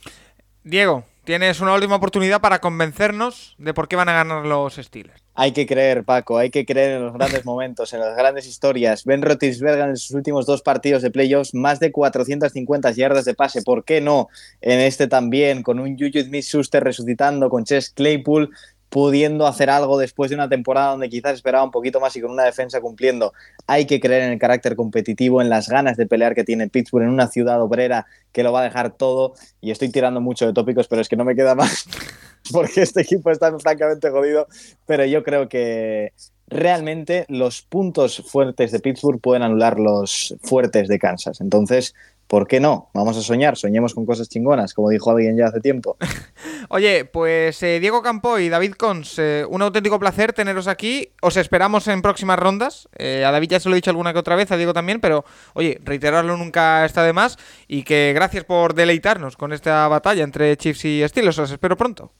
Diego, 0.64 1.06
tienes 1.24 1.62
una 1.62 1.74
última 1.74 1.96
oportunidad 1.96 2.42
para 2.42 2.60
convencernos 2.60 3.56
de 3.58 3.74
por 3.74 3.88
qué 3.88 3.96
van 3.96 4.10
a 4.10 4.14
ganar 4.14 4.46
los 4.46 4.76
Steelers. 4.76 5.24
Hay 5.36 5.54
que 5.54 5.66
creer, 5.66 6.04
Paco, 6.04 6.38
hay 6.38 6.50
que 6.50 6.66
creer 6.66 6.98
en 6.98 7.06
los 7.06 7.14
grandes 7.14 7.46
momentos, 7.46 7.94
en 7.94 8.02
las 8.02 8.18
grandes 8.18 8.46
historias. 8.46 9.06
Ben 9.06 9.22
Roethlisberger 9.22 9.88
en 9.88 9.96
sus 9.96 10.12
últimos 10.12 10.46
dos 10.46 10.62
partidos 10.62 11.02
de 11.02 11.12
playoffs, 11.12 11.54
más 11.54 11.80
de 11.80 11.94
450 11.94 12.92
yardas 12.92 13.24
de 13.24 13.36
pase. 13.36 13.62
¿Por 13.62 13.86
qué 13.86 14.02
no 14.02 14.28
en 14.60 14.82
este 14.82 15.08
también? 15.08 15.64
Con 15.64 15.80
un 15.80 15.98
Juju 15.98 16.26
Smith-Schuster 16.26 16.84
resucitando, 16.84 17.50
con 17.50 17.64
Chess 17.64 17.90
Claypool 17.90 18.50
pudiendo 18.90 19.46
hacer 19.46 19.70
algo 19.70 19.98
después 19.98 20.30
de 20.30 20.36
una 20.36 20.50
temporada 20.50 20.92
donde 20.92 21.10
quizás 21.10 21.36
esperaba 21.36 21.64
un 21.64 21.72
poquito 21.72 22.00
más 22.00 22.16
y 22.16 22.22
con 22.22 22.32
una 22.32 22.44
defensa 22.44 22.82
cumpliendo. 22.82 23.34
Hay 23.68 23.86
que 23.86 24.00
creer 24.00 24.24
en 24.24 24.32
el 24.32 24.40
carácter 24.40 24.76
competitivo, 24.76 25.42
en 25.42 25.50
las 25.50 25.70
ganas 25.70 25.96
de 25.96 26.08
pelear 26.08 26.34
que 26.34 26.44
tiene 26.44 26.70
Pittsburgh 26.70 27.04
en 27.04 27.10
una 27.10 27.28
ciudad 27.28 27.62
obrera 27.62 28.08
que 28.32 28.44
lo 28.44 28.52
va 28.52 28.62
a 28.62 28.64
dejar 28.64 28.92
todo. 28.92 29.34
Y 29.62 29.72
estoy 29.72 29.90
tirando 29.90 30.22
mucho 30.22 30.48
de 30.48 30.54
tópicos, 30.54 30.88
pero 30.88 31.02
es 31.02 31.10
que 31.10 31.16
no 31.16 31.26
me 31.26 31.36
queda 31.36 31.56
más 31.56 31.86
porque 32.52 32.82
este 32.82 33.02
equipo 33.02 33.30
está 33.30 33.58
francamente 33.60 34.10
jodido. 34.10 34.48
Pero 34.86 35.06
yo 35.06 35.24
creo 35.24 35.48
que 35.48 36.14
realmente 36.48 37.26
los 37.30 37.62
puntos 37.62 38.24
fuertes 38.26 38.72
de 38.72 38.80
Pittsburgh 38.80 39.22
pueden 39.22 39.44
anular 39.44 39.80
los 39.80 40.36
fuertes 40.42 40.88
de 40.88 40.98
Kansas. 40.98 41.42
Entonces, 41.42 41.94
¿por 42.30 42.48
qué 42.48 42.60
no? 42.60 42.92
Vamos 42.94 43.18
a 43.18 43.22
soñar, 43.22 43.58
soñemos 43.58 43.96
con 43.96 44.06
cosas 44.06 44.30
chingonas, 44.30 44.76
como 44.76 44.90
dijo 44.90 45.10
alguien 45.10 45.36
ya 45.36 45.48
hace 45.48 45.60
tiempo. 45.60 45.98
Oye, 46.70 47.04
pues 47.06 47.62
eh, 47.64 47.80
Diego 47.80 48.04
Campo 48.04 48.38
y 48.38 48.50
David 48.50 48.74
Cons, 48.74 49.18
eh, 49.18 49.44
un 49.50 49.64
auténtico 49.64 49.98
placer 50.00 50.32
teneros 50.32 50.68
aquí. 50.68 51.12
Os 51.24 51.38
esperamos 51.38 51.88
en 51.88 52.04
próximas 52.04 52.38
rondas. 52.38 52.88
Eh, 52.96 53.26
a 53.26 53.32
David 53.32 53.50
ya 53.50 53.60
se 53.60 53.68
lo 53.68 53.74
he 53.74 53.78
dicho 53.78 53.90
alguna 53.90 54.14
que 54.14 54.20
otra 54.20 54.36
vez, 54.36 54.52
a 54.52 54.58
Diego 54.58 54.74
también, 54.74 55.02
pero 55.02 55.26
oye, 55.56 55.82
reiterarlo 55.84 56.38
nunca 56.38 56.86
está 56.86 57.04
de 57.04 57.14
más. 57.14 57.38
Y 57.68 57.82
que 57.82 58.12
gracias 58.14 58.44
por 58.44 58.76
deleitarnos 58.76 59.36
con 59.36 59.52
esta 59.52 59.88
batalla 59.88 60.24
entre 60.24 60.56
Chiefs 60.56 60.86
y 60.86 61.08
Steelers. 61.08 61.40
Os 61.40 61.52
espero 61.52 61.76
pronto 61.76 62.12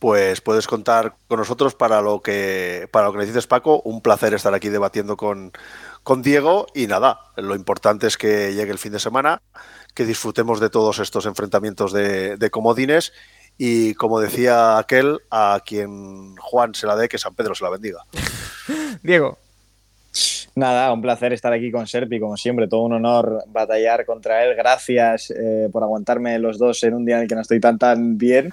pues 0.00 0.40
puedes 0.40 0.66
contar 0.66 1.14
con 1.28 1.38
nosotros 1.38 1.74
para 1.74 2.00
lo 2.00 2.22
que 2.22 2.88
para 2.90 3.06
lo 3.06 3.12
que 3.12 3.18
necesites 3.18 3.46
Paco. 3.46 3.82
Un 3.84 4.00
placer 4.00 4.32
estar 4.32 4.54
aquí 4.54 4.70
debatiendo 4.70 5.18
con, 5.18 5.52
con 6.02 6.22
Diego 6.22 6.66
y 6.74 6.86
nada, 6.86 7.20
lo 7.36 7.54
importante 7.54 8.06
es 8.06 8.16
que 8.16 8.54
llegue 8.54 8.72
el 8.72 8.78
fin 8.78 8.92
de 8.92 8.98
semana, 8.98 9.42
que 9.94 10.04
disfrutemos 10.04 10.60
de 10.60 10.70
todos 10.70 10.98
estos 10.98 11.26
enfrentamientos 11.26 11.92
de, 11.92 12.50
comodines 12.50 13.12
y 13.58 13.94
como 13.94 14.20
decía 14.20 14.78
aquel, 14.78 15.18
a 15.30 15.60
quien 15.64 16.36
Juan 16.36 16.74
se 16.74 16.86
la 16.86 16.96
dé, 16.96 17.08
que 17.08 17.18
San 17.18 17.34
Pedro 17.34 17.54
se 17.54 17.64
la 17.64 17.70
bendiga. 17.70 18.04
Diego. 19.02 19.38
Nada, 20.56 20.92
un 20.92 21.00
placer 21.00 21.32
estar 21.32 21.52
aquí 21.52 21.70
con 21.70 21.86
Serpi, 21.86 22.18
como 22.18 22.36
siempre, 22.36 22.66
todo 22.66 22.82
un 22.82 22.94
honor 22.94 23.44
batallar 23.46 24.04
contra 24.04 24.44
él. 24.44 24.56
Gracias 24.56 25.30
eh, 25.30 25.68
por 25.72 25.84
aguantarme 25.84 26.38
los 26.40 26.58
dos 26.58 26.82
en 26.82 26.94
un 26.94 27.04
día 27.04 27.16
en 27.16 27.22
el 27.22 27.28
que 27.28 27.36
no 27.36 27.42
estoy 27.42 27.60
tan 27.60 27.78
tan 27.78 28.18
bien. 28.18 28.50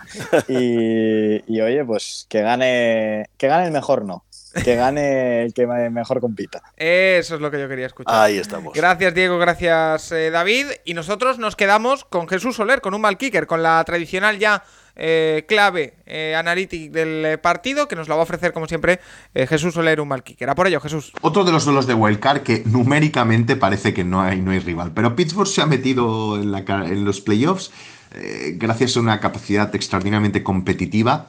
Y, 0.47 1.41
y 1.51 1.61
oye, 1.61 1.83
pues 1.83 2.27
que 2.29 2.41
gane, 2.41 3.25
que 3.37 3.47
gane 3.47 3.65
el 3.65 3.71
mejor 3.71 4.05
no. 4.05 4.26
Que 4.63 4.75
gane 4.75 5.43
el 5.43 5.53
que 5.53 5.67
mejor 5.67 6.19
compita. 6.19 6.61
Eso 6.75 7.35
es 7.35 7.41
lo 7.41 7.51
que 7.51 7.59
yo 7.59 7.67
quería 7.67 7.87
escuchar. 7.87 8.13
Ahí 8.13 8.37
estamos. 8.37 8.73
Gracias, 8.73 9.13
Diego, 9.13 9.37
gracias, 9.37 10.11
eh, 10.11 10.29
David. 10.29 10.67
Y 10.85 10.93
nosotros 10.93 11.39
nos 11.39 11.55
quedamos 11.55 12.05
con 12.05 12.27
Jesús 12.27 12.55
Soler, 12.55 12.81
con 12.81 12.93
un 12.93 13.01
mal 13.01 13.17
kicker, 13.17 13.47
con 13.47 13.63
la 13.63 13.83
tradicional 13.83 14.39
ya 14.39 14.63
eh, 14.95 15.45
clave 15.47 15.95
eh, 16.05 16.35
analítica 16.35 16.91
del 16.91 17.39
partido, 17.39 17.87
que 17.87 17.95
nos 17.95 18.07
la 18.07 18.15
va 18.15 18.21
a 18.21 18.23
ofrecer, 18.23 18.53
como 18.53 18.67
siempre, 18.67 18.99
Jesús 19.33 19.73
Soler, 19.73 20.01
un 20.01 20.07
mal 20.07 20.23
kicker. 20.23 20.49
A 20.49 20.55
por 20.55 20.67
ello, 20.67 20.79
Jesús. 20.79 21.11
Otro 21.21 21.43
de 21.43 21.51
los 21.51 21.65
duelos 21.65 21.87
de 21.87 21.93
Wildcard 21.93 22.41
que 22.41 22.63
numéricamente 22.65 23.55
parece 23.55 23.93
que 23.93 24.03
no 24.03 24.21
hay, 24.21 24.41
no 24.41 24.51
hay 24.51 24.59
rival, 24.59 24.91
pero 24.93 25.15
Pittsburgh 25.15 25.47
se 25.47 25.61
ha 25.61 25.65
metido 25.65 26.41
en, 26.41 26.51
la, 26.51 26.59
en 26.59 27.05
los 27.05 27.21
playoffs 27.21 27.71
gracias 28.53 28.97
a 28.97 29.01
una 29.01 29.19
capacidad 29.19 29.75
extraordinariamente 29.75 30.41
competitiva 30.41 31.27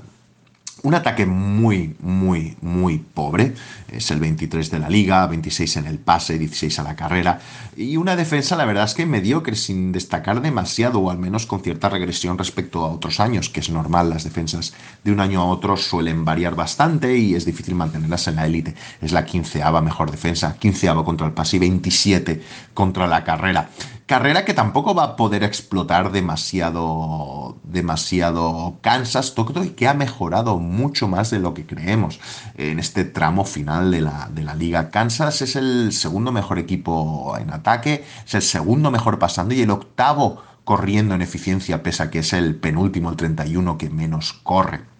un 0.83 0.95
ataque 0.95 1.27
muy, 1.27 1.97
muy, 2.01 2.57
muy 2.61 2.99
pobre. 2.99 3.55
Es 3.91 4.11
el 4.11 4.21
23 4.21 4.71
de 4.71 4.79
la 4.79 4.89
liga, 4.89 5.27
26 5.27 5.79
en 5.79 5.87
el 5.87 5.99
pase, 5.99 6.39
16 6.39 6.79
a 6.79 6.83
la 6.83 6.97
carrera. 6.97 7.41
Y 7.77 7.97
una 7.97 8.17
defensa, 8.17 8.57
la 8.57 8.65
verdad 8.65 8.85
es 8.85 8.95
que 8.95 9.07
mediocre, 9.07 9.57
sin 9.57 9.93
destacar 9.93 10.41
demasiado, 10.41 11.01
o 11.01 11.11
al 11.11 11.19
menos 11.19 11.47
con 11.47 11.61
cierta 11.61 11.89
regresión 11.89 12.39
respecto 12.39 12.85
a 12.85 12.91
otros 12.91 13.21
años, 13.21 13.49
que 13.49 13.61
es 13.61 13.71
normal. 13.71 14.11
Las 14.11 14.25
defensas 14.25 14.75
de 15.05 15.13
un 15.13 15.21
año 15.21 15.41
a 15.41 15.47
otro 15.47 15.77
suelen 15.77 16.25
variar 16.25 16.55
bastante 16.55 17.17
y 17.17 17.35
es 17.35 17.45
difícil 17.45 17.75
mantenerlas 17.75 18.29
en 18.29 18.37
la 18.37 18.47
élite. 18.47 18.75
Es 19.01 19.13
la 19.13 19.25
quinceava 19.25 19.81
mejor 19.81 20.11
defensa, 20.11 20.57
quinceava 20.59 21.05
contra 21.05 21.27
el 21.27 21.33
pase 21.33 21.57
y 21.57 21.61
27 21.61 22.43
contra 22.75 23.07
la 23.07 23.25
carrera. 23.25 23.71
Carrera 24.09 24.47
que 24.47 24.55
tampoco 24.55 24.95
va 24.95 25.05
a 25.05 25.17
poder 25.17 25.45
explotar 25.45 26.13
demasiado, 26.13 27.59
demasiado 27.63 28.79
Kansas 28.81 29.35
Tokyo 29.35 29.63
y 29.63 29.71
que 29.73 29.87
ha 29.87 29.93
mejorado 29.93 30.59
mucho 30.69 31.09
más 31.09 31.31
de 31.31 31.39
lo 31.39 31.55
que 31.55 31.67
creemos 31.67 32.21
en 32.57 32.79
este 32.79 33.05
tramo 33.05 33.45
final 33.45 33.91
de 33.91 34.03
la, 34.03 34.29
de 34.33 34.43
la 34.43 34.55
liga. 34.55 34.91
Kansas 34.91 35.43
es 35.43 35.57
el 35.57 35.93
segundo 35.93 36.33
mejor 36.33 36.59
equipo 36.59 37.37
en 37.39 37.53
ataque, 37.53 38.05
es 38.27 38.35
el 38.35 38.43
segundo 38.43 38.91
mejor 38.91 39.19
pasando 39.19 39.55
y 39.55 39.63
el 39.63 39.71
octavo 39.71 40.43
corriendo 40.65 41.15
en 41.15 41.23
eficiencia, 41.23 41.83
pese 41.83 42.03
a 42.03 42.11
que 42.11 42.19
es 42.19 42.33
el 42.35 42.55
penúltimo, 42.55 43.09
el 43.11 43.17
31 43.17 43.79
que 43.79 43.89
menos 43.89 44.35
corre. 44.43 44.98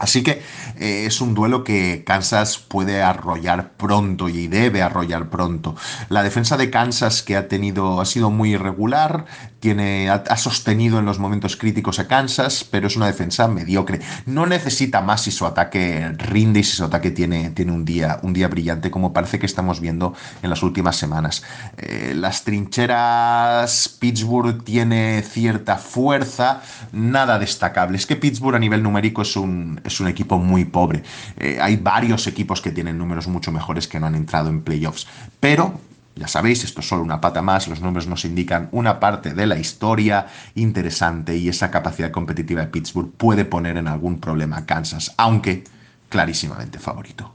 Así 0.00 0.22
que 0.22 0.42
eh, 0.78 1.04
es 1.06 1.20
un 1.20 1.34
duelo 1.34 1.62
que 1.62 2.04
Kansas 2.04 2.58
puede 2.58 3.02
arrollar 3.02 3.72
pronto 3.72 4.30
y 4.30 4.48
debe 4.48 4.80
arrollar 4.82 5.28
pronto. 5.28 5.76
La 6.08 6.22
defensa 6.22 6.56
de 6.56 6.70
Kansas 6.70 7.22
que 7.22 7.36
ha 7.36 7.48
tenido 7.48 8.00
ha 8.00 8.06
sido 8.06 8.30
muy 8.30 8.54
irregular, 8.54 9.26
tiene 9.60 10.08
ha, 10.08 10.36
sostenido 10.38 10.98
en 10.98 11.04
los 11.04 11.18
momentos 11.18 11.56
críticos 11.56 11.98
a 11.98 12.08
Kansas, 12.08 12.64
pero 12.64 12.86
es 12.86 12.96
una 12.96 13.06
defensa 13.06 13.46
mediocre. 13.46 14.00
No 14.24 14.46
necesita 14.46 15.02
más 15.02 15.22
si 15.22 15.30
su 15.30 15.44
ataque 15.44 16.14
rinde 16.16 16.60
y 16.60 16.64
si 16.64 16.76
su 16.76 16.84
ataque 16.84 17.10
tiene, 17.10 17.50
tiene 17.50 17.72
un, 17.72 17.84
día, 17.84 18.20
un 18.22 18.32
día 18.32 18.48
brillante 18.48 18.90
como 18.90 19.12
parece 19.12 19.38
que 19.38 19.44
estamos 19.44 19.80
viendo 19.80 20.14
en 20.42 20.48
las 20.48 20.62
últimas 20.62 20.96
semanas. 20.96 21.42
Eh, 21.76 22.14
las 22.16 22.42
trincheras 22.44 23.90
Pittsburgh 24.00 24.64
tiene 24.64 25.22
cierta 25.22 25.76
fuerza, 25.76 26.62
nada 26.92 27.38
destacable. 27.38 27.98
Es 27.98 28.06
que 28.06 28.16
Pittsburgh 28.16 28.56
a 28.56 28.58
nivel 28.58 28.82
numérico 28.82 29.20
es 29.20 29.36
un 29.36 29.78
es 29.90 30.00
un 30.00 30.08
equipo 30.08 30.38
muy 30.38 30.64
pobre. 30.64 31.02
Eh, 31.36 31.58
hay 31.60 31.76
varios 31.76 32.26
equipos 32.26 32.60
que 32.60 32.70
tienen 32.70 32.98
números 32.98 33.28
mucho 33.28 33.52
mejores 33.52 33.86
que 33.86 34.00
no 34.00 34.06
han 34.06 34.14
entrado 34.14 34.48
en 34.48 34.62
playoffs. 34.62 35.06
Pero 35.38 35.78
ya 36.16 36.28
sabéis, 36.28 36.64
esto 36.64 36.80
es 36.80 36.88
solo 36.88 37.02
una 37.02 37.20
pata 37.20 37.40
más, 37.40 37.68
los 37.68 37.80
números 37.80 38.06
nos 38.06 38.24
indican 38.24 38.68
una 38.72 39.00
parte 39.00 39.32
de 39.32 39.46
la 39.46 39.58
historia 39.58 40.26
interesante 40.54 41.36
y 41.36 41.48
esa 41.48 41.70
capacidad 41.70 42.10
competitiva 42.10 42.60
de 42.60 42.66
Pittsburgh 42.66 43.10
puede 43.16 43.44
poner 43.44 43.76
en 43.76 43.88
algún 43.88 44.20
problema 44.20 44.58
a 44.58 44.66
Kansas, 44.66 45.14
aunque 45.16 45.64
clarísimamente 46.08 46.78
favorito. 46.78 47.34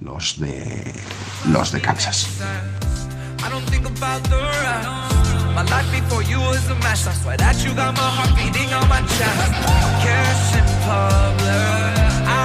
Los 0.00 0.40
de 0.40 0.92
los 1.48 1.70
de 1.70 1.80
Kansas. 1.80 2.28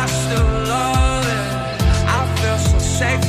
I 0.01 0.05
still 0.05 0.49
love 0.71 1.25
it. 1.25 1.47
I 2.07 2.19
feel 2.37 2.57
so 2.57 2.79
safe. 2.79 3.28